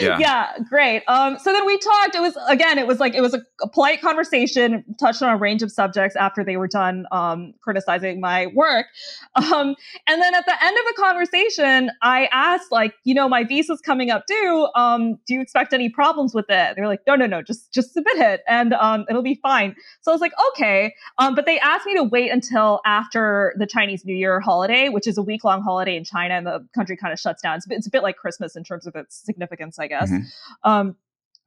Yeah. 0.00 0.18
yeah, 0.18 0.52
great. 0.68 1.02
Um, 1.08 1.38
so 1.38 1.52
then 1.52 1.64
we 1.66 1.78
talked. 1.78 2.14
It 2.14 2.20
was 2.20 2.36
again, 2.48 2.78
it 2.78 2.86
was 2.86 3.00
like 3.00 3.14
it 3.14 3.20
was 3.20 3.34
a, 3.34 3.42
a 3.62 3.68
polite 3.68 4.00
conversation, 4.00 4.84
touched 5.00 5.22
on 5.22 5.30
a 5.30 5.36
range 5.36 5.62
of 5.62 5.70
subjects 5.72 6.16
after 6.16 6.44
they 6.44 6.56
were 6.56 6.68
done 6.68 7.06
um, 7.12 7.54
criticizing 7.60 8.20
my 8.20 8.46
work. 8.54 8.86
Um, 9.34 9.74
and 10.06 10.22
then 10.22 10.34
at 10.34 10.44
the 10.46 10.54
end 10.64 10.76
of 10.78 10.84
the 10.86 11.02
conversation, 11.02 11.90
I 12.02 12.28
asked, 12.32 12.70
like, 12.70 12.94
you 13.04 13.14
know, 13.14 13.28
my 13.28 13.44
visa's 13.44 13.80
coming 13.80 14.10
up 14.10 14.24
due. 14.26 14.68
Um, 14.74 15.18
do 15.26 15.34
you 15.34 15.40
expect 15.40 15.72
any 15.72 15.88
problems 15.88 16.34
with 16.34 16.46
it? 16.48 16.76
They 16.76 16.82
were 16.82 16.88
like, 16.88 17.00
no, 17.06 17.14
no, 17.14 17.26
no, 17.26 17.42
just 17.42 17.72
just 17.72 17.92
submit 17.92 18.16
it, 18.18 18.42
and 18.48 18.74
um, 18.74 19.04
it'll 19.08 19.22
be 19.22 19.38
fine. 19.42 19.74
So 20.02 20.12
I 20.12 20.14
was 20.14 20.20
like, 20.20 20.32
okay. 20.50 20.94
Um, 21.18 21.34
but 21.34 21.46
they 21.46 21.58
asked 21.60 21.86
me 21.86 21.94
to 21.94 22.04
wait 22.04 22.30
until 22.30 22.80
after 22.86 23.54
the 23.58 23.66
Chinese 23.66 24.04
New 24.04 24.14
Year 24.14 24.40
holiday, 24.40 24.88
which 24.88 25.06
is 25.06 25.18
a 25.18 25.22
week 25.22 25.44
long 25.44 25.62
holiday 25.62 25.96
in 25.96 26.04
China, 26.04 26.34
and 26.34 26.46
the 26.46 26.66
country 26.74 26.96
kind 26.96 27.12
of 27.12 27.18
shuts 27.18 27.42
down. 27.42 27.56
It's, 27.56 27.66
a 27.66 27.68
bit- 27.68 27.78
it's 27.78 27.86
a 27.86 27.90
bit 27.90 28.02
like 28.02 28.16
Christmas 28.16 28.56
in 28.56 28.64
terms 28.64 28.86
of 28.86 28.94
its 28.94 29.16
significance, 29.24 29.78
I 29.78 29.87
guess. 29.88 30.10
Mhm. 30.10 30.24
Um, 30.64 30.96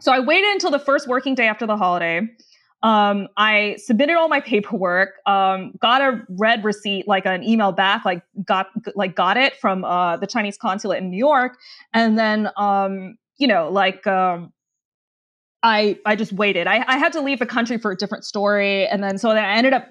so 0.01 0.11
I 0.11 0.19
waited 0.19 0.49
until 0.51 0.71
the 0.71 0.79
first 0.79 1.07
working 1.07 1.35
day 1.35 1.47
after 1.47 1.65
the 1.65 1.77
holiday. 1.77 2.27
Um, 2.83 3.27
I 3.37 3.75
submitted 3.77 4.15
all 4.15 4.27
my 4.27 4.39
paperwork, 4.51 5.11
um, 5.25 5.73
got 5.79 6.01
a 6.01 6.23
red 6.29 6.63
receipt, 6.63 7.07
like 7.07 7.25
an 7.25 7.43
email 7.43 7.71
back, 7.71 8.05
like 8.05 8.23
got 8.43 8.67
like 8.95 9.15
got 9.15 9.37
it 9.37 9.55
from 9.57 9.85
uh, 9.85 10.17
the 10.17 10.27
Chinese 10.27 10.57
consulate 10.57 11.01
in 11.01 11.09
New 11.11 11.17
York, 11.17 11.57
and 11.93 12.17
then 12.17 12.49
um, 12.57 13.17
you 13.37 13.47
know, 13.47 13.69
like 13.69 14.05
um, 14.07 14.51
I 15.63 15.99
I 16.05 16.15
just 16.15 16.33
waited. 16.33 16.67
I, 16.67 16.83
I 16.87 16.97
had 16.97 17.13
to 17.13 17.21
leave 17.21 17.39
the 17.39 17.45
country 17.45 17.77
for 17.77 17.91
a 17.91 17.95
different 17.95 18.25
story, 18.25 18.87
and 18.87 19.03
then 19.03 19.17
so 19.17 19.29
then 19.29 19.45
I 19.45 19.53
ended 19.53 19.73
up 19.73 19.87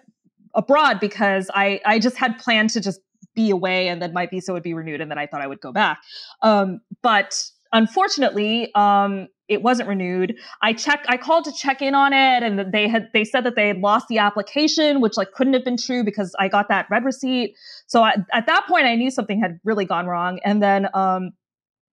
abroad 0.55 0.99
because 0.99 1.49
I 1.55 1.81
I 1.87 2.01
just 2.01 2.17
had 2.17 2.39
planned 2.39 2.71
to 2.71 2.81
just 2.81 3.01
be 3.37 3.51
away, 3.51 3.87
and 3.87 4.03
then 4.03 4.13
my 4.13 4.27
visa 4.27 4.53
would 4.53 4.65
be 4.65 4.75
renewed, 4.75 5.01
and 5.01 5.11
then 5.11 5.19
I 5.19 5.27
thought 5.29 5.43
I 5.43 5.47
would 5.47 5.61
go 5.61 5.73
back. 5.73 6.01
Um, 6.43 6.81
but 7.03 7.41
unfortunately, 7.73 8.73
um, 8.75 9.29
it 9.49 9.63
wasn't 9.63 9.89
renewed. 9.89 10.37
I 10.63 10.73
checked, 10.73 11.07
I 11.09 11.17
called 11.17 11.45
to 11.47 11.53
check 11.53 11.83
in 11.83 11.95
on 11.95 12.13
it, 12.13 12.43
and 12.43 12.73
they 12.73 12.87
had 12.87 13.09
they 13.13 13.25
said 13.25 13.45
that 13.45 13.57
they 13.57 13.67
had 13.69 13.79
lost 13.79 14.07
the 14.09 14.19
application, 14.19 15.01
which 15.01 15.17
like 15.17 15.33
couldn't 15.33 15.55
have 15.55 15.65
been 15.65 15.77
true 15.77 16.05
because 16.05 16.35
I 16.39 16.49
got 16.49 16.69
that 16.69 16.87
red 16.89 17.05
receipt. 17.05 17.57
So 17.87 18.03
I, 18.03 18.15
at 18.33 18.47
that 18.47 18.67
point, 18.69 18.87
I 18.87 18.95
knew 18.95 19.11
something 19.11 19.41
had 19.41 19.59
really 19.65 19.85
gone 19.85 20.07
wrong, 20.07 20.39
and 20.45 20.63
then. 20.63 20.89
Um, 20.95 21.33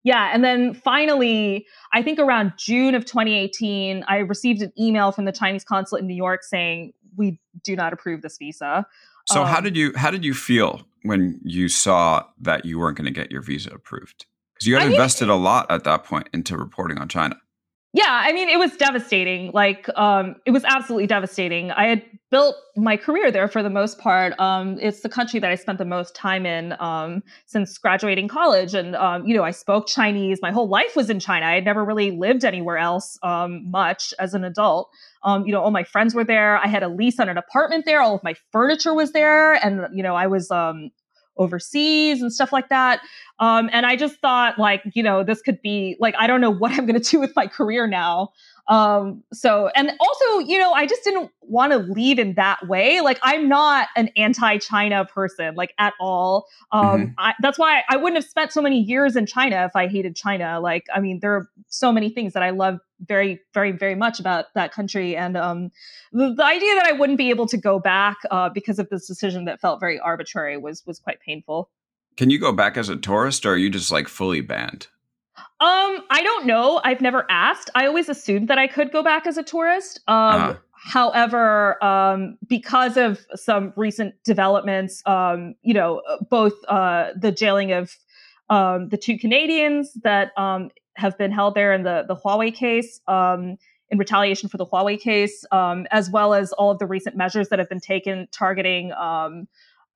yeah, 0.06 0.32
and 0.34 0.44
then 0.44 0.74
finally, 0.74 1.64
I 1.94 2.02
think 2.02 2.18
around 2.18 2.52
June 2.58 2.94
of 2.94 3.06
2018, 3.06 4.04
I 4.06 4.18
received 4.18 4.60
an 4.60 4.70
email 4.78 5.12
from 5.12 5.24
the 5.24 5.32
Chinese 5.32 5.64
consulate 5.64 6.02
in 6.02 6.06
New 6.06 6.14
York 6.14 6.44
saying 6.44 6.92
we 7.16 7.40
do 7.62 7.74
not 7.74 7.94
approve 7.94 8.20
this 8.20 8.36
visa. 8.36 8.86
So 9.26 9.44
how 9.44 9.58
Um, 9.58 9.64
did 9.64 9.78
you 9.78 9.94
how 9.96 10.10
did 10.10 10.22
you 10.22 10.34
feel 10.34 10.82
when 11.04 11.40
you 11.42 11.68
saw 11.68 12.26
that 12.38 12.66
you 12.66 12.78
weren't 12.78 12.98
going 12.98 13.06
to 13.06 13.18
get 13.18 13.32
your 13.32 13.40
visa 13.40 13.70
approved? 13.70 14.26
Because 14.64 14.68
you 14.68 14.74
had 14.76 14.82
I 14.82 14.86
mean- 14.86 14.94
invested 14.94 15.28
a 15.28 15.34
lot 15.34 15.70
at 15.70 15.84
that 15.84 16.04
point 16.04 16.28
into 16.32 16.56
reporting 16.56 16.98
on 16.98 17.08
China. 17.08 17.36
Yeah, 17.92 18.22
I 18.24 18.32
mean, 18.32 18.48
it 18.48 18.58
was 18.58 18.76
devastating. 18.76 19.52
Like, 19.52 19.88
um, 19.94 20.34
it 20.46 20.50
was 20.50 20.64
absolutely 20.64 21.06
devastating. 21.06 21.70
I 21.70 21.86
had 21.86 22.02
built 22.28 22.56
my 22.76 22.96
career 22.96 23.30
there 23.30 23.46
for 23.46 23.62
the 23.62 23.70
most 23.70 24.00
part. 24.00 24.34
Um, 24.40 24.78
it's 24.80 25.02
the 25.02 25.08
country 25.08 25.38
that 25.38 25.48
I 25.48 25.54
spent 25.54 25.78
the 25.78 25.84
most 25.84 26.12
time 26.12 26.44
in 26.44 26.74
um, 26.80 27.22
since 27.46 27.78
graduating 27.78 28.26
college, 28.26 28.74
and 28.74 28.96
um, 28.96 29.24
you 29.24 29.36
know, 29.36 29.44
I 29.44 29.52
spoke 29.52 29.86
Chinese. 29.86 30.40
My 30.42 30.50
whole 30.50 30.68
life 30.68 30.96
was 30.96 31.08
in 31.08 31.20
China. 31.20 31.46
I 31.46 31.54
had 31.54 31.64
never 31.64 31.84
really 31.84 32.10
lived 32.10 32.44
anywhere 32.44 32.78
else 32.78 33.16
um, 33.22 33.70
much 33.70 34.12
as 34.18 34.34
an 34.34 34.42
adult. 34.42 34.90
Um, 35.22 35.46
you 35.46 35.52
know, 35.52 35.60
all 35.60 35.70
my 35.70 35.84
friends 35.84 36.16
were 36.16 36.24
there. 36.24 36.58
I 36.58 36.66
had 36.66 36.82
a 36.82 36.88
lease 36.88 37.20
on 37.20 37.28
an 37.28 37.38
apartment 37.38 37.84
there. 37.84 38.00
All 38.00 38.16
of 38.16 38.24
my 38.24 38.34
furniture 38.50 38.92
was 38.92 39.12
there, 39.12 39.52
and 39.52 39.86
you 39.94 40.02
know, 40.02 40.16
I 40.16 40.26
was 40.26 40.50
um, 40.50 40.90
overseas 41.36 42.22
and 42.22 42.32
stuff 42.32 42.52
like 42.52 42.68
that. 42.68 43.00
Um, 43.38 43.68
and 43.72 43.84
I 43.86 43.96
just 43.96 44.16
thought, 44.20 44.58
like, 44.58 44.82
you 44.94 45.02
know, 45.02 45.24
this 45.24 45.42
could 45.42 45.60
be 45.62 45.96
like, 45.98 46.14
I 46.18 46.26
don't 46.26 46.40
know 46.40 46.50
what 46.50 46.72
I'm 46.72 46.86
going 46.86 47.00
to 47.00 47.10
do 47.10 47.20
with 47.20 47.34
my 47.34 47.46
career 47.46 47.86
now. 47.86 48.30
Um, 48.66 49.22
so, 49.32 49.68
and 49.74 49.92
also, 50.00 50.38
you 50.38 50.58
know, 50.58 50.72
I 50.72 50.86
just 50.86 51.04
didn't 51.04 51.30
want 51.42 51.72
to 51.72 51.78
lead 51.78 52.18
in 52.18 52.34
that 52.34 52.66
way. 52.66 53.00
Like, 53.00 53.18
I'm 53.22 53.48
not 53.48 53.88
an 53.96 54.08
anti-China 54.16 55.04
person, 55.04 55.54
like 55.54 55.74
at 55.78 55.92
all. 56.00 56.46
Um, 56.72 56.84
mm-hmm. 56.84 57.10
I, 57.18 57.34
that's 57.40 57.58
why 57.58 57.82
I 57.88 57.96
wouldn't 57.96 58.16
have 58.16 58.28
spent 58.28 58.52
so 58.52 58.62
many 58.62 58.80
years 58.80 59.16
in 59.16 59.26
China 59.26 59.64
if 59.66 59.76
I 59.76 59.86
hated 59.86 60.16
China. 60.16 60.60
Like, 60.60 60.86
I 60.94 61.00
mean, 61.00 61.20
there 61.20 61.34
are 61.34 61.48
so 61.68 61.92
many 61.92 62.08
things 62.08 62.32
that 62.32 62.42
I 62.42 62.50
love 62.50 62.78
very, 63.00 63.40
very, 63.52 63.72
very 63.72 63.94
much 63.94 64.18
about 64.18 64.46
that 64.54 64.72
country, 64.72 65.16
and 65.16 65.36
um, 65.36 65.70
the, 66.12 66.32
the, 66.34 66.44
idea 66.44 66.74
that 66.76 66.86
I 66.86 66.92
wouldn't 66.92 67.18
be 67.18 67.30
able 67.30 67.46
to 67.48 67.56
go 67.56 67.78
back 67.78 68.16
uh, 68.30 68.48
because 68.48 68.78
of 68.78 68.88
this 68.88 69.06
decision 69.06 69.44
that 69.46 69.60
felt 69.60 69.80
very 69.80 69.98
arbitrary 69.98 70.56
was 70.56 70.82
was 70.86 71.00
quite 71.00 71.20
painful. 71.20 71.70
Can 72.16 72.30
you 72.30 72.38
go 72.38 72.52
back 72.52 72.76
as 72.76 72.88
a 72.88 72.96
tourist, 72.96 73.44
or 73.44 73.54
are 73.54 73.56
you 73.56 73.68
just 73.68 73.90
like 73.90 74.08
fully 74.08 74.40
banned? 74.40 74.86
Um, 75.60 76.00
I 76.10 76.22
don't 76.22 76.46
know. 76.46 76.80
I've 76.84 77.00
never 77.00 77.24
asked. 77.30 77.70
I 77.74 77.86
always 77.86 78.08
assumed 78.08 78.48
that 78.48 78.58
I 78.58 78.66
could 78.66 78.90
go 78.90 79.02
back 79.02 79.26
as 79.26 79.38
a 79.38 79.42
tourist. 79.42 80.00
Um, 80.08 80.16
uh-huh. 80.16 80.54
However, 80.72 81.82
um, 81.82 82.36
because 82.46 82.96
of 82.96 83.24
some 83.34 83.72
recent 83.76 84.14
developments, 84.24 85.02
um, 85.06 85.54
you 85.62 85.72
know, 85.72 86.02
both 86.28 86.52
uh, 86.68 87.10
the 87.16 87.32
jailing 87.32 87.72
of 87.72 87.96
um, 88.50 88.88
the 88.90 88.98
two 88.98 89.16
Canadians 89.16 89.94
that 90.02 90.36
um, 90.36 90.70
have 90.96 91.16
been 91.16 91.32
held 91.32 91.54
there 91.54 91.72
in 91.72 91.84
the 91.84 92.04
the 92.06 92.14
Huawei 92.14 92.52
case, 92.52 93.00
um, 93.08 93.56
in 93.90 93.98
retaliation 93.98 94.48
for 94.48 94.58
the 94.58 94.66
Huawei 94.66 95.00
case, 95.00 95.44
um, 95.52 95.86
as 95.90 96.10
well 96.10 96.34
as 96.34 96.52
all 96.52 96.70
of 96.70 96.78
the 96.78 96.86
recent 96.86 97.16
measures 97.16 97.48
that 97.48 97.58
have 97.58 97.68
been 97.68 97.80
taken 97.80 98.28
targeting 98.30 98.92
um, 98.92 99.48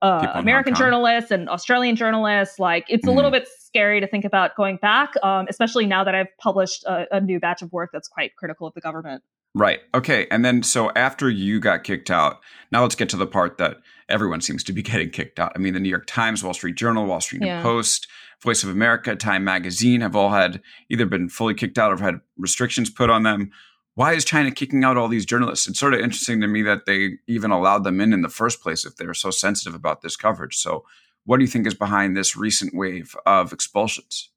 uh, 0.02 0.32
American 0.34 0.74
journalists 0.74 1.30
and 1.30 1.48
Australian 1.48 1.96
journalists. 1.96 2.58
Like 2.58 2.84
it's 2.88 3.06
mm. 3.06 3.10
a 3.10 3.12
little 3.12 3.30
mm-hmm. 3.30 3.40
bit 3.40 3.48
scary 3.60 4.00
to 4.00 4.06
think 4.06 4.24
about 4.24 4.56
going 4.56 4.76
back, 4.76 5.12
um, 5.22 5.46
especially 5.48 5.86
now 5.86 6.04
that 6.04 6.14
I've 6.14 6.36
published 6.38 6.84
a, 6.84 7.06
a, 7.16 7.20
new 7.20 7.40
batch 7.40 7.62
of 7.62 7.72
work 7.72 7.90
that's 7.92 8.08
quite 8.08 8.34
critical 8.36 8.66
of 8.66 8.74
the 8.74 8.80
government. 8.80 9.22
Right. 9.54 9.80
Okay. 9.94 10.26
And 10.30 10.44
then 10.44 10.62
so 10.62 10.90
after 10.94 11.28
you 11.28 11.58
got 11.58 11.84
kicked 11.84 12.10
out, 12.10 12.38
now 12.70 12.82
let's 12.82 12.94
get 12.94 13.08
to 13.10 13.16
the 13.16 13.26
part 13.26 13.58
that 13.58 13.78
everyone 14.08 14.40
seems 14.40 14.62
to 14.64 14.72
be 14.72 14.82
getting 14.90 15.10
kicked 15.10 15.38
out. 15.38 15.52
I 15.54 15.58
mean, 15.58 15.74
the 15.74 15.80
New 15.80 15.88
York 15.88 16.06
Times, 16.06 16.44
Wall 16.44 16.54
Street 16.54 16.76
Journal, 16.76 17.06
Wall 17.06 17.20
Street 17.20 17.42
yeah. 17.44 17.62
Post, 17.62 18.06
Voice 18.42 18.62
of 18.62 18.70
America, 18.70 19.16
Time 19.16 19.42
Magazine 19.42 20.00
have 20.00 20.14
all 20.14 20.30
had 20.30 20.60
either 20.88 21.06
been 21.06 21.28
fully 21.28 21.54
kicked 21.54 21.76
out 21.76 21.92
or 21.92 21.96
had 22.02 22.20
restrictions 22.36 22.88
put 22.88 23.10
on 23.10 23.24
them 23.24 23.50
why 23.98 24.12
is 24.12 24.24
China 24.24 24.52
kicking 24.52 24.84
out 24.84 24.96
all 24.96 25.08
these 25.08 25.26
journalists? 25.26 25.66
It's 25.66 25.80
sort 25.80 25.92
of 25.92 25.98
interesting 25.98 26.40
to 26.40 26.46
me 26.46 26.62
that 26.62 26.86
they 26.86 27.14
even 27.26 27.50
allowed 27.50 27.82
them 27.82 28.00
in 28.00 28.12
in 28.12 28.22
the 28.22 28.28
first 28.28 28.62
place 28.62 28.84
if 28.84 28.94
they're 28.94 29.12
so 29.12 29.32
sensitive 29.32 29.74
about 29.74 30.02
this 30.02 30.14
coverage. 30.14 30.56
So, 30.56 30.84
what 31.24 31.38
do 31.38 31.42
you 31.42 31.50
think 31.50 31.66
is 31.66 31.74
behind 31.74 32.16
this 32.16 32.36
recent 32.36 32.76
wave 32.76 33.16
of 33.26 33.52
expulsions? 33.52 34.30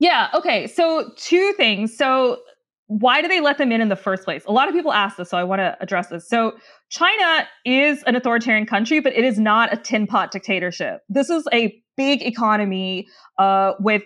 Yeah. 0.00 0.28
Okay. 0.34 0.66
So, 0.66 1.12
two 1.16 1.54
things. 1.54 1.96
So, 1.96 2.42
why 2.86 3.22
do 3.22 3.28
they 3.28 3.40
let 3.40 3.58
them 3.58 3.72
in 3.72 3.80
in 3.80 3.88
the 3.88 3.96
first 3.96 4.24
place? 4.24 4.44
A 4.46 4.52
lot 4.52 4.68
of 4.68 4.74
people 4.74 4.92
ask 4.92 5.16
this, 5.16 5.30
so 5.30 5.38
I 5.38 5.44
want 5.44 5.60
to 5.60 5.76
address 5.80 6.08
this. 6.08 6.28
So, 6.28 6.52
China 6.90 7.48
is 7.64 8.02
an 8.04 8.14
authoritarian 8.14 8.66
country, 8.66 9.00
but 9.00 9.14
it 9.14 9.24
is 9.24 9.38
not 9.38 9.72
a 9.72 9.76
tin 9.76 10.06
pot 10.06 10.30
dictatorship. 10.30 11.00
This 11.08 11.30
is 11.30 11.46
a 11.52 11.82
big 11.96 12.22
economy 12.22 13.06
uh, 13.38 13.72
with 13.80 14.02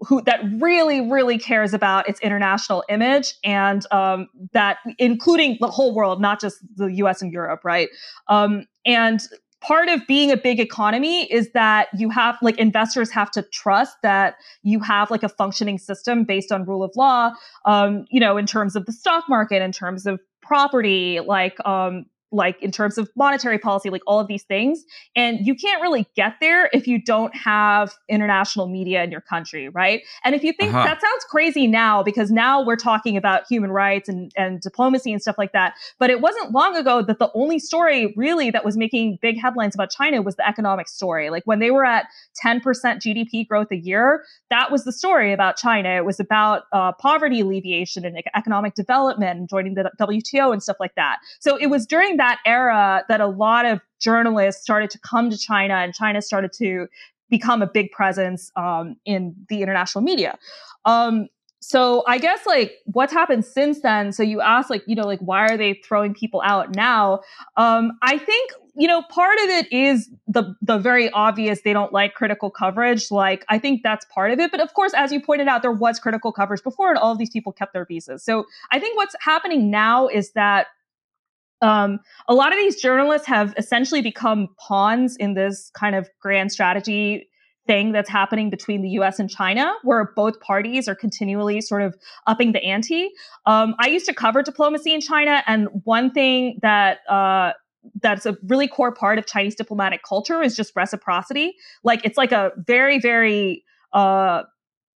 who 0.00 0.22
that 0.22 0.40
really 0.58 1.10
really 1.10 1.38
cares 1.38 1.74
about 1.74 2.08
its 2.08 2.20
international 2.20 2.84
image 2.88 3.34
and 3.44 3.84
um, 3.92 4.28
that 4.52 4.78
including 4.98 5.56
the 5.60 5.68
whole 5.68 5.94
world 5.94 6.20
not 6.20 6.40
just 6.40 6.56
the 6.76 6.86
us 6.86 7.20
and 7.22 7.32
europe 7.32 7.60
right 7.64 7.88
um, 8.28 8.66
and 8.84 9.20
part 9.60 9.88
of 9.88 10.06
being 10.06 10.30
a 10.30 10.36
big 10.36 10.58
economy 10.58 11.30
is 11.30 11.50
that 11.52 11.88
you 11.96 12.10
have 12.10 12.36
like 12.42 12.58
investors 12.58 13.10
have 13.10 13.30
to 13.30 13.42
trust 13.42 13.96
that 14.02 14.36
you 14.62 14.80
have 14.80 15.10
like 15.10 15.22
a 15.22 15.28
functioning 15.28 15.78
system 15.78 16.24
based 16.24 16.50
on 16.50 16.64
rule 16.64 16.82
of 16.82 16.92
law 16.96 17.32
um, 17.64 18.06
you 18.10 18.20
know 18.20 18.36
in 18.36 18.46
terms 18.46 18.76
of 18.76 18.86
the 18.86 18.92
stock 18.92 19.24
market 19.28 19.62
in 19.62 19.72
terms 19.72 20.06
of 20.06 20.20
property 20.42 21.20
like 21.20 21.56
um, 21.66 22.06
like 22.32 22.62
in 22.62 22.70
terms 22.70 22.98
of 22.98 23.10
monetary 23.16 23.58
policy, 23.58 23.90
like 23.90 24.02
all 24.06 24.20
of 24.20 24.28
these 24.28 24.44
things. 24.44 24.84
And 25.16 25.44
you 25.46 25.54
can't 25.54 25.82
really 25.82 26.06
get 26.14 26.34
there 26.40 26.70
if 26.72 26.86
you 26.86 27.02
don't 27.02 27.34
have 27.36 27.94
international 28.08 28.68
media 28.68 29.02
in 29.02 29.10
your 29.10 29.20
country, 29.20 29.68
right? 29.68 30.02
And 30.24 30.34
if 30.34 30.44
you 30.44 30.52
think 30.52 30.72
uh-huh. 30.72 30.84
that 30.84 31.00
sounds 31.00 31.24
crazy 31.28 31.66
now, 31.66 32.02
because 32.02 32.30
now 32.30 32.62
we're 32.62 32.76
talking 32.76 33.16
about 33.16 33.42
human 33.48 33.70
rights 33.70 34.08
and, 34.08 34.32
and 34.36 34.60
diplomacy 34.60 35.12
and 35.12 35.20
stuff 35.20 35.36
like 35.38 35.52
that. 35.52 35.74
But 35.98 36.10
it 36.10 36.20
wasn't 36.20 36.52
long 36.52 36.76
ago 36.76 37.02
that 37.02 37.18
the 37.18 37.30
only 37.34 37.58
story 37.58 38.14
really 38.16 38.50
that 38.50 38.64
was 38.64 38.76
making 38.76 39.18
big 39.20 39.38
headlines 39.38 39.74
about 39.74 39.90
China 39.90 40.22
was 40.22 40.36
the 40.36 40.48
economic 40.48 40.88
story. 40.88 41.30
Like 41.30 41.44
when 41.44 41.58
they 41.58 41.70
were 41.70 41.84
at 41.84 42.06
10% 42.44 42.62
GDP 42.62 43.46
growth 43.46 43.68
a 43.72 43.76
year, 43.76 44.24
that 44.50 44.70
was 44.70 44.84
the 44.84 44.92
story 44.92 45.32
about 45.32 45.56
China. 45.56 45.90
It 45.90 46.04
was 46.04 46.20
about 46.20 46.62
uh, 46.72 46.92
poverty 46.92 47.40
alleviation 47.40 48.04
and 48.04 48.22
economic 48.34 48.74
development 48.74 49.38
and 49.38 49.48
joining 49.48 49.74
the 49.74 49.90
WTO 50.00 50.52
and 50.52 50.62
stuff 50.62 50.76
like 50.78 50.94
that. 50.94 51.18
So 51.40 51.56
it 51.56 51.66
was 51.66 51.86
during 51.86 52.16
that 52.20 52.38
era 52.44 53.04
that 53.08 53.20
a 53.20 53.26
lot 53.26 53.64
of 53.64 53.80
journalists 53.98 54.62
started 54.62 54.90
to 54.90 54.98
come 54.98 55.30
to 55.30 55.38
China 55.38 55.74
and 55.74 55.94
China 55.94 56.20
started 56.20 56.52
to 56.52 56.86
become 57.30 57.62
a 57.62 57.66
big 57.66 57.90
presence 57.92 58.52
um, 58.56 58.96
in 59.06 59.34
the 59.48 59.62
international 59.62 60.02
media. 60.02 60.38
Um, 60.84 61.28
so 61.62 62.04
I 62.06 62.18
guess 62.18 62.46
like 62.46 62.72
what's 62.84 63.12
happened 63.12 63.44
since 63.44 63.80
then. 63.80 64.12
So 64.12 64.22
you 64.22 64.40
asked 64.40 64.70
like, 64.70 64.82
you 64.86 64.94
know, 64.94 65.06
like 65.06 65.20
why 65.20 65.46
are 65.46 65.56
they 65.56 65.74
throwing 65.74 66.14
people 66.14 66.42
out 66.44 66.74
now? 66.74 67.20
Um, 67.56 67.92
I 68.02 68.18
think, 68.18 68.52
you 68.74 68.88
know, 68.88 69.02
part 69.02 69.38
of 69.38 69.50
it 69.50 69.72
is 69.72 70.10
the 70.26 70.54
the 70.62 70.78
very 70.78 71.10
obvious 71.10 71.60
they 71.62 71.72
don't 71.72 71.92
like 71.92 72.14
critical 72.14 72.50
coverage. 72.50 73.10
Like 73.10 73.44
I 73.48 73.58
think 73.58 73.82
that's 73.82 74.06
part 74.06 74.30
of 74.30 74.38
it. 74.40 74.50
But 74.50 74.60
of 74.60 74.72
course, 74.74 74.92
as 74.94 75.12
you 75.12 75.20
pointed 75.20 75.48
out, 75.48 75.60
there 75.60 75.72
was 75.72 76.00
critical 76.00 76.32
coverage 76.32 76.62
before 76.62 76.90
and 76.90 76.98
all 76.98 77.12
of 77.12 77.18
these 77.18 77.30
people 77.30 77.52
kept 77.52 77.72
their 77.74 77.84
visas. 77.84 78.24
So 78.24 78.44
I 78.70 78.78
think 78.78 78.96
what's 78.96 79.14
happening 79.20 79.70
now 79.70 80.08
is 80.08 80.32
that 80.32 80.68
um, 81.62 82.00
a 82.28 82.34
lot 82.34 82.52
of 82.52 82.58
these 82.58 82.80
journalists 82.80 83.26
have 83.26 83.54
essentially 83.56 84.02
become 84.02 84.48
pawns 84.58 85.16
in 85.16 85.34
this 85.34 85.70
kind 85.74 85.94
of 85.94 86.08
grand 86.20 86.52
strategy 86.52 87.28
thing 87.66 87.92
that's 87.92 88.08
happening 88.10 88.50
between 88.50 88.82
the 88.82 88.88
US 88.90 89.18
and 89.18 89.30
China, 89.30 89.72
where 89.84 90.12
both 90.16 90.40
parties 90.40 90.88
are 90.88 90.94
continually 90.94 91.60
sort 91.60 91.82
of 91.82 91.94
upping 92.26 92.52
the 92.52 92.62
ante. 92.64 93.10
Um, 93.46 93.74
I 93.78 93.88
used 93.88 94.06
to 94.06 94.14
cover 94.14 94.42
diplomacy 94.42 94.92
in 94.92 95.00
China, 95.00 95.42
and 95.46 95.68
one 95.84 96.10
thing 96.10 96.58
that 96.62 96.98
uh, 97.08 97.52
that's 98.02 98.26
a 98.26 98.36
really 98.42 98.68
core 98.68 98.92
part 98.92 99.18
of 99.18 99.26
Chinese 99.26 99.54
diplomatic 99.54 100.02
culture 100.02 100.42
is 100.42 100.56
just 100.56 100.74
reciprocity. 100.74 101.54
Like 101.84 102.04
it's 102.04 102.18
like 102.18 102.32
a 102.32 102.50
very, 102.56 102.98
very 102.98 103.64
uh, 103.92 104.42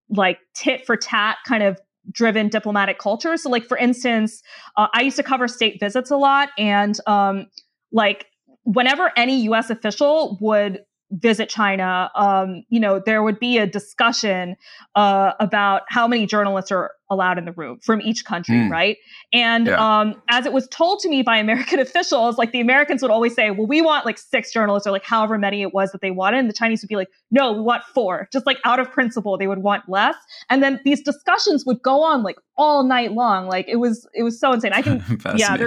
like 0.09 0.39
tit 0.55 0.85
for 0.85 0.95
tat 0.95 1.37
kind 1.47 1.63
of 1.63 1.79
driven 2.11 2.49
diplomatic 2.49 2.99
culture. 2.99 3.37
So, 3.37 3.49
like 3.49 3.65
for 3.65 3.77
instance, 3.77 4.41
uh, 4.77 4.87
I 4.93 5.01
used 5.01 5.17
to 5.17 5.23
cover 5.23 5.47
state 5.47 5.79
visits 5.79 6.11
a 6.11 6.17
lot, 6.17 6.49
and 6.57 6.97
um, 7.07 7.47
like 7.91 8.27
whenever 8.63 9.11
any 9.15 9.41
U.S. 9.43 9.69
official 9.69 10.37
would 10.41 10.83
visit 11.11 11.47
China, 11.47 12.09
um, 12.15 12.63
you 12.69 12.79
know, 12.79 12.99
there 12.99 13.21
would 13.21 13.39
be 13.39 13.57
a 13.57 13.67
discussion 13.67 14.55
uh, 14.95 15.33
about 15.39 15.83
how 15.89 16.07
many 16.07 16.25
journalists 16.25 16.71
are 16.71 16.91
allowed 17.09 17.37
in 17.37 17.45
the 17.45 17.51
room 17.51 17.79
from 17.81 18.01
each 18.01 18.25
country, 18.25 18.55
mm. 18.55 18.69
right? 18.69 18.97
And 19.31 19.67
yeah. 19.67 19.99
um, 19.99 20.21
as 20.29 20.45
it 20.45 20.53
was 20.53 20.67
told 20.69 20.99
to 20.99 21.09
me 21.09 21.21
by 21.21 21.37
American 21.43 21.79
officials, 21.79 22.37
like 22.37 22.51
the 22.51 22.59
Americans 22.59 23.01
would 23.01 23.11
always 23.11 23.33
say, 23.35 23.51
well, 23.51 23.67
we 23.67 23.81
want 23.81 24.05
like 24.05 24.17
six 24.17 24.51
journalists 24.51 24.87
or 24.87 24.91
like 24.91 25.03
however 25.03 25.37
many 25.37 25.61
it 25.61 25.73
was 25.73 25.91
that 25.91 26.01
they 26.01 26.11
wanted. 26.11 26.39
And 26.39 26.49
the 26.49 26.53
Chinese 26.53 26.81
would 26.81 26.89
be 26.89 26.95
like, 26.95 27.09
no, 27.31 27.51
we 27.53 27.61
want 27.61 27.83
four. 27.83 28.27
Just 28.31 28.45
like 28.45 28.57
out 28.65 28.79
of 28.79 28.91
principle, 28.91 29.37
they 29.37 29.47
would 29.47 29.59
want 29.59 29.83
less. 29.87 30.15
And 30.49 30.63
then 30.63 30.79
these 30.83 31.01
discussions 31.01 31.65
would 31.65 31.81
go 31.81 32.03
on 32.03 32.23
like 32.23 32.37
all 32.57 32.83
night 32.83 33.13
long. 33.13 33.47
Like 33.47 33.67
it 33.67 33.77
was, 33.77 34.07
it 34.13 34.23
was 34.23 34.39
so 34.39 34.53
insane. 34.53 34.73
I 34.73 34.81
can, 34.81 35.03
yeah, 35.35 35.57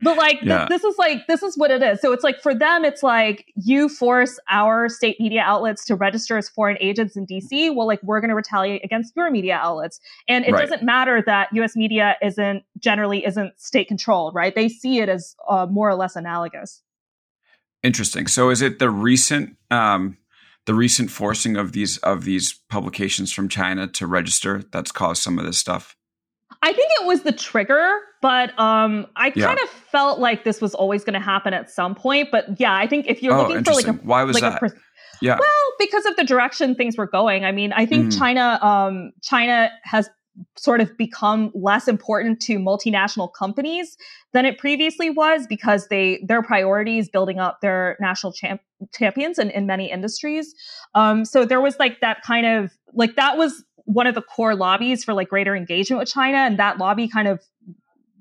but 0.00 0.16
like 0.16 0.38
yeah. 0.42 0.66
this, 0.68 0.82
this 0.82 0.92
is 0.92 0.98
like, 0.98 1.26
this 1.26 1.42
is 1.42 1.56
what 1.56 1.70
it 1.70 1.82
is. 1.82 2.00
So 2.00 2.12
it's 2.12 2.24
like 2.24 2.40
for 2.40 2.54
them, 2.54 2.84
it's 2.84 3.02
like 3.02 3.46
you 3.54 3.88
force 3.88 4.38
our 4.50 4.88
state 4.88 5.20
media 5.20 5.42
outlets 5.44 5.84
to 5.86 5.94
register 5.94 6.36
as 6.36 6.48
foreign 6.48 6.78
agents 6.80 7.16
in 7.16 7.26
DC. 7.26 7.74
Well, 7.74 7.86
like 7.86 8.02
we're 8.02 8.20
going 8.20 8.30
to 8.30 8.34
retaliate 8.34 8.84
against 8.84 9.14
your 9.16 9.30
media 9.30 9.58
outlets. 9.62 10.00
And 10.28 10.44
it 10.44 10.52
right. 10.52 10.62
doesn't 10.62 10.71
matter 10.80 11.22
that 11.26 11.48
US 11.52 11.76
media 11.76 12.16
isn't 12.22 12.62
generally 12.78 13.26
isn't 13.26 13.60
state 13.60 13.88
controlled, 13.88 14.34
right? 14.34 14.54
They 14.54 14.68
see 14.68 15.00
it 15.00 15.08
as 15.08 15.34
uh, 15.48 15.66
more 15.68 15.88
or 15.88 15.96
less 15.96 16.16
analogous. 16.16 16.82
Interesting. 17.82 18.28
So 18.28 18.50
is 18.50 18.62
it 18.62 18.78
the 18.78 18.90
recent 18.90 19.56
um, 19.70 20.16
the 20.66 20.74
recent 20.74 21.10
forcing 21.10 21.56
of 21.56 21.72
these 21.72 21.98
of 21.98 22.24
these 22.24 22.54
publications 22.68 23.32
from 23.32 23.48
China 23.48 23.88
to 23.88 24.06
register 24.06 24.62
that's 24.70 24.92
caused 24.92 25.22
some 25.22 25.38
of 25.38 25.44
this 25.44 25.58
stuff? 25.58 25.96
I 26.62 26.72
think 26.72 26.92
it 27.00 27.06
was 27.06 27.22
the 27.22 27.32
trigger, 27.32 27.98
but 28.20 28.56
um, 28.58 29.06
I 29.16 29.32
yeah. 29.34 29.46
kind 29.46 29.58
of 29.58 29.68
felt 29.68 30.20
like 30.20 30.44
this 30.44 30.60
was 30.60 30.74
always 30.74 31.02
going 31.02 31.14
to 31.14 31.20
happen 31.20 31.52
at 31.54 31.70
some 31.70 31.96
point. 31.96 32.28
But 32.30 32.60
yeah, 32.60 32.74
I 32.74 32.86
think 32.86 33.06
if 33.08 33.20
you're 33.20 33.34
oh, 33.34 33.48
looking 33.48 33.64
for 33.64 33.72
like 33.72 33.88
a 33.88 33.92
why 33.94 34.22
was 34.22 34.40
like 34.40 34.60
that? 34.60 34.72
yeah. 35.20 35.38
Well, 35.40 35.72
because 35.80 36.06
of 36.06 36.14
the 36.14 36.24
direction 36.24 36.76
things 36.76 36.96
were 36.96 37.08
going. 37.08 37.44
I 37.44 37.50
mean, 37.50 37.72
I 37.72 37.84
think 37.84 38.12
mm. 38.12 38.18
China 38.18 38.60
um, 38.62 39.12
China 39.22 39.70
has 39.82 40.08
sort 40.56 40.80
of 40.80 40.96
become 40.96 41.50
less 41.54 41.88
important 41.88 42.40
to 42.40 42.58
multinational 42.58 43.32
companies 43.32 43.96
than 44.32 44.46
it 44.46 44.58
previously 44.58 45.10
was 45.10 45.46
because 45.46 45.88
they 45.88 46.24
their 46.26 46.42
priorities 46.42 47.08
building 47.08 47.38
up 47.38 47.60
their 47.60 47.96
national 48.00 48.32
champ, 48.32 48.60
champions 48.94 49.38
in, 49.38 49.50
in 49.50 49.66
many 49.66 49.90
industries. 49.90 50.54
Um, 50.94 51.24
so 51.24 51.44
there 51.44 51.60
was 51.60 51.78
like 51.78 52.00
that 52.00 52.22
kind 52.22 52.46
of 52.46 52.72
like 52.94 53.16
that 53.16 53.36
was 53.36 53.64
one 53.84 54.06
of 54.06 54.14
the 54.14 54.22
core 54.22 54.54
lobbies 54.54 55.04
for 55.04 55.12
like 55.12 55.28
greater 55.28 55.56
engagement 55.56 55.98
with 55.98 56.08
china 56.08 56.38
and 56.38 56.58
that 56.58 56.78
lobby 56.78 57.08
kind 57.08 57.26
of 57.26 57.40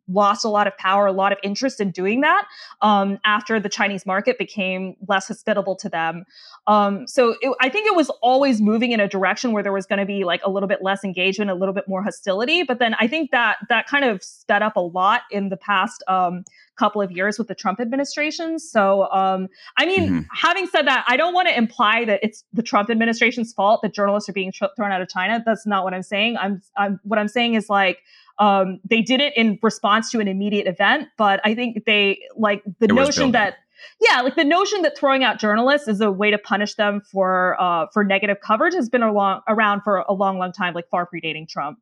lost 0.08 0.44
a 0.46 0.50
lot 0.50 0.68
of 0.68 0.78
power, 0.78 1.06
a 1.06 1.12
lot 1.12 1.32
of 1.32 1.38
interest 1.44 1.80
in 1.80 1.92
doing 1.92 2.22
that 2.22 2.46
um, 2.82 3.20
after 3.26 3.60
the 3.60 3.70
Chinese 3.70 4.06
market 4.06 4.38
became 4.38 4.96
less 5.08 5.28
hospitable 5.28 5.76
to 5.76 5.90
them. 5.90 6.26
Um, 6.68 7.08
so 7.08 7.36
it, 7.42 7.56
I 7.60 7.70
think 7.70 7.88
it 7.88 7.96
was 7.96 8.10
always 8.22 8.62
moving 8.62 8.92
in 8.92 9.00
a 9.00 9.08
direction 9.08 9.52
where 9.52 9.64
there 9.64 9.72
was 9.72 9.86
going 9.86 10.00
to 10.00 10.06
be 10.06 10.24
like 10.24 10.42
a 10.44 10.50
little 10.50 10.68
bit 10.68 10.80
less 10.82 11.04
engagement, 11.04 11.50
a 11.50 11.56
little 11.56 11.74
bit 11.74 11.88
more 11.88 12.04
hostility. 12.04 12.64
But 12.64 12.80
then 12.80 12.96
I 13.00 13.08
think 13.08 13.32
that 13.32 13.58
that 13.70 13.88
kind 13.88 14.06
of 14.06 14.24
sped 14.24 14.62
up 14.62 14.76
a 14.76 14.82
lot 14.82 15.22
in 15.32 15.50
the 15.50 15.58
past 15.58 16.04
um, 16.08 16.44
couple 16.78 17.02
of 17.02 17.12
years 17.12 17.38
with 17.38 17.48
the 17.48 17.56
Trump 17.56 17.80
administration. 17.80 18.58
So, 18.60 19.10
um, 19.12 19.48
I 19.78 19.86
mean, 19.86 20.00
mm-hmm. 20.02 20.20
having 20.34 20.68
said 20.68 20.88
that, 20.88 21.06
I 21.08 21.18
don't 21.18 21.34
want 21.34 21.48
to 21.48 21.56
imply 21.56 22.06
that 22.06 22.20
it's 22.24 22.44
the 22.54 22.64
Trump 22.64 22.90
administration's 22.90 23.54
fault 23.54 23.82
that 23.84 23.94
journalists 23.94 24.30
are 24.30 24.34
being 24.34 24.52
tr- 24.52 24.66
thrown 24.76 24.92
out 24.92 25.02
of 25.02 25.10
China. 25.10 25.44
That's 25.46 25.66
not 25.66 25.84
what 25.84 25.94
I'm 25.94 26.04
saying. 26.04 26.38
I'm, 26.38 26.62
I'm 26.76 27.00
what 27.04 27.20
I'm 27.20 27.28
saying 27.28 27.54
is 27.54 27.70
like 27.70 28.00
um, 28.42 28.80
they 28.84 29.02
did 29.02 29.22
it 29.22 29.38
in 29.38 29.60
response 29.62 30.10
to 30.12 30.20
an 30.20 30.28
immediate 30.28 30.68
event, 30.68 31.08
but 31.18 31.40
I 31.46 31.54
think 31.54 31.86
they 31.86 32.20
like 32.36 32.64
the 32.80 32.86
it 32.86 32.94
notion 32.94 33.32
that 33.32 33.58
yeah, 34.00 34.22
like 34.22 34.36
the 34.36 34.44
notion 34.44 34.82
that 34.82 34.98
throwing 34.98 35.24
out 35.24 35.40
journalists 35.40 35.88
is 35.88 36.02
a 36.02 36.12
way 36.12 36.32
to 36.32 36.40
punish 36.40 36.74
them 36.74 37.02
for 37.02 37.56
uh, 37.62 37.86
for 37.94 38.04
negative 38.04 38.38
coverage 38.42 38.74
has 38.74 38.90
been 38.90 39.04
around 39.04 39.82
for 39.84 39.98
a 40.08 40.14
long, 40.14 40.40
long 40.40 40.52
time, 40.52 40.74
like 40.74 40.90
far 40.90 41.08
predating 41.08 41.48
Trump. 41.48 41.80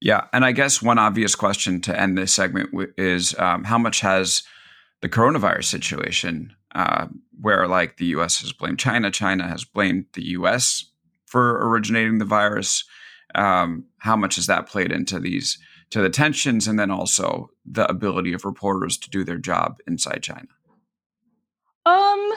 Yeah, 0.00 0.26
and 0.32 0.44
I 0.44 0.52
guess 0.52 0.82
one 0.82 0.98
obvious 0.98 1.34
question 1.34 1.80
to 1.82 1.98
end 1.98 2.16
this 2.16 2.32
segment 2.32 2.72
w- 2.72 2.92
is 2.96 3.38
um, 3.38 3.64
how 3.64 3.78
much 3.78 4.00
has 4.00 4.42
the 5.02 5.08
coronavirus 5.08 5.64
situation, 5.64 6.54
uh, 6.74 7.08
where 7.40 7.68
like 7.68 7.98
the 7.98 8.06
U.S. 8.06 8.40
has 8.40 8.52
blamed 8.52 8.78
China, 8.78 9.10
China 9.10 9.46
has 9.46 9.64
blamed 9.64 10.06
the 10.14 10.24
U.S. 10.30 10.86
for 11.26 11.68
originating 11.68 12.18
the 12.18 12.24
virus. 12.24 12.84
Um, 13.34 13.84
how 13.98 14.16
much 14.16 14.36
has 14.36 14.46
that 14.46 14.68
played 14.68 14.92
into 14.92 15.18
these 15.18 15.58
to 15.90 16.02
the 16.02 16.10
tensions, 16.10 16.66
and 16.66 16.78
then 16.78 16.90
also 16.90 17.50
the 17.64 17.88
ability 17.88 18.32
of 18.32 18.44
reporters 18.44 18.96
to 18.98 19.10
do 19.10 19.24
their 19.24 19.38
job 19.38 19.78
inside 19.86 20.22
China? 20.22 20.48
Um, 21.86 22.32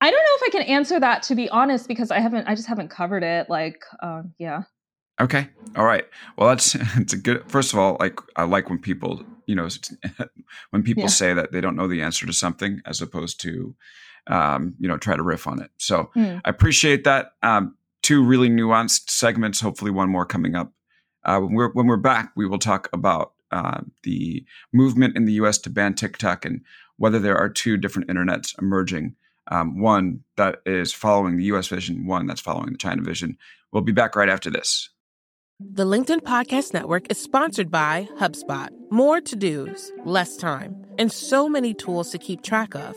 I 0.00 0.10
don't 0.10 0.12
know 0.12 0.36
if 0.36 0.42
I 0.46 0.50
can 0.50 0.62
answer 0.62 1.00
that 1.00 1.22
to 1.24 1.34
be 1.34 1.48
honest 1.48 1.88
because 1.88 2.10
I 2.10 2.20
haven't. 2.20 2.46
I 2.46 2.54
just 2.54 2.68
haven't 2.68 2.88
covered 2.88 3.22
it. 3.22 3.48
Like, 3.48 3.82
uh, 4.02 4.22
yeah. 4.38 4.62
Okay. 5.20 5.48
All 5.76 5.84
right. 5.84 6.04
Well, 6.36 6.48
that's 6.48 6.74
it's 6.96 7.12
a 7.12 7.16
good. 7.16 7.50
First 7.50 7.72
of 7.72 7.78
all, 7.78 7.96
like 7.98 8.20
I 8.36 8.44
like 8.44 8.68
when 8.68 8.78
people, 8.78 9.22
you 9.46 9.54
know, 9.54 9.68
when 10.70 10.82
people 10.82 11.04
yeah. 11.04 11.08
say 11.08 11.34
that 11.34 11.52
they 11.52 11.60
don't 11.60 11.76
know 11.76 11.88
the 11.88 12.02
answer 12.02 12.26
to 12.26 12.32
something, 12.32 12.80
as 12.86 13.00
opposed 13.00 13.40
to, 13.42 13.74
um, 14.28 14.74
you 14.78 14.88
know, 14.88 14.98
try 14.98 15.16
to 15.16 15.22
riff 15.22 15.46
on 15.46 15.60
it. 15.60 15.70
So 15.78 16.10
mm. 16.14 16.40
I 16.44 16.50
appreciate 16.50 17.04
that. 17.04 17.32
Um, 17.42 17.76
two 18.02 18.22
really 18.24 18.48
nuanced 18.48 19.10
segments. 19.10 19.60
Hopefully, 19.60 19.90
one 19.90 20.10
more 20.10 20.26
coming 20.26 20.54
up. 20.54 20.72
Uh, 21.24 21.40
when 21.40 21.54
we're 21.54 21.72
when 21.72 21.86
we're 21.86 21.96
back, 21.96 22.32
we 22.36 22.46
will 22.46 22.58
talk 22.58 22.88
about 22.92 23.32
uh, 23.50 23.80
the 24.02 24.44
movement 24.72 25.16
in 25.16 25.24
the 25.24 25.32
U.S. 25.34 25.58
to 25.58 25.70
ban 25.70 25.94
TikTok 25.94 26.44
and 26.44 26.60
whether 26.96 27.18
there 27.18 27.36
are 27.36 27.48
two 27.48 27.76
different 27.76 28.08
internets 28.08 28.58
emerging. 28.58 29.14
Um, 29.50 29.80
one 29.80 30.24
that 30.36 30.60
is 30.66 30.92
following 30.92 31.36
the 31.36 31.44
U.S. 31.44 31.68
vision, 31.68 32.06
one 32.06 32.26
that's 32.26 32.40
following 32.40 32.72
the 32.72 32.78
China 32.78 33.02
vision. 33.02 33.38
We'll 33.72 33.82
be 33.82 33.92
back 33.92 34.14
right 34.14 34.28
after 34.28 34.50
this. 34.50 34.90
The 35.60 35.84
LinkedIn 35.84 36.20
Podcast 36.20 36.72
Network 36.72 37.10
is 37.10 37.20
sponsored 37.20 37.70
by 37.70 38.08
HubSpot. 38.20 38.68
More 38.90 39.20
to 39.20 39.34
dos, 39.34 39.90
less 40.04 40.36
time, 40.36 40.86
and 40.98 41.10
so 41.10 41.48
many 41.48 41.74
tools 41.74 42.10
to 42.10 42.18
keep 42.18 42.42
track 42.42 42.74
of. 42.76 42.96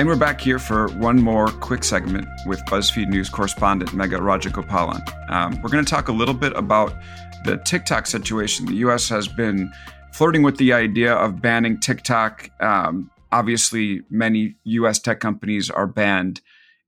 And 0.00 0.08
we're 0.08 0.16
back 0.16 0.40
here 0.40 0.58
for 0.58 0.88
one 0.92 1.20
more 1.20 1.48
quick 1.48 1.84
segment 1.84 2.26
with 2.46 2.64
BuzzFeed 2.64 3.08
News 3.08 3.28
correspondent 3.28 3.90
Megha 3.90 4.18
Rajagopalan. 4.18 5.30
Um, 5.30 5.60
we're 5.60 5.68
going 5.68 5.84
to 5.84 5.90
talk 5.90 6.08
a 6.08 6.12
little 6.12 6.32
bit 6.32 6.56
about 6.56 6.94
the 7.44 7.58
TikTok 7.58 8.06
situation. 8.06 8.64
The 8.64 8.76
U.S. 8.76 9.10
has 9.10 9.28
been 9.28 9.70
flirting 10.14 10.42
with 10.42 10.56
the 10.56 10.72
idea 10.72 11.12
of 11.12 11.42
banning 11.42 11.78
TikTok. 11.78 12.48
Um, 12.62 13.10
obviously, 13.30 14.00
many 14.08 14.54
U.S. 14.64 15.00
tech 15.00 15.20
companies 15.20 15.68
are 15.68 15.86
banned 15.86 16.40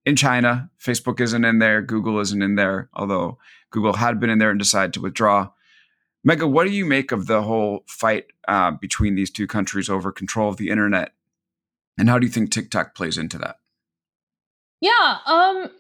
in 0.07 0.17
China. 0.17 0.71
Facebook 0.83 1.21
isn't 1.21 1.45
in 1.45 1.59
there. 1.59 1.83
Google 1.83 2.19
isn't 2.19 2.41
in 2.41 2.55
there, 2.55 2.89
although 2.95 3.37
Google 3.73 3.93
had 3.93 4.21
been 4.21 4.31
in 4.31 4.39
there 4.39 4.49
and 4.49 4.59
decided 4.59 4.95
to 4.95 5.03
withdraw. 5.03 5.51
Megha, 6.27 6.51
what 6.51 6.67
do 6.67 6.73
you 6.73 6.87
make 6.87 7.13
of 7.13 7.27
the 7.27 7.43
whole 7.43 7.85
fight 7.87 8.25
uh, 8.49 8.71
between 8.71 9.17
these 9.17 9.31
two 9.31 9.47
countries 9.47 9.91
over 9.91 10.11
control 10.11 10.49
of 10.49 10.57
the 10.57 10.71
internet, 10.71 11.13
and 11.99 12.09
how 12.09 12.19
do 12.19 12.27
you 12.27 12.33
think 12.33 12.51
TikTok 12.51 12.95
plays 12.95 13.19
into 13.19 13.39
that? 13.39 13.57
Yeah, 14.81 15.19
um, 15.27 15.71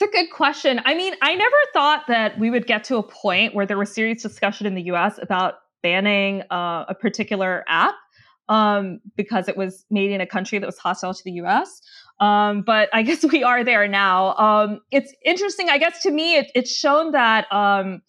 it's 0.00 0.08
a 0.08 0.12
good 0.12 0.30
question. 0.32 0.80
I 0.84 0.94
mean, 0.94 1.14
I 1.20 1.34
never 1.34 1.56
thought 1.72 2.04
that 2.08 2.38
we 2.38 2.50
would 2.50 2.66
get 2.66 2.84
to 2.84 2.96
a 2.96 3.02
point 3.02 3.54
where 3.54 3.66
there 3.66 3.76
was 3.76 3.92
serious 3.92 4.22
discussion 4.22 4.66
in 4.66 4.74
the 4.74 4.82
U.S. 4.84 5.18
about 5.20 5.54
banning 5.82 6.42
uh, 6.50 6.86
a 6.88 6.94
particular 6.94 7.64
app 7.68 7.94
um, 8.48 9.00
because 9.16 9.48
it 9.48 9.56
was 9.56 9.84
made 9.90 10.10
in 10.10 10.20
a 10.20 10.26
country 10.26 10.58
that 10.58 10.66
was 10.66 10.78
hostile 10.78 11.12
to 11.12 11.22
the 11.24 11.32
U.S. 11.32 11.82
Um, 12.18 12.62
but 12.62 12.88
I 12.92 13.02
guess 13.04 13.24
we 13.24 13.42
are 13.42 13.64
there 13.64 13.86
now. 13.88 14.34
Um, 14.36 14.80
it's 14.90 15.14
interesting. 15.24 15.68
I 15.68 15.78
guess 15.78 16.02
to 16.02 16.10
me, 16.10 16.36
it, 16.36 16.50
it's 16.54 16.74
shown 16.74 17.12
that 17.12 17.50
um, 17.52 18.02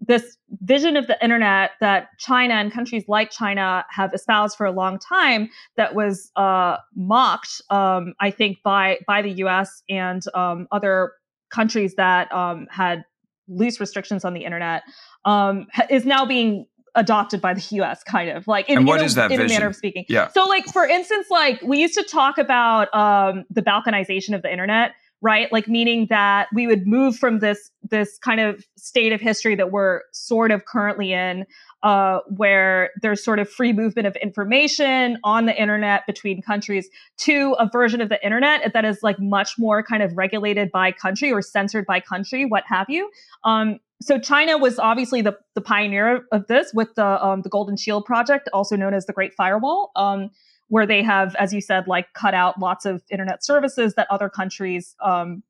this 0.00 0.36
vision 0.62 0.96
of 0.96 1.06
the 1.06 1.22
internet 1.22 1.72
that 1.80 2.08
China 2.18 2.54
and 2.54 2.72
countries 2.72 3.04
like 3.08 3.30
China 3.30 3.84
have 3.90 4.14
espoused 4.14 4.56
for 4.56 4.64
a 4.64 4.70
long 4.70 4.98
time 4.98 5.50
that 5.76 5.94
was 5.94 6.30
uh, 6.36 6.76
mocked, 6.94 7.60
um, 7.70 8.14
I 8.20 8.30
think, 8.30 8.58
by 8.62 8.98
by 9.06 9.22
the 9.22 9.30
U.S. 9.30 9.82
and 9.88 10.22
um, 10.34 10.68
other 10.70 11.12
countries 11.50 11.94
that 11.96 12.32
um, 12.32 12.66
had 12.70 13.04
loose 13.48 13.80
restrictions 13.80 14.24
on 14.24 14.34
the 14.34 14.44
internet 14.44 14.82
um, 15.24 15.66
is 15.90 16.04
now 16.04 16.24
being 16.24 16.66
adopted 16.94 17.40
by 17.40 17.54
the 17.54 17.76
US 17.80 18.02
kind 18.02 18.30
of 18.30 18.46
like 18.48 18.68
in, 18.68 18.78
and 18.78 18.86
what 18.86 19.00
in, 19.00 19.06
is 19.06 19.14
that 19.14 19.30
in 19.30 19.38
vision? 19.38 19.56
a 19.56 19.60
manner 19.60 19.68
of 19.68 19.76
speaking. 19.76 20.04
Yeah. 20.08 20.28
So 20.28 20.44
like 20.44 20.66
for 20.66 20.84
instance, 20.84 21.28
like 21.30 21.60
we 21.62 21.78
used 21.78 21.94
to 21.94 22.02
talk 22.02 22.38
about 22.38 22.92
um, 22.94 23.44
the 23.50 23.62
balkanization 23.62 24.34
of 24.34 24.42
the 24.42 24.50
internet 24.50 24.92
right 25.20 25.52
like 25.52 25.66
meaning 25.66 26.06
that 26.10 26.48
we 26.54 26.66
would 26.66 26.86
move 26.86 27.16
from 27.16 27.40
this 27.40 27.70
this 27.82 28.18
kind 28.18 28.40
of 28.40 28.64
state 28.76 29.12
of 29.12 29.20
history 29.20 29.54
that 29.54 29.72
we're 29.72 30.02
sort 30.12 30.50
of 30.50 30.64
currently 30.64 31.12
in 31.12 31.44
uh, 31.82 32.18
where 32.28 32.90
there's 33.02 33.22
sort 33.22 33.38
of 33.38 33.48
free 33.48 33.72
movement 33.72 34.06
of 34.06 34.16
information 34.16 35.16
on 35.22 35.46
the 35.46 35.60
internet 35.60 36.02
between 36.06 36.42
countries 36.42 36.88
to 37.16 37.54
a 37.58 37.68
version 37.68 38.00
of 38.00 38.08
the 38.08 38.24
internet 38.24 38.72
that 38.72 38.84
is 38.84 38.98
like 39.02 39.18
much 39.20 39.54
more 39.58 39.82
kind 39.82 40.02
of 40.02 40.16
regulated 40.16 40.70
by 40.72 40.90
country 40.90 41.32
or 41.32 41.42
censored 41.42 41.86
by 41.86 42.00
country 42.00 42.44
what 42.44 42.64
have 42.66 42.86
you 42.88 43.10
um, 43.44 43.78
so 44.00 44.18
China 44.18 44.58
was 44.58 44.78
obviously 44.78 45.22
the, 45.22 45.36
the 45.54 45.60
pioneer 45.60 46.24
of 46.30 46.46
this 46.46 46.72
with 46.72 46.94
the 46.94 47.24
um, 47.24 47.42
the 47.42 47.48
Golden 47.48 47.76
Shield 47.76 48.04
project, 48.04 48.48
also 48.52 48.76
known 48.76 48.94
as 48.94 49.06
the 49.06 49.12
Great 49.12 49.34
Firewall. 49.34 49.90
Um, 49.96 50.30
where 50.68 50.86
they 50.86 51.02
have, 51.02 51.34
as 51.36 51.52
you 51.52 51.60
said, 51.60 51.86
like 51.86 52.12
cut 52.12 52.34
out 52.34 52.58
lots 52.60 52.84
of 52.84 53.02
internet 53.10 53.44
services 53.44 53.94
that 53.94 54.06
other 54.10 54.28
countries 54.28 54.94
um, 55.02 55.42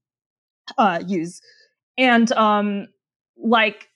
uh, 0.76 1.00
use. 1.06 1.40
And 1.96 2.30
um, 2.32 2.88
like 3.36 3.88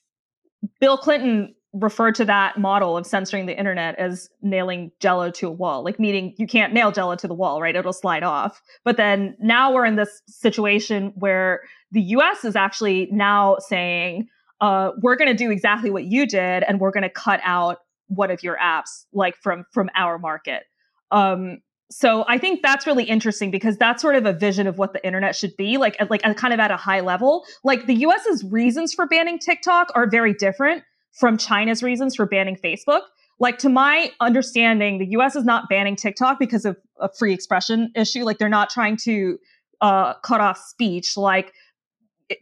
Bill 0.81 0.99
Clinton 0.99 1.55
referred 1.73 2.15
to 2.17 2.25
that 2.27 2.59
model 2.59 2.99
of 2.99 3.07
censoring 3.07 3.47
the 3.47 3.57
internet 3.57 3.99
as 3.99 4.29
nailing 4.43 4.93
jello 5.01 5.31
to 5.31 5.49
a 5.49 5.51
wall, 5.51 5.83
like 5.83 5.99
meaning 5.99 6.35
you 6.37 6.47
can't 6.47 6.75
nail 6.75 6.93
jello 6.93 7.17
to 7.17 7.27
the 7.27 7.35
wall, 7.35 7.63
right? 7.63 7.75
It'll 7.75 7.95
slide 7.95 8.23
off. 8.23 8.61
But 8.85 8.99
then 8.99 9.37
now 9.41 9.73
we're 9.73 9.87
in 9.87 9.97
this 9.97 10.21
situation 10.27 11.13
where 11.15 11.63
the 11.91 12.03
US 12.03 12.45
is 12.45 12.57
actually 12.57 13.09
now 13.11 13.57
saying, 13.59 14.29
uh, 14.61 14.91
we're 15.01 15.17
going 15.17 15.31
to 15.31 15.37
do 15.37 15.51
exactly 15.51 15.91
what 15.91 16.05
you 16.05 16.27
did 16.27 16.63
and 16.63 16.79
we're 16.79 16.91
going 16.91 17.03
to 17.03 17.11
cut 17.11 17.41
out 17.43 17.79
one 18.09 18.31
of 18.31 18.43
your 18.43 18.57
apps 18.59 19.07
like 19.13 19.37
from 19.37 19.65
from 19.73 19.89
our 19.95 20.19
market 20.19 20.65
um, 21.13 21.59
so 21.91 22.25
I 22.27 22.39
think 22.39 22.63
that's 22.63 22.87
really 22.87 23.05
interesting 23.05 23.51
because 23.51 23.77
that's 23.77 24.01
sort 24.01 24.17
of 24.17 24.25
a 24.25 24.33
vision 24.33 24.67
of 24.67 24.79
what 24.79 24.95
the 24.95 25.07
internet 25.07 25.37
should 25.37 25.55
be, 25.57 25.77
like 25.77 25.97
like 26.09 26.23
kind 26.37 26.55
of 26.55 26.59
at 26.59 26.71
a 26.71 26.77
high 26.77 27.01
level. 27.01 27.45
Like 27.63 27.87
the 27.87 27.95
U.S.'s 27.95 28.43
reasons 28.45 28.95
for 28.95 29.07
banning 29.07 29.39
TikTok 29.39 29.93
are 29.95 30.09
very 30.09 30.33
different 30.33 30.85
from 31.13 31.37
China's 31.37 31.83
reasons 31.83 32.17
for 32.17 32.25
banning 32.25 32.57
Facebook. 32.57 33.03
Like 33.39 33.59
to 33.59 33.69
my 33.69 34.11
understanding, 34.21 34.99
the 34.99 35.07
U.S. 35.11 35.37
is 35.37 35.45
not 35.45 35.69
banning 35.69 35.97
TikTok 35.97 36.39
because 36.39 36.65
of 36.65 36.79
a 36.99 37.11
free 37.13 37.35
expression 37.35 37.93
issue. 37.95 38.25
Like 38.25 38.39
they're 38.39 38.49
not 38.49 38.71
trying 38.71 38.97
to 39.05 39.39
uh, 39.83 40.15
cut 40.25 40.41
off 40.41 40.59
speech. 40.59 41.17
Like 41.19 41.53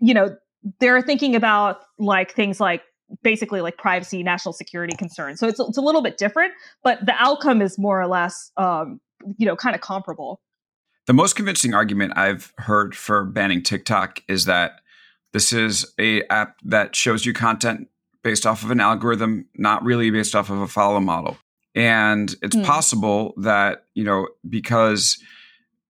you 0.00 0.14
know 0.14 0.36
they're 0.78 1.02
thinking 1.02 1.34
about 1.34 1.78
like 1.98 2.32
things 2.32 2.60
like 2.60 2.82
basically 3.22 3.60
like 3.60 3.76
privacy, 3.76 4.22
national 4.22 4.52
security 4.52 4.96
concerns. 4.96 5.40
So 5.40 5.46
it's 5.46 5.60
it's 5.60 5.78
a 5.78 5.82
little 5.82 6.02
bit 6.02 6.16
different, 6.16 6.52
but 6.82 7.04
the 7.04 7.14
outcome 7.16 7.62
is 7.62 7.78
more 7.78 8.00
or 8.00 8.06
less 8.06 8.50
um, 8.56 9.00
you 9.36 9.46
know, 9.46 9.56
kind 9.56 9.74
of 9.74 9.80
comparable. 9.80 10.40
The 11.06 11.12
most 11.12 11.34
convincing 11.34 11.74
argument 11.74 12.12
I've 12.16 12.52
heard 12.58 12.94
for 12.94 13.24
banning 13.24 13.62
TikTok 13.62 14.22
is 14.28 14.44
that 14.44 14.80
this 15.32 15.52
is 15.52 15.92
a 15.98 16.22
app 16.24 16.56
that 16.64 16.94
shows 16.94 17.24
you 17.24 17.32
content 17.32 17.88
based 18.22 18.46
off 18.46 18.62
of 18.62 18.70
an 18.70 18.80
algorithm, 18.80 19.46
not 19.56 19.82
really 19.82 20.10
based 20.10 20.34
off 20.34 20.50
of 20.50 20.58
a 20.60 20.68
follow 20.68 21.00
model. 21.00 21.38
And 21.74 22.34
it's 22.42 22.56
mm. 22.56 22.64
possible 22.64 23.32
that, 23.38 23.84
you 23.94 24.04
know, 24.04 24.28
because 24.48 25.22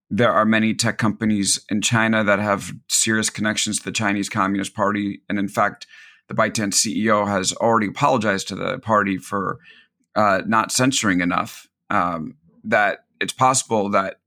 there 0.09 0.31
are 0.31 0.45
many 0.45 0.73
tech 0.73 0.97
companies 0.97 1.63
in 1.69 1.81
China 1.81 2.23
that 2.23 2.39
have 2.39 2.73
serious 2.87 3.29
connections 3.29 3.79
to 3.79 3.85
the 3.85 3.91
Chinese 3.91 4.29
Communist 4.29 4.73
Party. 4.73 5.21
And 5.27 5.39
in 5.39 5.47
fact, 5.47 5.87
the 6.31 6.41
ByteDance 6.41 6.75
CEO 6.75 7.27
has 7.27 7.51
already 7.53 7.87
apologized 7.87 8.47
to 8.47 8.55
the 8.55 8.79
party 8.79 9.17
for 9.17 9.59
uh, 10.15 10.41
not 10.45 10.71
censoring 10.71 11.19
enough. 11.19 11.67
Um, 11.89 12.35
that 12.63 13.05
it's 13.19 13.33
possible 13.33 13.89
that 13.89 14.19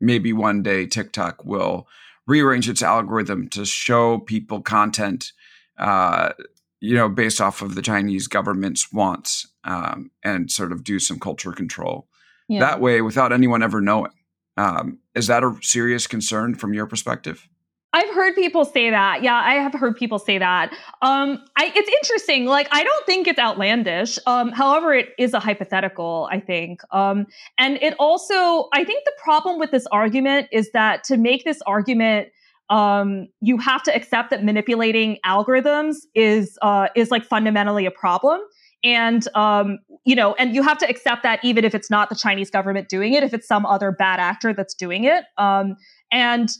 maybe 0.00 0.32
one 0.34 0.62
day 0.62 0.86
TikTok 0.86 1.44
will 1.46 1.88
rearrange 2.26 2.68
its 2.68 2.82
algorithm 2.82 3.48
to 3.48 3.64
show 3.64 4.18
people 4.18 4.60
content, 4.60 5.32
uh, 5.78 6.32
you 6.80 6.94
know, 6.94 7.08
based 7.08 7.40
off 7.40 7.62
of 7.62 7.74
the 7.74 7.82
Chinese 7.82 8.26
government's 8.26 8.92
wants, 8.92 9.46
um, 9.64 10.10
and 10.22 10.50
sort 10.50 10.72
of 10.72 10.84
do 10.84 10.98
some 10.98 11.18
culture 11.18 11.52
control 11.52 12.06
yeah. 12.48 12.60
that 12.60 12.80
way 12.80 13.00
without 13.00 13.32
anyone 13.32 13.62
ever 13.62 13.80
knowing. 13.80 14.12
Um, 14.58 14.98
is 15.14 15.28
that 15.28 15.42
a 15.42 15.56
serious 15.62 16.06
concern 16.06 16.54
from 16.54 16.74
your 16.74 16.86
perspective? 16.86 17.48
I've 17.96 18.14
heard 18.14 18.34
people 18.34 18.66
say 18.66 18.90
that. 18.90 19.22
Yeah, 19.22 19.36
I 19.36 19.54
have 19.54 19.72
heard 19.72 19.96
people 19.96 20.18
say 20.18 20.36
that. 20.36 20.70
Um, 21.00 21.42
I, 21.56 21.72
it's 21.74 21.88
interesting. 21.88 22.44
Like, 22.44 22.68
I 22.70 22.84
don't 22.84 23.06
think 23.06 23.26
it's 23.26 23.38
outlandish. 23.38 24.18
Um, 24.26 24.50
however, 24.50 24.92
it 24.92 25.14
is 25.18 25.32
a 25.32 25.40
hypothetical, 25.40 26.28
I 26.30 26.40
think. 26.40 26.82
Um, 26.90 27.26
and 27.56 27.78
it 27.80 27.94
also, 27.98 28.68
I 28.74 28.84
think 28.84 29.06
the 29.06 29.14
problem 29.16 29.58
with 29.58 29.70
this 29.70 29.86
argument 29.86 30.48
is 30.52 30.70
that 30.72 31.04
to 31.04 31.16
make 31.16 31.44
this 31.44 31.62
argument, 31.62 32.28
um, 32.68 33.28
you 33.40 33.56
have 33.56 33.82
to 33.84 33.96
accept 33.96 34.28
that 34.28 34.44
manipulating 34.44 35.16
algorithms 35.24 35.96
is 36.14 36.58
uh, 36.60 36.88
is 36.94 37.10
like 37.10 37.24
fundamentally 37.24 37.86
a 37.86 37.90
problem 37.90 38.42
and 38.84 39.26
um, 39.34 39.78
you 40.04 40.14
know 40.14 40.34
and 40.34 40.54
you 40.54 40.62
have 40.62 40.76
to 40.78 40.88
accept 40.88 41.22
that 41.22 41.42
even 41.42 41.64
if 41.64 41.74
it's 41.74 41.90
not 41.90 42.08
the 42.08 42.14
chinese 42.14 42.50
government 42.50 42.88
doing 42.88 43.14
it 43.14 43.22
if 43.22 43.32
it's 43.32 43.46
some 43.46 43.64
other 43.64 43.90
bad 43.90 44.20
actor 44.20 44.52
that's 44.52 44.74
doing 44.74 45.04
it 45.04 45.24
um, 45.38 45.76
and 46.10 46.50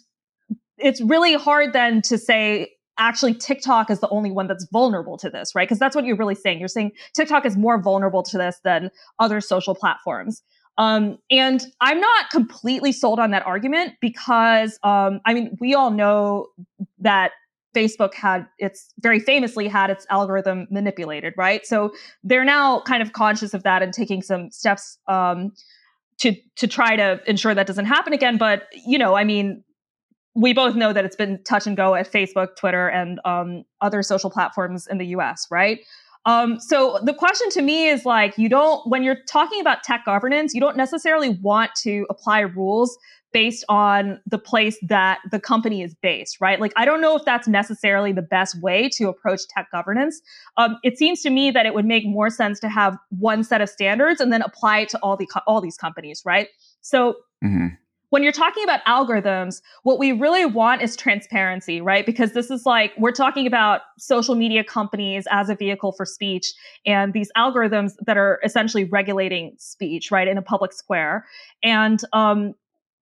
it's 0.79 1.01
really 1.01 1.35
hard 1.35 1.73
then 1.73 2.03
to 2.03 2.19
say 2.19 2.73
actually 2.99 3.35
TikTok 3.35 3.91
is 3.91 4.01
the 4.01 4.09
only 4.09 4.31
one 4.31 4.47
that's 4.47 4.67
vulnerable 4.73 5.19
to 5.19 5.31
this, 5.31 5.55
right? 5.55 5.69
Because 5.69 5.79
that's 5.79 5.95
what 5.95 6.05
you're 6.05 6.17
really 6.17 6.35
saying. 6.35 6.59
You're 6.59 6.69
saying 6.69 6.93
TikTok 7.15 7.45
is 7.45 7.57
more 7.57 7.81
vulnerable 7.81 8.23
to 8.25 8.39
this 8.39 8.61
than 8.65 8.91
other 9.19 9.41
social 9.41 9.75
platforms. 9.75 10.43
Um, 10.79 11.19
and 11.31 11.65
I'm 11.81 12.01
not 12.01 12.31
completely 12.31 12.93
sold 12.93 13.19
on 13.19 13.31
that 13.31 13.47
argument 13.47 13.95
because, 14.01 14.79
um, 14.83 15.21
I 15.25 15.33
mean, 15.33 15.57
we 15.61 15.75
all 15.75 15.91
know 15.91 16.49
that 16.99 17.33
Facebook 17.75 18.15
had 18.15 18.47
its 18.59 18.93
very 19.01 19.21
famously 19.21 19.69
had 19.69 19.91
its 19.91 20.07
algorithm 20.11 20.67
manipulated, 20.71 21.35
right? 21.37 21.67
So 21.67 21.93
they're 22.25 22.45
now 22.45 22.81
kind 22.81 23.03
of 23.03 23.13
conscious 23.13 23.53
of 23.55 23.63
that 23.65 23.83
and 23.83 23.93
taking 23.93 24.23
some 24.23 24.51
steps 24.51 24.99
um, 25.09 25.53
to 26.19 26.35
to 26.57 26.67
try 26.67 26.97
to 26.97 27.21
ensure 27.27 27.55
that 27.55 27.67
doesn't 27.67 27.85
happen 27.85 28.15
again. 28.15 28.39
But 28.39 28.65
you 28.87 28.99
know, 28.99 29.15
I 29.15 29.25
mean, 29.25 29.63
we 30.37 30.53
both 30.53 30.77
know 30.77 30.93
that 30.93 31.05
it's 31.05 31.17
been 31.17 31.43
touch 31.45 31.67
and 31.67 31.77
go 31.77 31.95
at 31.95 32.11
Facebook, 32.11 32.57
Twitter, 32.57 32.89
and 32.89 33.19
um, 33.25 33.65
other 33.81 34.03
social 34.03 34.31
platforms 34.31 34.87
in 34.87 34.99
the 34.99 35.07
US, 35.07 35.47
right? 35.51 35.81
Um, 36.27 36.59
so 36.61 36.99
the 37.05 37.15
question 37.15 37.49
to 37.51 37.63
me 37.63 37.89
is 37.89 38.05
like, 38.05 38.37
you 38.37 38.49
don't, 38.49 38.87
when 38.89 39.03
you're 39.03 39.23
talking 39.29 39.61
about 39.61 39.83
tech 39.83 40.05
governance, 40.05 40.55
you 40.55 40.61
don't 40.61 40.77
necessarily 40.77 41.31
want 41.31 41.71
to 41.83 42.05
apply 42.11 42.41
rules 42.41 42.99
based 43.33 43.65
on 43.69 44.21
the 44.27 44.39
place 44.39 44.77
that 44.83 45.21
the 45.31 45.39
company 45.39 45.83
is 45.83 45.95
based, 45.95 46.41
right? 46.41 46.61
Like, 46.61 46.73
I 46.77 46.85
don't 46.85 47.01
know 47.01 47.17
if 47.17 47.25
that's 47.25 47.47
necessarily 47.47 48.13
the 48.13 48.23
best 48.23 48.61
way 48.61 48.89
to 48.97 49.09
approach 49.09 49.43
tech 49.49 49.71
governance. 49.71 50.21
Um, 50.57 50.79
it 50.83 50.99
seems 50.99 51.23
to 51.23 51.31
me 51.31 51.51
that 51.51 51.65
it 51.65 51.75
would 51.75 51.85
make 51.85 52.05
more 52.07 52.31
sense 52.31 52.59
to 52.61 52.69
have 52.69 52.97
one 53.11 53.45
set 53.45 53.61
of 53.61 53.69
standards 53.69 54.21
and 54.21 54.33
then 54.33 54.43
apply 54.43 54.81
it 54.81 54.89
to 54.91 54.99
all 55.01 55.17
the 55.17 55.29
all 55.47 55.61
these 55.61 55.77
companies, 55.77 56.23
right? 56.27 56.49
So. 56.83 57.17
Mm-hmm 57.45 57.67
when 58.11 58.23
you're 58.23 58.33
talking 58.33 58.63
about 58.63 58.85
algorithms, 58.87 59.61
what 59.83 59.99
we 59.99 60.13
really 60.13 60.47
want 60.47 60.83
is 60.83 60.97
transparency, 60.97 61.81
right? 61.81 62.07
Because 62.07 62.33
this 62.33 62.51
is 62.51 62.65
like, 62.65 62.93
we're 62.99 63.13
talking 63.13 63.47
about 63.47 63.81
social 63.99 64.35
media 64.35 64.63
companies 64.63 65.27
as 65.31 65.49
a 65.49 65.55
vehicle 65.55 65.93
for 65.93 66.05
speech 66.05 66.53
and 66.85 67.13
these 67.13 67.31
algorithms 67.37 67.93
that 68.07 68.17
are 68.17 68.39
essentially 68.45 68.85
regulating 68.85 69.55
speech, 69.59 70.11
right, 70.11 70.29
in 70.29 70.39
a 70.39 70.43
public 70.43 70.73
square. 70.73 71.27
And 71.63 72.01
um, 72.13 72.55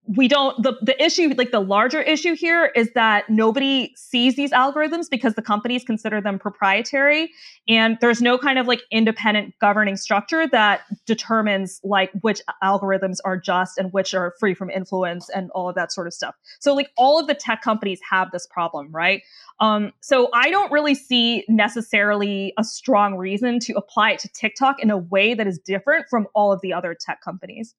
we 0.06 0.28
don't 0.28 0.62
the, 0.62 0.74
the 0.82 1.02
issue 1.02 1.32
like 1.38 1.50
the 1.50 1.60
larger 1.60 2.00
issue 2.00 2.34
here 2.34 2.66
is 2.74 2.92
that 2.92 3.28
nobody 3.30 3.92
sees 3.96 4.36
these 4.36 4.50
algorithms 4.52 5.08
because 5.10 5.34
the 5.34 5.42
companies 5.42 5.82
consider 5.82 6.20
them 6.20 6.38
proprietary. 6.38 7.30
And 7.68 7.96
there's 8.00 8.20
no 8.20 8.36
kind 8.36 8.58
of 8.58 8.66
like 8.66 8.82
independent 8.90 9.54
governing 9.60 9.96
structure 9.96 10.46
that 10.48 10.82
determines 11.06 11.80
like 11.84 12.10
which 12.20 12.42
algorithms 12.62 13.16
are 13.24 13.38
just 13.38 13.78
and 13.78 13.92
which 13.94 14.12
are 14.12 14.34
free 14.38 14.52
from 14.52 14.68
influence 14.68 15.30
and 15.30 15.50
all 15.52 15.70
of 15.70 15.74
that 15.76 15.90
sort 15.90 16.06
of 16.06 16.12
stuff. 16.12 16.34
So 16.60 16.74
like 16.74 16.90
all 16.96 17.18
of 17.18 17.26
the 17.26 17.34
tech 17.34 17.62
companies 17.62 18.00
have 18.08 18.30
this 18.30 18.46
problem 18.46 18.90
right? 18.92 19.22
Um, 19.60 19.92
so 20.00 20.30
i 20.34 20.50
don't 20.50 20.72
really 20.72 20.96
see 20.96 21.44
necessarily 21.48 22.52
a 22.58 22.64
strong 22.64 23.14
reason 23.14 23.60
to 23.60 23.74
apply 23.74 24.12
it 24.12 24.18
to 24.20 24.28
tiktok 24.28 24.80
in 24.82 24.90
a 24.90 24.98
way 24.98 25.32
that 25.32 25.46
is 25.46 25.60
different 25.60 26.06
from 26.10 26.26
all 26.34 26.52
of 26.52 26.60
the 26.60 26.72
other 26.72 26.94
tech 26.98 27.20
companies. 27.22 27.74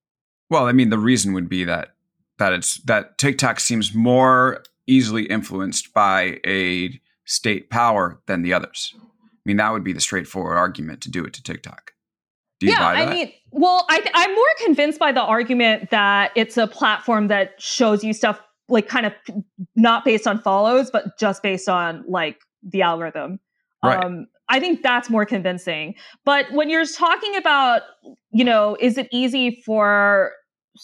Well, 0.49 0.67
I 0.67 0.71
mean, 0.71 0.89
the 0.89 0.97
reason 0.97 1.34
would 1.34 1.49
be 1.49 1.63
that 1.65 1.94
that 2.38 2.53
it's 2.53 2.77
that 2.83 3.17
TikTok 3.17 3.59
seems 3.59 3.93
more 3.93 4.63
easily 4.88 5.25
influenced 5.25 5.93
by 5.93 6.39
a 6.45 6.99
state 7.25 7.69
power 7.69 8.21
than 8.27 8.41
the 8.41 8.53
others. 8.53 8.93
I 8.95 8.99
mean, 9.45 9.57
that 9.57 9.71
would 9.71 9.83
be 9.83 9.93
the 9.93 10.01
straightforward 10.01 10.57
argument 10.57 11.01
to 11.01 11.11
do 11.11 11.23
it 11.23 11.33
to 11.33 11.43
TikTok. 11.43 11.91
Do 12.59 12.67
you 12.67 12.71
yeah, 12.71 12.88
I 12.88 13.09
mean, 13.09 13.31
well, 13.51 13.86
I, 13.89 14.01
I'm 14.13 14.33
more 14.33 14.45
convinced 14.63 14.97
by 14.97 15.11
the 15.11 15.21
argument 15.21 15.89
that 15.89 16.31
it's 16.36 16.57
a 16.57 16.67
platform 16.67 17.27
that 17.27 17.61
shows 17.61 18.03
you 18.03 18.13
stuff 18.13 18.41
like 18.69 18.88
kind 18.88 19.05
of 19.05 19.13
not 19.75 20.05
based 20.05 20.25
on 20.25 20.39
follows, 20.41 20.89
but 20.89 21.17
just 21.19 21.43
based 21.43 21.67
on 21.67 22.03
like 22.07 22.39
the 22.63 22.81
algorithm. 22.81 23.39
Right. 23.83 24.03
Um, 24.03 24.27
I 24.47 24.59
think 24.59 24.83
that's 24.83 25.09
more 25.09 25.25
convincing. 25.25 25.95
But 26.23 26.51
when 26.53 26.69
you're 26.69 26.86
talking 26.86 27.36
about, 27.36 27.81
you 28.31 28.43
know, 28.43 28.77
is 28.79 28.97
it 28.97 29.07
easy 29.11 29.61
for 29.65 30.31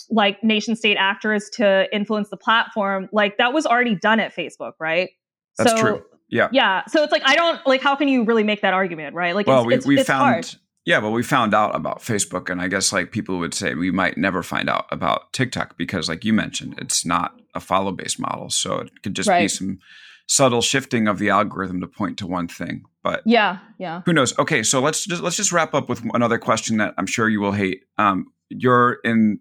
like 0.10 0.44
nation 0.44 0.76
state 0.76 0.98
actors 0.98 1.50
to 1.54 1.88
influence 1.94 2.30
the 2.30 2.38
platform, 2.38 3.10
like 3.12 3.38
that 3.38 3.54
was 3.54 3.66
already 3.66 3.96
done 3.96 4.20
at 4.20 4.36
Facebook, 4.36 4.74
right? 4.80 5.10
That's 5.58 5.72
so, 5.72 5.78
true. 5.78 6.04
Yeah. 6.30 6.48
Yeah. 6.52 6.84
So 6.88 7.04
it's 7.04 7.12
like 7.12 7.24
I 7.26 7.36
don't 7.36 7.66
like 7.68 7.82
how 7.82 7.96
can 7.96 8.08
you 8.08 8.24
really 8.24 8.44
make 8.44 8.62
that 8.62 8.74
argument, 8.74 9.16
right? 9.16 9.36
Like 9.36 9.48
well, 9.48 9.62
it's, 9.62 9.68
we, 9.68 9.76
it's, 9.76 9.86
we 9.86 10.00
it's 10.00 10.08
found 10.08 10.22
hard. 10.22 10.56
yeah, 10.86 11.02
but 11.02 11.12
we 11.12 11.24
found 11.24 11.54
out 11.54 11.76
about 11.76 12.00
Facebook, 12.00 12.50
and 12.50 12.62
I 12.62 12.70
guess 12.70 12.94
like 12.94 13.12
people 13.12 13.38
would 13.40 13.54
say 13.54 13.74
we 13.74 13.92
might 13.92 14.18
never 14.18 14.42
find 14.42 14.70
out 14.70 14.86
about 14.92 15.34
TikTok 15.34 15.78
because, 15.78 16.08
like 16.08 16.24
you 16.24 16.34
mentioned, 16.34 16.76
it's 16.78 17.06
not 17.06 17.40
a 17.54 17.60
follow 17.60 17.92
based 17.92 18.20
model, 18.20 18.50
so 18.50 18.80
it 18.80 18.92
could 19.04 19.14
just 19.14 19.28
right. 19.28 19.42
be 19.42 19.48
some 19.50 19.80
subtle 20.28 20.62
shifting 20.62 21.10
of 21.10 21.20
the 21.20 21.30
algorithm 21.30 21.82
to 21.82 21.88
point 21.88 22.18
to 22.20 22.26
one 22.26 22.48
thing. 22.48 22.84
But 23.04 23.22
yeah, 23.26 23.58
yeah. 23.78 24.02
Who 24.06 24.14
knows? 24.14 24.38
Okay, 24.40 24.64
so 24.64 24.80
let's 24.80 25.06
just 25.06 25.22
let's 25.22 25.36
just 25.36 25.52
wrap 25.52 25.74
up 25.74 25.90
with 25.90 26.02
another 26.14 26.38
question 26.38 26.78
that 26.78 26.94
I'm 26.98 27.08
sure 27.08 27.28
you 27.28 27.42
will 27.42 27.52
hate. 27.52 27.84
Um, 27.98 28.28
you're 28.50 29.00
in 29.04 29.40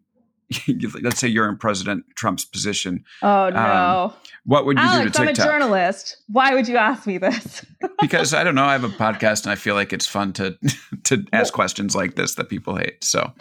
let's 1.03 1.21
say 1.21 1.29
you're 1.29 1.49
in 1.49 1.57
President 1.57 2.05
Trump's 2.17 2.45
position. 2.45 3.05
Oh 3.23 3.47
um, 3.47 3.55
no! 3.55 3.61
Um, 3.61 4.13
what 4.45 4.67
would 4.67 4.79
you 4.79 4.85
Alex, 4.85 5.13
do 5.13 5.25
to 5.25 5.27
TikTok? 5.27 5.47
I'm 5.47 5.49
a 5.49 5.53
journalist. 5.53 6.17
Why 6.29 6.55
would 6.55 6.67
you 6.67 6.77
ask 6.77 7.07
me 7.07 7.19
this? 7.19 7.65
because 8.01 8.35
I 8.35 8.43
don't 8.43 8.55
know. 8.55 8.65
I 8.65 8.73
have 8.73 8.85
a 8.85 8.89
podcast, 8.89 9.45
and 9.45 9.53
I 9.53 9.55
feel 9.55 9.75
like 9.75 9.93
it's 9.93 10.07
fun 10.07 10.33
to 10.35 10.59
to 11.05 11.25
ask 11.33 11.53
questions 11.53 11.95
like 11.95 12.17
this 12.17 12.35
that 12.37 12.49
people 12.49 12.77
hate. 12.77 13.05
So, 13.05 13.33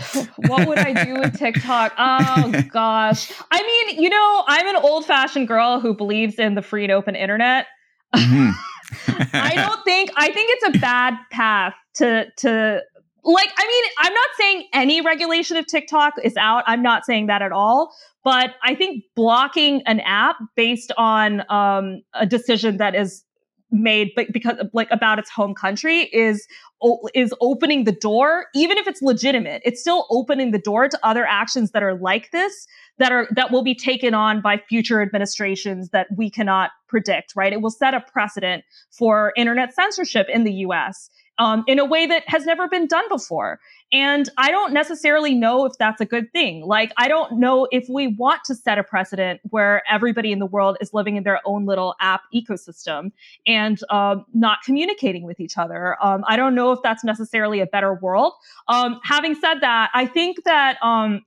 what 0.48 0.68
would 0.68 0.80
I 0.80 1.06
do 1.06 1.16
with 1.16 1.38
TikTok? 1.38 1.94
Oh 1.98 2.54
gosh, 2.72 3.32
I 3.52 3.62
mean, 3.62 4.02
you 4.02 4.10
know, 4.10 4.44
I'm 4.48 4.68
an 4.68 4.76
old 4.76 5.06
fashioned 5.06 5.48
girl 5.48 5.80
who 5.80 5.96
believes 5.96 6.38
in 6.38 6.56
the 6.56 6.62
free 6.62 6.84
and 6.84 6.92
open 6.92 7.16
internet. 7.16 7.68
Mm-hmm. 8.16 8.52
I 9.34 9.56
don't 9.56 9.84
think 9.84 10.12
I 10.16 10.32
think 10.32 10.52
it's 10.54 10.76
a 10.76 10.80
bad 10.80 11.16
path 11.32 11.76
to 11.96 12.26
to 12.38 12.82
like 13.24 13.50
i 13.58 13.68
mean 13.68 13.84
i'm 14.00 14.14
not 14.14 14.30
saying 14.38 14.68
any 14.74 15.02
regulation 15.02 15.58
of 15.58 15.66
tiktok 15.68 16.14
is 16.24 16.36
out. 16.38 16.64
I'm 16.68 16.82
not 16.82 17.06
saying 17.06 17.28
that 17.28 17.42
at 17.42 17.52
all. 17.52 17.94
But 18.24 18.56
i 18.64 18.76
think 18.76 19.04
blocking 19.16 19.82
an 19.86 20.00
app 20.02 20.38
based 20.56 20.92
on 20.98 21.44
um, 21.50 22.02
a 22.14 22.26
decision 22.26 22.78
that 22.78 22.96
is 22.96 23.24
made 23.72 24.12
but 24.16 24.32
because 24.32 24.58
like 24.74 24.90
about 24.92 25.20
its 25.20 25.30
home 25.30 25.54
country 25.54 26.02
is 26.12 26.48
is 27.14 27.34
opening 27.42 27.84
the 27.84 27.92
door 27.92 28.46
even 28.56 28.78
if 28.78 28.88
it's 28.88 29.02
legitimate. 29.02 29.62
It's 29.66 29.82
still 29.82 30.08
opening 30.10 30.52
the 30.52 30.60
door 30.60 30.88
to 30.88 31.00
other 31.04 31.26
actions 31.26 31.72
that 31.72 31.84
are 31.84 31.96
like 31.96 32.32
this 32.32 32.68
that 32.98 33.12
are 33.12 33.28
that 33.36 33.52
will 33.52 33.64
be 33.64 33.76
taken 33.76 34.14
on 34.14 34.42
by 34.42 34.58
future 34.70 35.02
administrations 35.02 35.90
that 35.90 36.08
we 36.16 36.30
cannot 36.30 36.72
predict 36.88 37.34
right? 37.36 37.54
It 37.54 37.62
will 37.62 37.70
set 37.70 37.94
a 37.94 38.02
precedent 38.02 38.64
for 38.92 39.34
internet 39.38 39.74
censorship 39.76 40.28
in 40.30 40.46
the 40.46 40.54
US 40.66 41.10
um, 41.40 41.64
in 41.68 41.80
a 41.80 41.86
way 41.86 42.06
that 42.06 42.24
has 42.28 42.46
never 42.46 42.68
been 42.68 42.86
done 42.86 43.06
before. 43.10 43.60
And 43.92 44.30
I 44.38 44.52
don't 44.52 44.74
necessarily 44.74 45.34
know 45.34 45.66
if 45.66 45.74
that's 45.80 46.00
a 46.00 46.06
good 46.06 46.32
thing. 46.32 46.64
Like, 46.66 46.92
I 46.98 47.08
don't 47.08 47.40
know 47.40 47.68
if 47.72 47.88
we 47.90 48.08
want 48.08 48.44
to 48.46 48.56
set 48.56 48.78
a 48.78 48.84
precedent 48.84 49.42
where 49.50 49.82
everybody 49.90 50.32
in 50.32 50.38
the 50.38 50.46
world 50.46 50.78
is 50.80 50.94
living 50.94 51.16
in 51.16 51.24
their 51.24 51.40
own 51.46 51.66
little 51.66 51.96
app 52.00 52.22
ecosystem 52.36 53.12
and 53.48 53.80
um, 53.90 54.26
not 54.34 54.60
communicating 54.64 55.24
with 55.24 55.40
each 55.40 55.58
other. 55.58 55.98
Um, 56.04 56.24
I 56.28 56.36
don't 56.36 56.54
know 56.54 56.72
if 56.72 56.80
that's 56.84 57.04
necessarily 57.04 57.62
a 57.62 57.66
better 57.66 57.96
world. 57.96 58.34
Um, 58.68 59.00
having 59.04 59.34
said 59.34 59.62
that, 59.62 59.90
I 59.96 60.06
think 60.06 60.44
that 60.44 60.78
um, 60.84 61.22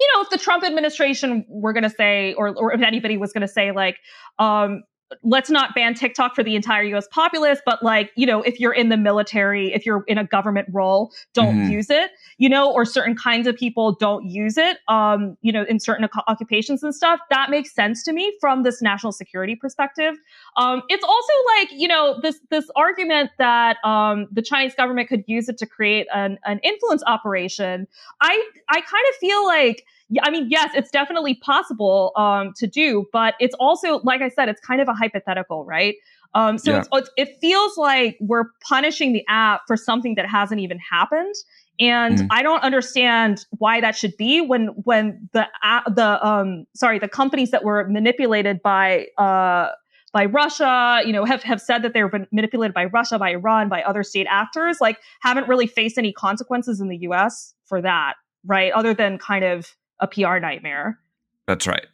you 0.00 0.08
know, 0.14 0.22
if 0.22 0.30
the 0.30 0.38
Trump 0.38 0.64
administration 0.64 1.44
were 1.48 1.72
going 1.72 1.82
to 1.82 1.90
say, 1.90 2.32
or, 2.34 2.54
or 2.54 2.72
if 2.72 2.80
anybody 2.82 3.16
was 3.16 3.32
going 3.32 3.42
to 3.42 3.48
say, 3.48 3.72
like, 3.72 3.96
um, 4.38 4.84
let's 5.22 5.48
not 5.48 5.74
ban 5.74 5.94
TikTok 5.94 6.34
for 6.34 6.42
the 6.42 6.54
entire 6.54 6.82
US 6.94 7.08
populace, 7.10 7.60
but 7.64 7.82
like, 7.82 8.10
you 8.14 8.26
know, 8.26 8.42
if 8.42 8.60
you're 8.60 8.72
in 8.72 8.88
the 8.88 8.96
military, 8.96 9.72
if 9.72 9.86
you're 9.86 10.04
in 10.06 10.18
a 10.18 10.24
government 10.24 10.68
role, 10.72 11.12
don't 11.32 11.56
mm-hmm. 11.56 11.72
use 11.72 11.90
it, 11.90 12.10
you 12.36 12.48
know, 12.48 12.70
or 12.72 12.84
certain 12.84 13.16
kinds 13.16 13.46
of 13.46 13.56
people 13.56 13.94
don't 13.94 14.26
use 14.26 14.58
it, 14.58 14.78
um, 14.88 15.36
you 15.40 15.52
know, 15.52 15.64
in 15.68 15.80
certain 15.80 16.08
occupations 16.26 16.82
and 16.82 16.94
stuff. 16.94 17.20
That 17.30 17.50
makes 17.50 17.74
sense 17.74 18.02
to 18.04 18.12
me 18.12 18.36
from 18.40 18.62
this 18.62 18.82
national 18.82 19.12
security 19.12 19.56
perspective. 19.56 20.14
Um, 20.56 20.82
it's 20.88 21.04
also 21.04 21.32
like, 21.56 21.68
you 21.72 21.88
know, 21.88 22.18
this, 22.22 22.38
this 22.50 22.66
argument 22.76 23.30
that, 23.38 23.78
um, 23.84 24.26
the 24.30 24.42
Chinese 24.42 24.74
government 24.74 25.08
could 25.08 25.24
use 25.26 25.48
it 25.48 25.58
to 25.58 25.66
create 25.66 26.06
an, 26.14 26.38
an 26.44 26.60
influence 26.62 27.02
operation. 27.06 27.86
I, 28.20 28.42
I 28.68 28.80
kind 28.80 29.04
of 29.10 29.14
feel 29.20 29.46
like, 29.46 29.84
I 30.22 30.30
mean, 30.30 30.48
yes, 30.50 30.70
it's 30.74 30.90
definitely 30.90 31.34
possible 31.34 32.12
um, 32.16 32.52
to 32.56 32.66
do, 32.66 33.06
but 33.12 33.34
it's 33.40 33.54
also, 33.60 34.00
like 34.04 34.22
I 34.22 34.28
said, 34.28 34.48
it's 34.48 34.60
kind 34.60 34.80
of 34.80 34.88
a 34.88 34.94
hypothetical, 34.94 35.64
right? 35.64 35.96
Um, 36.34 36.58
so 36.58 36.72
yeah. 36.72 36.84
it's, 36.92 37.10
it 37.16 37.36
feels 37.40 37.76
like 37.76 38.16
we're 38.20 38.44
punishing 38.66 39.12
the 39.12 39.24
app 39.28 39.62
for 39.66 39.76
something 39.76 40.14
that 40.14 40.26
hasn't 40.28 40.60
even 40.60 40.78
happened. 40.78 41.34
And 41.80 42.18
mm 42.18 42.26
I 42.30 42.42
don't 42.42 42.62
understand 42.62 43.46
why 43.58 43.80
that 43.80 43.96
should 43.96 44.16
be 44.16 44.40
when 44.40 44.66
when 44.84 45.28
the 45.32 45.46
uh, 45.62 45.88
the 45.88 46.26
um 46.26 46.66
sorry 46.74 46.98
the 46.98 47.08
companies 47.08 47.52
that 47.52 47.64
were 47.64 47.86
manipulated 47.88 48.60
by 48.62 49.06
uh 49.16 49.68
by 50.12 50.24
Russia, 50.24 51.00
you 51.04 51.12
know, 51.12 51.24
have, 51.24 51.42
have 51.42 51.60
said 51.60 51.82
that 51.82 51.92
they 51.92 52.02
were 52.02 52.26
manipulated 52.32 52.74
by 52.74 52.86
Russia, 52.86 53.18
by 53.18 53.30
Iran, 53.30 53.68
by 53.68 53.82
other 53.82 54.02
state 54.02 54.26
actors, 54.28 54.78
like 54.80 54.98
haven't 55.20 55.48
really 55.48 55.66
faced 55.66 55.98
any 55.98 56.12
consequences 56.12 56.80
in 56.80 56.88
the 56.88 56.96
US 57.08 57.54
for 57.66 57.80
that, 57.82 58.14
right? 58.44 58.72
Other 58.72 58.94
than 58.94 59.18
kind 59.18 59.44
of 59.44 59.76
a 60.00 60.06
PR 60.06 60.38
nightmare. 60.38 60.98
That's 61.46 61.66
right. 61.66 61.86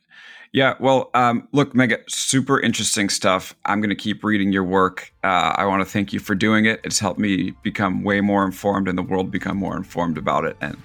Yeah, 0.55 0.75
well, 0.79 1.11
um, 1.15 1.49
look, 1.51 1.75
Megha, 1.75 2.09
super 2.09 2.61
interesting 2.61 3.09
stuff. 3.09 3.57
I'm 3.65 3.81
going 3.81 3.91
to 3.91 3.97
keep 3.97 4.23
reading 4.23 4.53
your 4.53 4.63
work. 4.63 5.13
Uh, 5.25 5.53
I 5.57 5.65
want 5.67 5.81
to 5.81 5.85
thank 5.85 6.13
you 6.13 6.21
for 6.21 6.37
doing 6.37 6.65
it. 6.65 6.81
It's 6.85 7.01
helped 7.01 7.19
me 7.19 7.55
become 7.65 8.05
way 8.05 8.21
more 8.21 8.45
informed 8.45 8.87
and 8.87 8.97
the 8.97 9.03
world 9.03 9.33
become 9.33 9.57
more 9.57 9.77
informed 9.77 10.17
about 10.17 10.45
it. 10.45 10.57
And 10.61 10.77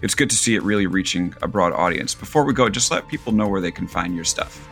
it's 0.00 0.14
good 0.14 0.30
to 0.30 0.36
see 0.36 0.54
it 0.54 0.62
really 0.62 0.86
reaching 0.86 1.34
a 1.42 1.48
broad 1.48 1.72
audience. 1.72 2.14
Before 2.14 2.44
we 2.44 2.52
go, 2.52 2.68
just 2.68 2.92
let 2.92 3.08
people 3.08 3.32
know 3.32 3.48
where 3.48 3.60
they 3.60 3.72
can 3.72 3.88
find 3.88 4.14
your 4.14 4.24
stuff. 4.24 4.68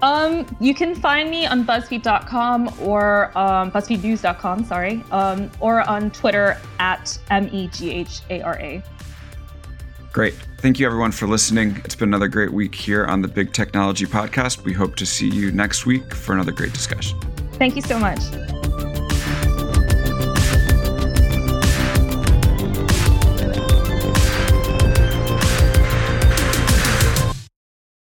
Um, 0.00 0.46
you 0.58 0.74
can 0.74 0.94
find 0.94 1.30
me 1.30 1.46
on 1.46 1.66
BuzzFeed.com 1.66 2.74
or 2.80 3.26
um, 3.36 3.70
BuzzFeedNews.com, 3.72 4.64
sorry, 4.64 5.04
um, 5.10 5.50
or 5.60 5.86
on 5.86 6.10
Twitter 6.12 6.58
at 6.78 7.18
M 7.30 7.50
E 7.52 7.68
G 7.68 7.90
H 7.90 8.22
A 8.30 8.40
R 8.40 8.58
A. 8.58 8.82
Great. 10.12 10.34
Thank 10.58 10.80
you, 10.80 10.86
everyone, 10.86 11.12
for 11.12 11.26
listening. 11.26 11.80
It's 11.84 11.94
been 11.94 12.08
another 12.08 12.28
great 12.28 12.52
week 12.52 12.74
here 12.74 13.04
on 13.04 13.22
the 13.22 13.28
Big 13.28 13.52
Technology 13.52 14.06
Podcast. 14.06 14.64
We 14.64 14.72
hope 14.72 14.96
to 14.96 15.06
see 15.06 15.28
you 15.28 15.52
next 15.52 15.84
week 15.86 16.14
for 16.14 16.32
another 16.32 16.52
great 16.52 16.72
discussion. 16.72 17.18
Thank 17.52 17.76
you 17.76 17.82
so 17.82 17.98
much. 17.98 18.20